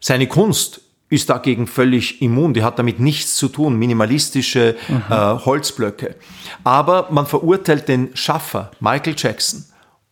Seine 0.01 0.27
Kunst 0.27 0.81
ist 1.09 1.29
dagegen 1.29 1.67
völlig 1.67 2.21
immun. 2.21 2.53
Die 2.53 2.63
hat 2.63 2.77
damit 2.77 2.99
nichts 2.99 3.37
zu 3.37 3.47
tun. 3.47 3.77
Minimalistische 3.77 4.75
mhm. 4.89 5.03
äh, 5.09 5.15
Holzblöcke. 5.15 6.15
Aber 6.65 7.07
man 7.11 7.27
verurteilt 7.27 7.87
den 7.87 8.09
Schaffer, 8.13 8.71
Michael 8.81 9.15
Jackson, 9.17 9.63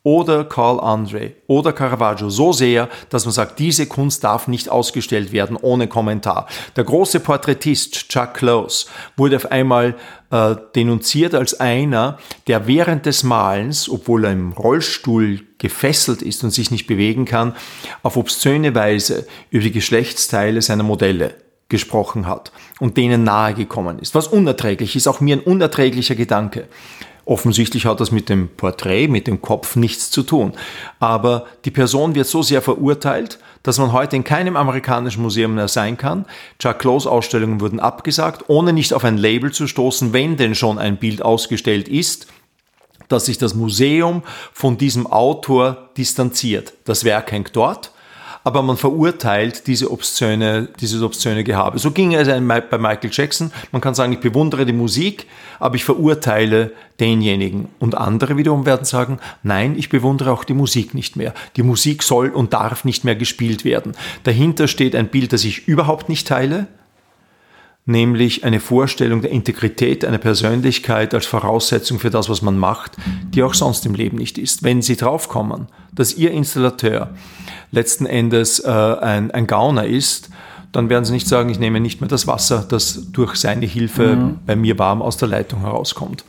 oder 0.03 0.45
Carl 0.45 0.79
Andre 0.79 1.33
oder 1.47 1.73
Caravaggio 1.73 2.29
so 2.29 2.53
sehr, 2.53 2.89
dass 3.09 3.25
man 3.25 3.33
sagt, 3.33 3.59
diese 3.59 3.85
Kunst 3.85 4.23
darf 4.23 4.47
nicht 4.47 4.69
ausgestellt 4.69 5.31
werden 5.31 5.57
ohne 5.57 5.87
Kommentar. 5.87 6.47
Der 6.75 6.85
große 6.85 7.19
Porträtist 7.19 8.09
Chuck 8.09 8.35
Close 8.35 8.87
wurde 9.17 9.35
auf 9.35 9.51
einmal 9.51 9.95
äh, 10.31 10.55
denunziert 10.75 11.35
als 11.35 11.59
einer, 11.59 12.17
der 12.47 12.65
während 12.65 13.05
des 13.05 13.23
Malens, 13.23 13.89
obwohl 13.89 14.25
er 14.25 14.31
im 14.31 14.53
Rollstuhl 14.53 15.41
gefesselt 15.57 16.21
ist 16.21 16.43
und 16.43 16.51
sich 16.51 16.71
nicht 16.71 16.87
bewegen 16.87 17.25
kann, 17.25 17.55
auf 18.01 18.15
obszöne 18.15 18.73
Weise 18.75 19.27
über 19.49 19.63
die 19.63 19.71
Geschlechtsteile 19.71 20.61
seiner 20.61 20.83
Modelle 20.83 21.35
gesprochen 21.69 22.27
hat 22.27 22.51
und 22.79 22.97
denen 22.97 23.23
nahegekommen 23.23 23.99
ist, 23.99 24.15
was 24.15 24.27
unerträglich 24.27 24.95
ist, 24.95 25.07
auch 25.07 25.21
mir 25.21 25.37
ein 25.37 25.41
unerträglicher 25.41 26.15
Gedanke. 26.15 26.67
Offensichtlich 27.25 27.85
hat 27.85 27.99
das 27.99 28.11
mit 28.11 28.27
dem 28.27 28.49
Porträt, 28.49 29.07
mit 29.07 29.27
dem 29.27 29.39
Kopf 29.39 29.75
nichts 29.75 30.09
zu 30.09 30.23
tun. 30.23 30.53
Aber 30.99 31.45
die 31.63 31.69
Person 31.69 32.15
wird 32.15 32.25
so 32.25 32.41
sehr 32.41 32.63
verurteilt, 32.63 33.37
dass 33.61 33.77
man 33.77 33.93
heute 33.93 34.15
in 34.15 34.23
keinem 34.23 34.57
amerikanischen 34.57 35.21
Museum 35.21 35.53
mehr 35.53 35.67
sein 35.67 35.95
kann. 35.95 36.25
Chuck 36.57 36.79
Close 36.79 37.09
Ausstellungen 37.09 37.61
wurden 37.61 37.79
abgesagt, 37.79 38.45
ohne 38.47 38.73
nicht 38.73 38.95
auf 38.95 39.03
ein 39.03 39.17
Label 39.17 39.51
zu 39.51 39.67
stoßen, 39.67 40.11
wenn 40.11 40.37
denn 40.37 40.55
schon 40.55 40.79
ein 40.79 40.97
Bild 40.97 41.21
ausgestellt 41.21 41.87
ist, 41.87 42.25
dass 43.09 43.27
sich 43.27 43.37
das 43.37 43.53
Museum 43.53 44.23
von 44.51 44.79
diesem 44.79 45.05
Autor 45.05 45.89
distanziert. 45.97 46.73
Das 46.85 47.03
Werk 47.03 47.31
hängt 47.31 47.55
dort 47.55 47.91
aber 48.49 48.63
man 48.63 48.77
verurteilt 48.77 49.67
diese 49.67 49.91
obszöne, 49.91 50.69
dieses 50.81 51.03
obszöne 51.03 51.43
Gehabe. 51.43 51.77
So 51.77 51.91
ging 51.91 52.15
es 52.15 52.27
bei 52.27 52.77
Michael 52.79 53.11
Jackson. 53.11 53.51
Man 53.71 53.79
kann 53.79 53.93
sagen, 53.93 54.11
ich 54.11 54.21
bewundere 54.21 54.65
die 54.65 54.73
Musik, 54.73 55.27
aber 55.59 55.75
ich 55.75 55.85
verurteile 55.85 56.71
denjenigen. 56.99 57.67
Und 57.77 57.93
andere 57.93 58.37
wiederum 58.37 58.65
werden 58.65 58.85
sagen, 58.85 59.19
nein, 59.43 59.75
ich 59.77 59.89
bewundere 59.89 60.31
auch 60.31 60.43
die 60.43 60.55
Musik 60.55 60.95
nicht 60.95 61.15
mehr. 61.15 61.35
Die 61.57 61.61
Musik 61.61 62.01
soll 62.01 62.29
und 62.29 62.53
darf 62.53 62.85
nicht 62.85 63.03
mehr 63.03 63.15
gespielt 63.15 63.65
werden. 63.65 63.93
Dahinter 64.23 64.67
steht 64.67 64.95
ein 64.95 65.09
Bild, 65.09 65.31
das 65.31 65.43
ich 65.43 65.67
überhaupt 65.67 66.09
nicht 66.09 66.27
teile, 66.27 66.65
nämlich 67.89 68.45
eine 68.45 68.59
Vorstellung 68.61 69.21
der 69.21 69.31
Integrität 69.31 70.05
einer 70.05 70.19
Persönlichkeit 70.19 71.13
als 71.13 71.25
Voraussetzung 71.25 71.99
für 71.99 72.09
das, 72.09 72.29
was 72.29 72.41
man 72.41 72.57
macht, 72.57 72.95
die 73.33 73.43
auch 73.43 73.53
sonst 73.53 73.85
im 73.85 73.95
Leben 73.95 74.17
nicht 74.17 74.37
ist. 74.37 74.63
Wenn 74.63 74.81
Sie 74.81 74.95
draufkommen, 74.95 75.67
dass 75.93 76.13
Ihr 76.13 76.31
Installateur 76.31 77.09
letzten 77.71 78.05
Endes 78.05 78.59
äh, 78.59 78.69
ein, 78.69 79.31
ein 79.31 79.47
Gauner 79.47 79.85
ist, 79.85 80.29
dann 80.71 80.89
werden 80.89 81.03
Sie 81.03 81.13
nicht 81.13 81.27
sagen, 81.27 81.49
ich 81.49 81.59
nehme 81.59 81.79
nicht 81.79 81.99
mehr 81.99 82.07
das 82.07 82.27
Wasser, 82.27 82.65
das 82.69 83.11
durch 83.11 83.35
seine 83.35 83.65
Hilfe 83.65 84.15
mhm. 84.15 84.39
bei 84.45 84.55
mir 84.55 84.77
warm 84.79 85.01
aus 85.01 85.17
der 85.17 85.27
Leitung 85.27 85.61
herauskommt. 85.61 86.23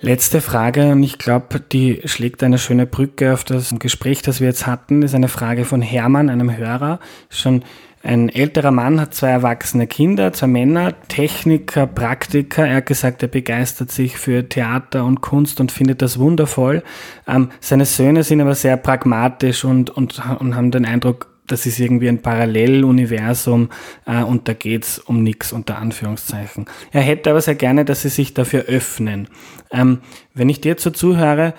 Letzte 0.00 0.40
Frage, 0.40 0.92
und 0.92 1.02
ich 1.02 1.18
glaube, 1.18 1.58
die 1.58 2.02
schlägt 2.04 2.44
eine 2.44 2.58
schöne 2.58 2.86
Brücke 2.86 3.32
auf 3.32 3.42
das 3.42 3.74
Gespräch, 3.80 4.22
das 4.22 4.38
wir 4.38 4.46
jetzt 4.46 4.64
hatten. 4.64 5.00
Das 5.00 5.10
ist 5.10 5.16
eine 5.16 5.26
Frage 5.26 5.64
von 5.64 5.82
Hermann, 5.82 6.28
einem 6.28 6.56
Hörer. 6.56 7.00
Schon 7.30 7.64
ein 8.02 8.28
älterer 8.28 8.70
Mann 8.70 9.00
hat 9.00 9.14
zwei 9.14 9.30
erwachsene 9.30 9.86
Kinder, 9.86 10.32
zwei 10.32 10.46
Männer, 10.46 10.94
Techniker, 11.08 11.86
Praktiker. 11.86 12.66
Er 12.66 12.76
hat 12.76 12.86
gesagt, 12.86 13.22
er 13.22 13.28
begeistert 13.28 13.90
sich 13.90 14.16
für 14.16 14.48
Theater 14.48 15.04
und 15.04 15.20
Kunst 15.20 15.60
und 15.60 15.72
findet 15.72 16.00
das 16.00 16.18
wundervoll. 16.18 16.82
Ähm, 17.26 17.50
seine 17.60 17.86
Söhne 17.86 18.22
sind 18.22 18.40
aber 18.40 18.54
sehr 18.54 18.76
pragmatisch 18.76 19.64
und, 19.64 19.90
und, 19.90 20.22
und 20.38 20.54
haben 20.54 20.70
den 20.70 20.84
Eindruck, 20.84 21.26
das 21.48 21.66
ist 21.66 21.80
irgendwie 21.80 22.08
ein 22.08 22.22
Paralleluniversum 22.22 23.70
äh, 24.06 24.22
und 24.22 24.46
da 24.46 24.52
geht's 24.52 24.98
um 25.00 25.24
nichts 25.24 25.52
unter 25.52 25.78
Anführungszeichen. 25.78 26.66
Er 26.92 27.02
hätte 27.02 27.30
aber 27.30 27.40
sehr 27.40 27.56
gerne, 27.56 27.84
dass 27.84 28.02
sie 28.02 28.10
sich 28.10 28.32
dafür 28.32 28.62
öffnen. 28.62 29.28
Ähm, 29.72 30.00
wenn 30.34 30.48
ich 30.48 30.60
dir 30.60 30.76
so 30.78 30.90
zuhöre, 30.90 31.54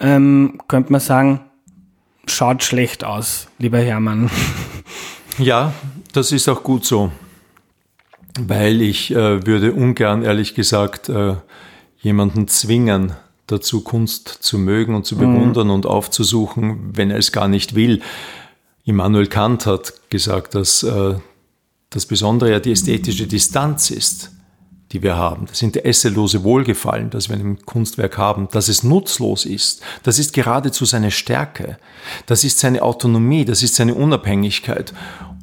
ähm, 0.00 0.60
könnte 0.66 0.90
man 0.90 1.00
sagen, 1.00 1.40
schaut 2.26 2.64
schlecht 2.64 3.04
aus, 3.04 3.48
lieber 3.58 3.78
Hermann. 3.78 4.28
Ja, 5.38 5.74
das 6.12 6.30
ist 6.30 6.48
auch 6.48 6.62
gut 6.62 6.84
so, 6.84 7.10
weil 8.38 8.82
ich 8.82 9.10
äh, 9.10 9.44
würde 9.46 9.72
ungern, 9.72 10.22
ehrlich 10.22 10.54
gesagt, 10.54 11.08
äh, 11.08 11.34
jemanden 11.98 12.46
zwingen, 12.46 13.12
dazu 13.46 13.82
Kunst 13.82 14.28
zu 14.28 14.58
mögen 14.58 14.94
und 14.94 15.06
zu 15.06 15.16
bewundern 15.16 15.66
mhm. 15.66 15.74
und 15.74 15.86
aufzusuchen, 15.86 16.96
wenn 16.96 17.10
er 17.10 17.18
es 17.18 17.32
gar 17.32 17.48
nicht 17.48 17.74
will. 17.74 18.00
Immanuel 18.84 19.26
Kant 19.26 19.66
hat 19.66 19.94
gesagt, 20.08 20.54
dass 20.54 20.82
äh, 20.82 21.16
das 21.90 22.06
Besondere 22.06 22.52
ja 22.52 22.60
die 22.60 22.72
ästhetische 22.72 23.26
Distanz 23.26 23.90
ist, 23.90 24.33
die 24.92 25.02
wir 25.02 25.16
haben. 25.16 25.46
Das 25.46 25.62
interesselose 25.62 26.44
Wohlgefallen, 26.44 27.10
das 27.10 27.28
wir 27.28 27.36
in 27.36 27.64
Kunstwerk 27.64 28.18
haben, 28.18 28.48
dass 28.52 28.68
es 28.68 28.82
nutzlos 28.82 29.44
ist. 29.44 29.82
Das 30.02 30.18
ist 30.18 30.32
geradezu 30.32 30.84
seine 30.84 31.10
Stärke. 31.10 31.78
Das 32.26 32.44
ist 32.44 32.58
seine 32.58 32.82
Autonomie, 32.82 33.44
das 33.44 33.62
ist 33.62 33.74
seine 33.74 33.94
Unabhängigkeit. 33.94 34.92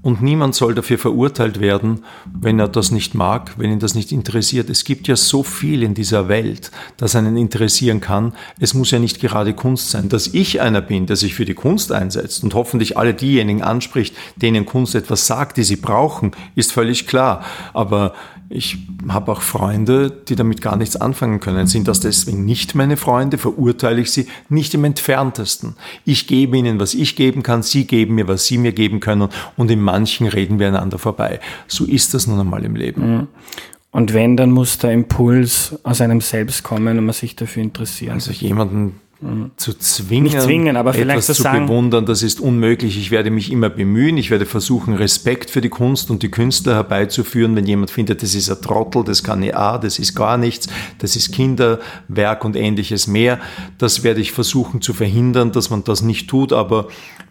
Und 0.03 0.23
niemand 0.23 0.55
soll 0.55 0.73
dafür 0.73 0.97
verurteilt 0.97 1.59
werden, 1.59 2.03
wenn 2.33 2.59
er 2.59 2.67
das 2.67 2.89
nicht 2.89 3.13
mag, 3.13 3.53
wenn 3.57 3.71
ihn 3.71 3.79
das 3.79 3.93
nicht 3.93 4.11
interessiert. 4.11 4.69
Es 4.69 4.83
gibt 4.83 5.07
ja 5.07 5.15
so 5.15 5.43
viel 5.43 5.83
in 5.83 5.93
dieser 5.93 6.27
Welt, 6.27 6.71
das 6.97 7.15
einen 7.15 7.37
interessieren 7.37 8.01
kann. 8.01 8.33
Es 8.59 8.73
muss 8.73 8.89
ja 8.89 8.97
nicht 8.97 9.19
gerade 9.21 9.53
Kunst 9.53 9.91
sein. 9.91 10.09
Dass 10.09 10.27
ich 10.27 10.59
einer 10.59 10.81
bin, 10.81 11.05
der 11.05 11.17
sich 11.17 11.35
für 11.35 11.45
die 11.45 11.53
Kunst 11.53 11.91
einsetzt 11.91 12.43
und 12.43 12.55
hoffentlich 12.55 12.97
alle 12.97 13.13
diejenigen 13.13 13.61
anspricht, 13.61 14.15
denen 14.35 14.65
Kunst 14.65 14.95
etwas 14.95 15.27
sagt, 15.27 15.57
die 15.57 15.63
sie 15.63 15.75
brauchen, 15.75 16.31
ist 16.55 16.71
völlig 16.73 17.05
klar. 17.05 17.45
Aber 17.73 18.13
Ich 18.53 18.79
habe 19.07 19.31
auch 19.31 19.41
Freunde, 19.41 20.11
die 20.11 20.35
damit 20.35 20.61
gar 20.61 20.75
nichts 20.75 20.97
anfangen 20.97 21.39
können. 21.39 21.67
Sind 21.67 21.87
das 21.87 22.01
deswegen 22.01 22.43
nicht 22.43 22.75
meine 22.75 22.97
Freunde? 22.97 23.37
Verurteile 23.37 24.01
ich 24.01 24.11
sie 24.11 24.27
nicht 24.49 24.73
im 24.73 24.83
entferntesten. 24.83 25.77
Ich 26.03 26.27
gebe 26.27 26.57
ihnen, 26.57 26.77
was 26.77 26.93
ich 26.93 27.15
geben 27.15 27.43
kann, 27.43 27.63
sie 27.63 27.85
geben 27.85 28.15
mir, 28.15 28.27
was 28.27 28.45
sie 28.45 28.57
mir 28.57 28.73
geben 28.73 28.99
können 28.99 29.29
und 29.55 29.71
in 29.71 29.79
manchen 29.91 30.27
reden 30.27 30.59
wir 30.59 30.67
einander 30.67 30.97
vorbei. 30.97 31.39
So 31.67 31.85
ist 31.85 32.13
das 32.13 32.27
nun 32.27 32.39
einmal 32.39 32.63
im 32.63 32.75
Leben. 32.75 33.15
Mhm. 33.15 33.27
Und 33.91 34.13
wenn, 34.13 34.37
dann 34.37 34.51
muss 34.51 34.77
der 34.77 34.91
Impuls 34.91 35.75
aus 35.83 35.99
einem 35.99 36.21
selbst 36.21 36.63
kommen 36.63 36.97
und 36.97 37.05
man 37.05 37.13
sich 37.13 37.35
dafür 37.35 37.61
interessiert. 37.61 38.13
Also 38.13 38.31
jemanden 38.31 39.01
zu 39.55 39.73
zwingen, 39.77 40.23
Nicht 40.23 40.41
zwingen, 40.41 40.77
aber 40.77 40.93
vielleicht 40.93 41.29
etwas 41.29 41.37
zu 41.37 41.43
sagen, 41.43 41.67
bewundern, 41.67 42.07
das 42.07 42.23
ist 42.23 42.39
unmöglich. 42.39 42.97
Ich 42.97 43.11
werde 43.11 43.29
mich 43.29 43.51
immer 43.51 43.69
bemühen, 43.69 44.17
ich 44.17 44.31
werde 44.31 44.47
versuchen, 44.47 44.95
Respekt 44.95 45.51
für 45.51 45.61
die 45.61 45.69
Kunst 45.69 46.09
und 46.09 46.23
die 46.23 46.31
Künstler 46.31 46.73
herbeizuführen. 46.73 47.55
Wenn 47.55 47.67
jemand 47.67 47.91
findet, 47.91 48.23
das 48.23 48.33
ist 48.33 48.49
ein 48.49 48.59
Trottel, 48.63 49.03
das 49.03 49.23
kann 49.23 49.41
nicht 49.41 49.55
A, 49.55 49.77
das 49.77 49.99
ist 49.99 50.15
gar 50.15 50.37
nichts, 50.37 50.69
das 50.97 51.15
ist 51.15 51.33
Kinderwerk 51.33 52.43
und 52.43 52.55
ähnliches 52.55 53.05
mehr, 53.05 53.39
das 53.77 54.03
werde 54.03 54.21
ich 54.21 54.31
versuchen 54.31 54.81
zu 54.81 54.93
verhindern, 54.93 55.51
dass 55.51 55.69
man 55.69 55.83
das 55.83 56.01
nicht 56.01 56.27
tut, 56.27 56.51
aber 56.51 56.87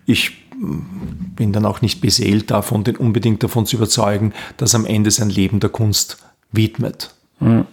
ich 0.07 0.50
bin 0.61 1.53
dann 1.53 1.65
auch 1.65 1.81
nicht 1.81 2.01
beseelt 2.01 2.51
davon, 2.51 2.85
den 2.85 2.97
unbedingt 2.97 3.43
davon 3.43 3.67
zu 3.67 3.77
überzeugen, 3.77 4.33
dass 4.57 4.75
am 4.75 4.85
Ende 4.85 5.11
sein 5.11 5.31
Leben 5.31 5.61
der 5.61 5.71
Kunst 5.71 6.19
widmet. 6.53 7.15
Mhm. 7.41 7.65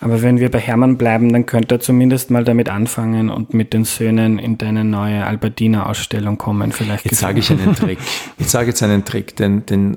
Aber 0.00 0.22
wenn 0.22 0.38
wir 0.38 0.50
bei 0.50 0.60
Hermann 0.60 0.98
bleiben, 0.98 1.32
dann 1.32 1.46
könnte 1.46 1.76
er 1.76 1.80
zumindest 1.80 2.30
mal 2.30 2.44
damit 2.44 2.68
anfangen 2.68 3.30
und 3.30 3.54
mit 3.54 3.72
den 3.72 3.84
Söhnen 3.84 4.38
in 4.38 4.58
deine 4.58 4.84
neue 4.84 5.24
Albertina-Ausstellung 5.24 6.38
kommen. 6.38 6.72
Vielleicht 6.72 7.04
jetzt 7.04 7.18
sage 7.18 7.40
ich 7.40 7.50
einen 7.50 7.74
Trick. 7.74 7.98
Ich 8.38 8.48
sage 8.48 8.68
jetzt 8.68 8.82
einen 8.82 9.04
Trick, 9.04 9.36
den, 9.36 9.66
den 9.66 9.96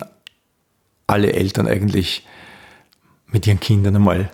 alle 1.07 1.33
Eltern 1.33 1.67
eigentlich 1.67 2.25
mit 3.31 3.45
ihren 3.45 3.59
Kindern 3.59 3.97
einmal 3.97 4.31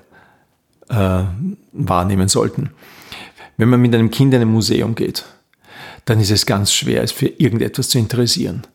äh, 0.89 1.23
wahrnehmen 1.73 2.27
sollten. 2.27 2.69
Wenn 3.57 3.69
man 3.69 3.81
mit 3.81 3.93
einem 3.95 4.11
Kind 4.11 4.33
in 4.33 4.41
ein 4.41 4.47
Museum 4.47 4.95
geht, 4.95 5.25
dann 6.05 6.19
ist 6.19 6.31
es 6.31 6.45
ganz 6.45 6.71
schwer, 6.71 7.03
es 7.03 7.11
für 7.11 7.27
irgendetwas 7.27 7.89
zu 7.89 7.97
interessieren. 7.97 8.65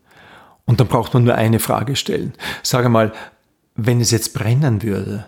Und 0.66 0.80
dann 0.80 0.88
braucht 0.88 1.14
man 1.14 1.24
nur 1.24 1.34
eine 1.34 1.58
Frage 1.58 1.96
stellen. 1.96 2.34
Sage 2.62 2.88
mal, 2.88 3.12
wenn 3.74 4.00
es 4.00 4.10
jetzt 4.10 4.34
brennen 4.34 4.82
würde, 4.82 5.26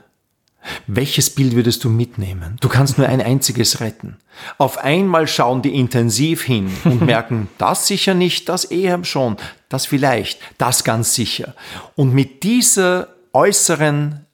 welches 0.86 1.30
Bild 1.30 1.56
würdest 1.56 1.82
du 1.82 1.90
mitnehmen? 1.90 2.56
Du 2.60 2.68
kannst 2.68 2.98
nur 2.98 3.08
ein 3.08 3.20
einziges 3.20 3.80
retten. 3.80 4.18
Auf 4.58 4.78
einmal 4.78 5.26
schauen 5.26 5.62
die 5.62 5.74
intensiv 5.74 6.44
hin 6.44 6.72
und 6.84 7.02
merken, 7.06 7.48
das 7.58 7.88
sicher 7.88 8.14
nicht, 8.14 8.48
das 8.48 8.64
eher 8.64 9.04
schon, 9.04 9.36
das 9.68 9.86
vielleicht, 9.86 10.40
das 10.58 10.84
ganz 10.84 11.14
sicher. 11.14 11.54
Und 11.96 12.14
mit 12.14 12.44
dieser 12.44 13.08
äußeren, 13.32 14.24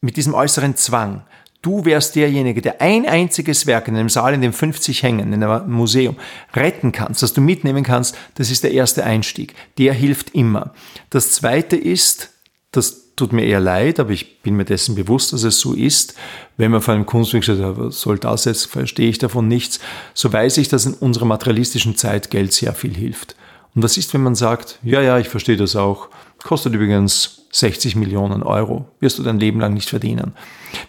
mit 0.00 0.16
diesem 0.16 0.34
äußeren 0.34 0.76
Zwang, 0.76 1.22
du 1.66 1.84
wärst 1.84 2.14
derjenige, 2.14 2.62
der 2.62 2.80
ein 2.80 3.06
einziges 3.06 3.66
Werk 3.66 3.88
in 3.88 3.96
einem 3.96 4.08
Saal, 4.08 4.34
in 4.34 4.40
dem 4.40 4.52
50 4.52 5.02
hängen, 5.02 5.32
in 5.32 5.42
einem 5.42 5.70
Museum, 5.70 6.16
retten 6.54 6.92
kannst, 6.92 7.22
das 7.22 7.32
du 7.32 7.40
mitnehmen 7.40 7.82
kannst, 7.82 8.16
das 8.36 8.50
ist 8.50 8.62
der 8.62 8.70
erste 8.70 9.04
Einstieg. 9.04 9.54
Der 9.76 9.92
hilft 9.92 10.30
immer. 10.34 10.72
Das 11.10 11.32
zweite 11.32 11.76
ist, 11.76 12.30
dass 12.70 13.06
tut 13.16 13.32
mir 13.32 13.44
eher 13.46 13.60
leid, 13.60 13.98
aber 13.98 14.10
ich 14.10 14.42
bin 14.42 14.56
mir 14.56 14.66
dessen 14.66 14.94
bewusst, 14.94 15.32
dass 15.32 15.42
es 15.42 15.58
so 15.58 15.72
ist. 15.72 16.14
Wenn 16.58 16.70
man 16.70 16.82
vor 16.82 16.94
einem 16.94 17.06
Kunstwerk 17.06 17.44
sagt, 17.44 17.60
was 17.60 18.00
soll 18.00 18.18
das 18.18 18.44
jetzt, 18.44 18.66
verstehe 18.66 19.08
ich 19.08 19.18
davon 19.18 19.48
nichts, 19.48 19.80
so 20.12 20.32
weiß 20.32 20.58
ich, 20.58 20.68
dass 20.68 20.84
in 20.84 20.94
unserer 20.94 21.24
materialistischen 21.24 21.96
Zeit 21.96 22.30
Geld 22.30 22.52
sehr 22.52 22.74
viel 22.74 22.94
hilft. 22.94 23.34
Und 23.74 23.82
was 23.82 23.96
ist, 23.96 24.12
wenn 24.14 24.22
man 24.22 24.34
sagt, 24.34 24.78
ja, 24.82 25.00
ja, 25.00 25.18
ich 25.18 25.28
verstehe 25.28 25.56
das 25.56 25.76
auch, 25.76 26.08
kostet 26.44 26.74
übrigens 26.74 27.45
60 27.56 27.96
Millionen 27.96 28.42
Euro, 28.42 28.86
wirst 29.00 29.18
du 29.18 29.22
dein 29.22 29.40
Leben 29.40 29.60
lang 29.60 29.72
nicht 29.72 29.88
verdienen. 29.88 30.34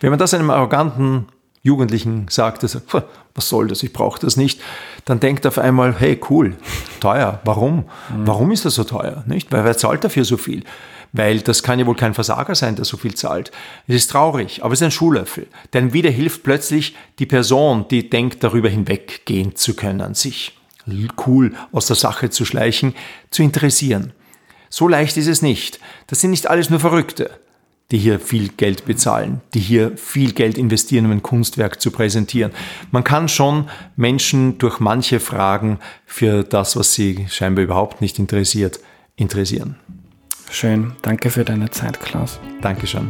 Wenn 0.01 0.09
man 0.09 0.19
das 0.19 0.33
einem 0.33 0.49
arroganten 0.49 1.27
Jugendlichen 1.63 2.27
sagt, 2.29 2.63
dass, 2.63 2.81
was 3.35 3.49
soll 3.49 3.67
das, 3.67 3.83
ich 3.83 3.93
brauche 3.93 4.19
das 4.19 4.35
nicht, 4.35 4.59
dann 5.05 5.19
denkt 5.19 5.45
er 5.45 5.49
auf 5.49 5.59
einmal, 5.59 5.95
hey, 5.97 6.19
cool, 6.29 6.55
teuer, 6.99 7.39
warum? 7.45 7.85
Warum 8.09 8.51
ist 8.51 8.65
das 8.65 8.75
so 8.75 8.83
teuer? 8.83 9.23
Nicht? 9.27 9.51
Weil 9.51 9.63
wer 9.63 9.77
zahlt 9.77 10.03
dafür 10.03 10.25
so 10.25 10.37
viel? 10.37 10.63
weil 11.13 11.39
das 11.39 11.63
kann 11.63 11.79
ja 11.79 11.85
wohl 11.85 11.95
kein 11.95 12.13
Versager 12.13 12.53
sein, 12.53 12.75
der 12.75 12.83
so 12.83 12.97
viel 12.97 13.15
zahlt. 13.15 13.51
Es 13.87 13.95
ist 13.95 14.11
traurig, 14.11 14.63
aber 14.63 14.73
es 14.73 14.81
ist 14.81 14.85
ein 14.85 14.91
Schuhlöffel. 14.91 15.47
Denn 15.73 15.93
wieder 15.93 16.09
hilft 16.09 16.43
plötzlich 16.43 16.95
die 17.17 17.25
Person, 17.25 17.87
die 17.89 18.09
denkt, 18.09 18.43
darüber 18.43 18.67
hinweggehen 18.67 19.55
zu 19.55 19.73
können, 19.73 20.13
sich 20.15 20.53
cool 21.25 21.53
aus 21.71 21.87
der 21.87 21.95
Sache 21.95 22.29
zu 22.29 22.45
schleichen, 22.45 22.93
zu 23.31 23.41
interessieren. 23.41 24.13
So 24.69 24.87
leicht 24.87 25.17
ist 25.17 25.27
es 25.27 25.41
nicht. 25.41 25.79
Das 26.07 26.21
sind 26.21 26.31
nicht 26.31 26.49
alles 26.49 26.69
nur 26.69 26.79
Verrückte, 26.79 27.29
die 27.91 27.97
hier 27.97 28.19
viel 28.19 28.49
Geld 28.49 28.85
bezahlen, 28.85 29.41
die 29.53 29.59
hier 29.59 29.97
viel 29.97 30.33
Geld 30.33 30.57
investieren, 30.57 31.05
um 31.05 31.11
ein 31.11 31.23
Kunstwerk 31.23 31.81
zu 31.81 31.91
präsentieren. 31.91 32.51
Man 32.91 33.03
kann 33.03 33.29
schon 33.29 33.69
Menschen 33.95 34.57
durch 34.57 34.79
manche 34.79 35.19
Fragen 35.19 35.79
für 36.05 36.43
das, 36.43 36.75
was 36.75 36.93
sie 36.93 37.27
scheinbar 37.29 37.63
überhaupt 37.63 38.01
nicht 38.01 38.19
interessiert, 38.19 38.79
interessieren. 39.15 39.77
Schön. 40.49 40.93
Danke 41.01 41.29
für 41.29 41.43
deine 41.43 41.69
Zeit, 41.71 41.99
Klaus. 41.99 42.39
Dankeschön. 42.61 43.09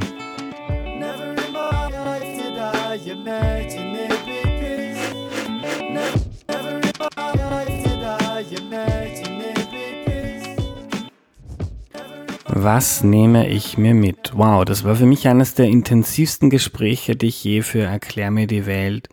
Was 12.60 13.04
nehme 13.04 13.48
ich 13.48 13.78
mir 13.78 13.94
mit? 13.94 14.32
Wow, 14.34 14.66
das 14.66 14.84
war 14.84 14.96
für 14.96 15.06
mich 15.06 15.28
eines 15.28 15.54
der 15.54 15.68
intensivsten 15.68 16.50
Gespräche, 16.50 17.16
die 17.16 17.28
ich 17.28 17.44
je 17.44 17.62
für 17.62 17.84
Erklär 17.84 18.32
mir 18.32 18.48
die 18.48 18.66
Welt 18.66 19.10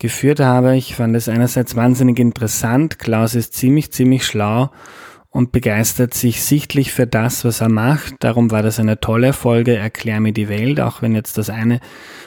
geführt 0.00 0.40
habe. 0.40 0.76
Ich 0.76 0.96
fand 0.96 1.14
es 1.14 1.28
einerseits 1.28 1.76
wahnsinnig 1.76 2.18
interessant. 2.18 2.98
Klaus 2.98 3.36
ist 3.36 3.54
ziemlich, 3.54 3.92
ziemlich 3.92 4.26
schlau 4.26 4.70
und 5.30 5.52
begeistert 5.52 6.14
sich 6.14 6.42
sichtlich 6.42 6.90
für 6.90 7.06
das, 7.06 7.44
was 7.44 7.60
er 7.60 7.68
macht. 7.68 8.14
Darum 8.18 8.50
war 8.50 8.64
das 8.64 8.80
eine 8.80 8.98
tolle 8.98 9.34
Folge, 9.34 9.76
Erklär 9.76 10.18
mir 10.18 10.32
die 10.32 10.48
Welt, 10.48 10.80
auch 10.80 11.00
wenn 11.00 11.14
jetzt 11.14 11.38
das 11.38 11.48
eine 11.48 11.78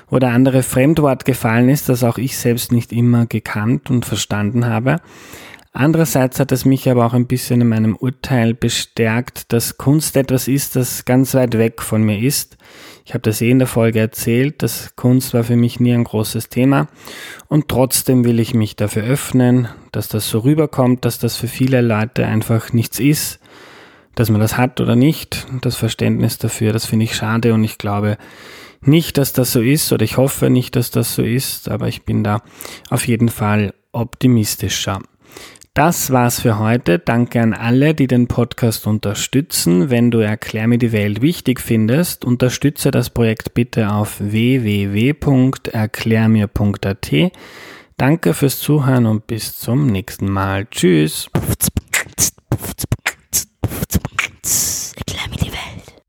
oder 0.10 0.30
andere 0.30 0.64
Fremdwort 0.64 1.26
gefallen 1.26 1.68
ist, 1.68 1.90
das 1.90 2.06
auch 2.06 2.18
ich 2.18 2.38
selbst 2.38 2.72
nicht 2.72 2.94
immer 2.94 3.26
gekannt 3.26 3.90
und 3.90 4.06
verstanden 4.06 4.66
habe. 4.66 5.02
Andererseits 5.76 6.40
hat 6.40 6.52
es 6.52 6.66
mich 6.66 6.88
aber 6.88 7.04
auch 7.04 7.14
ein 7.14 7.26
bisschen 7.26 7.60
in 7.62 7.70
meinem 7.70 7.96
Urteil 7.96 8.54
bestärkt, 8.54 9.52
dass 9.52 9.80
Kunst 9.80 10.16
etwas 10.16 10.48
ist, 10.48 10.76
das 10.76 11.04
ganz 11.04 11.34
weit 11.34 11.58
weg 11.58 11.82
von 11.82 12.04
mir 12.04 12.20
ist. 12.20 12.58
Ich 13.06 13.16
habe 13.16 13.24
das 13.24 13.42
eh 13.42 13.50
in 13.50 13.58
der 13.58 13.68
Folge 13.68 14.00
erzählt, 14.00 14.62
dass 14.62 14.96
Kunst 14.96 15.34
war 15.34 15.44
für 15.44 15.56
mich 15.56 15.80
nie 15.80 15.94
ein 15.94 16.04
großes 16.04 16.50
Thema 16.50 16.88
und 17.48 17.70
trotzdem 17.70 18.24
will 18.24 18.40
ich 18.40 18.54
mich 18.54 18.76
dafür 18.76 19.04
öffnen, 19.04 19.68
dass 19.92 20.10
das 20.10 20.30
so 20.30 20.40
rüberkommt, 20.40 21.06
dass 21.06 21.18
das 21.18 21.38
für 21.38 21.48
viele 21.48 21.82
Leute 21.82 22.28
einfach 22.28 22.72
nichts 22.72 23.00
ist, 23.00 23.40
dass 24.14 24.30
man 24.30 24.40
das 24.40 24.58
hat 24.58 24.80
oder 24.80 24.96
nicht. 24.96 25.48
Das 25.62 25.76
Verständnis 25.76 26.38
dafür, 26.38 26.72
das 26.72 26.86
finde 26.86 27.06
ich 27.06 27.16
schade 27.16 27.52
und 27.52 27.64
ich 27.64 27.80
glaube 27.80 28.18
nicht, 28.82 29.18
dass 29.18 29.34
das 29.34 29.52
so 29.52 29.62
ist 29.62 29.92
oder 29.92 30.04
ich 30.04 30.18
hoffe 30.18 30.52
nicht, 30.52 30.76
dass 30.76 30.92
das 30.92 31.16
so 31.16 31.24
ist, 31.24 31.68
aber 31.68 31.88
ich 31.88 32.04
bin 32.04 32.24
da 32.24 32.44
auf 32.92 33.08
jeden 33.08 33.30
Fall 33.30 33.74
optimistischer. 33.92 35.02
Das 35.76 36.12
war's 36.12 36.40
für 36.40 36.60
heute. 36.60 37.00
Danke 37.00 37.42
an 37.42 37.56
alle, 37.56 37.96
die 37.96 38.06
den 38.06 38.28
Podcast 38.28 38.86
unterstützen. 38.86 39.90
Wenn 39.90 40.12
du 40.12 40.20
Erklär 40.20 40.68
mir 40.68 40.78
die 40.78 40.92
Welt 40.92 41.24
wichtig 41.24 41.60
findest, 41.60 42.26
unterstütze 42.26 42.92
das 42.92 43.10
Projekt 43.10 43.56
bitte 43.56 43.92
auf 43.92 44.20
www.erklärmir.at. 44.20 47.12
Danke 47.98 48.34
fürs 48.36 48.60
Zuhören 48.60 49.08
und 49.08 49.26
bis 49.26 49.58
zum 49.58 49.88
nächsten 49.88 50.30
Mal. 50.30 50.68
Tschüss. 50.70 51.28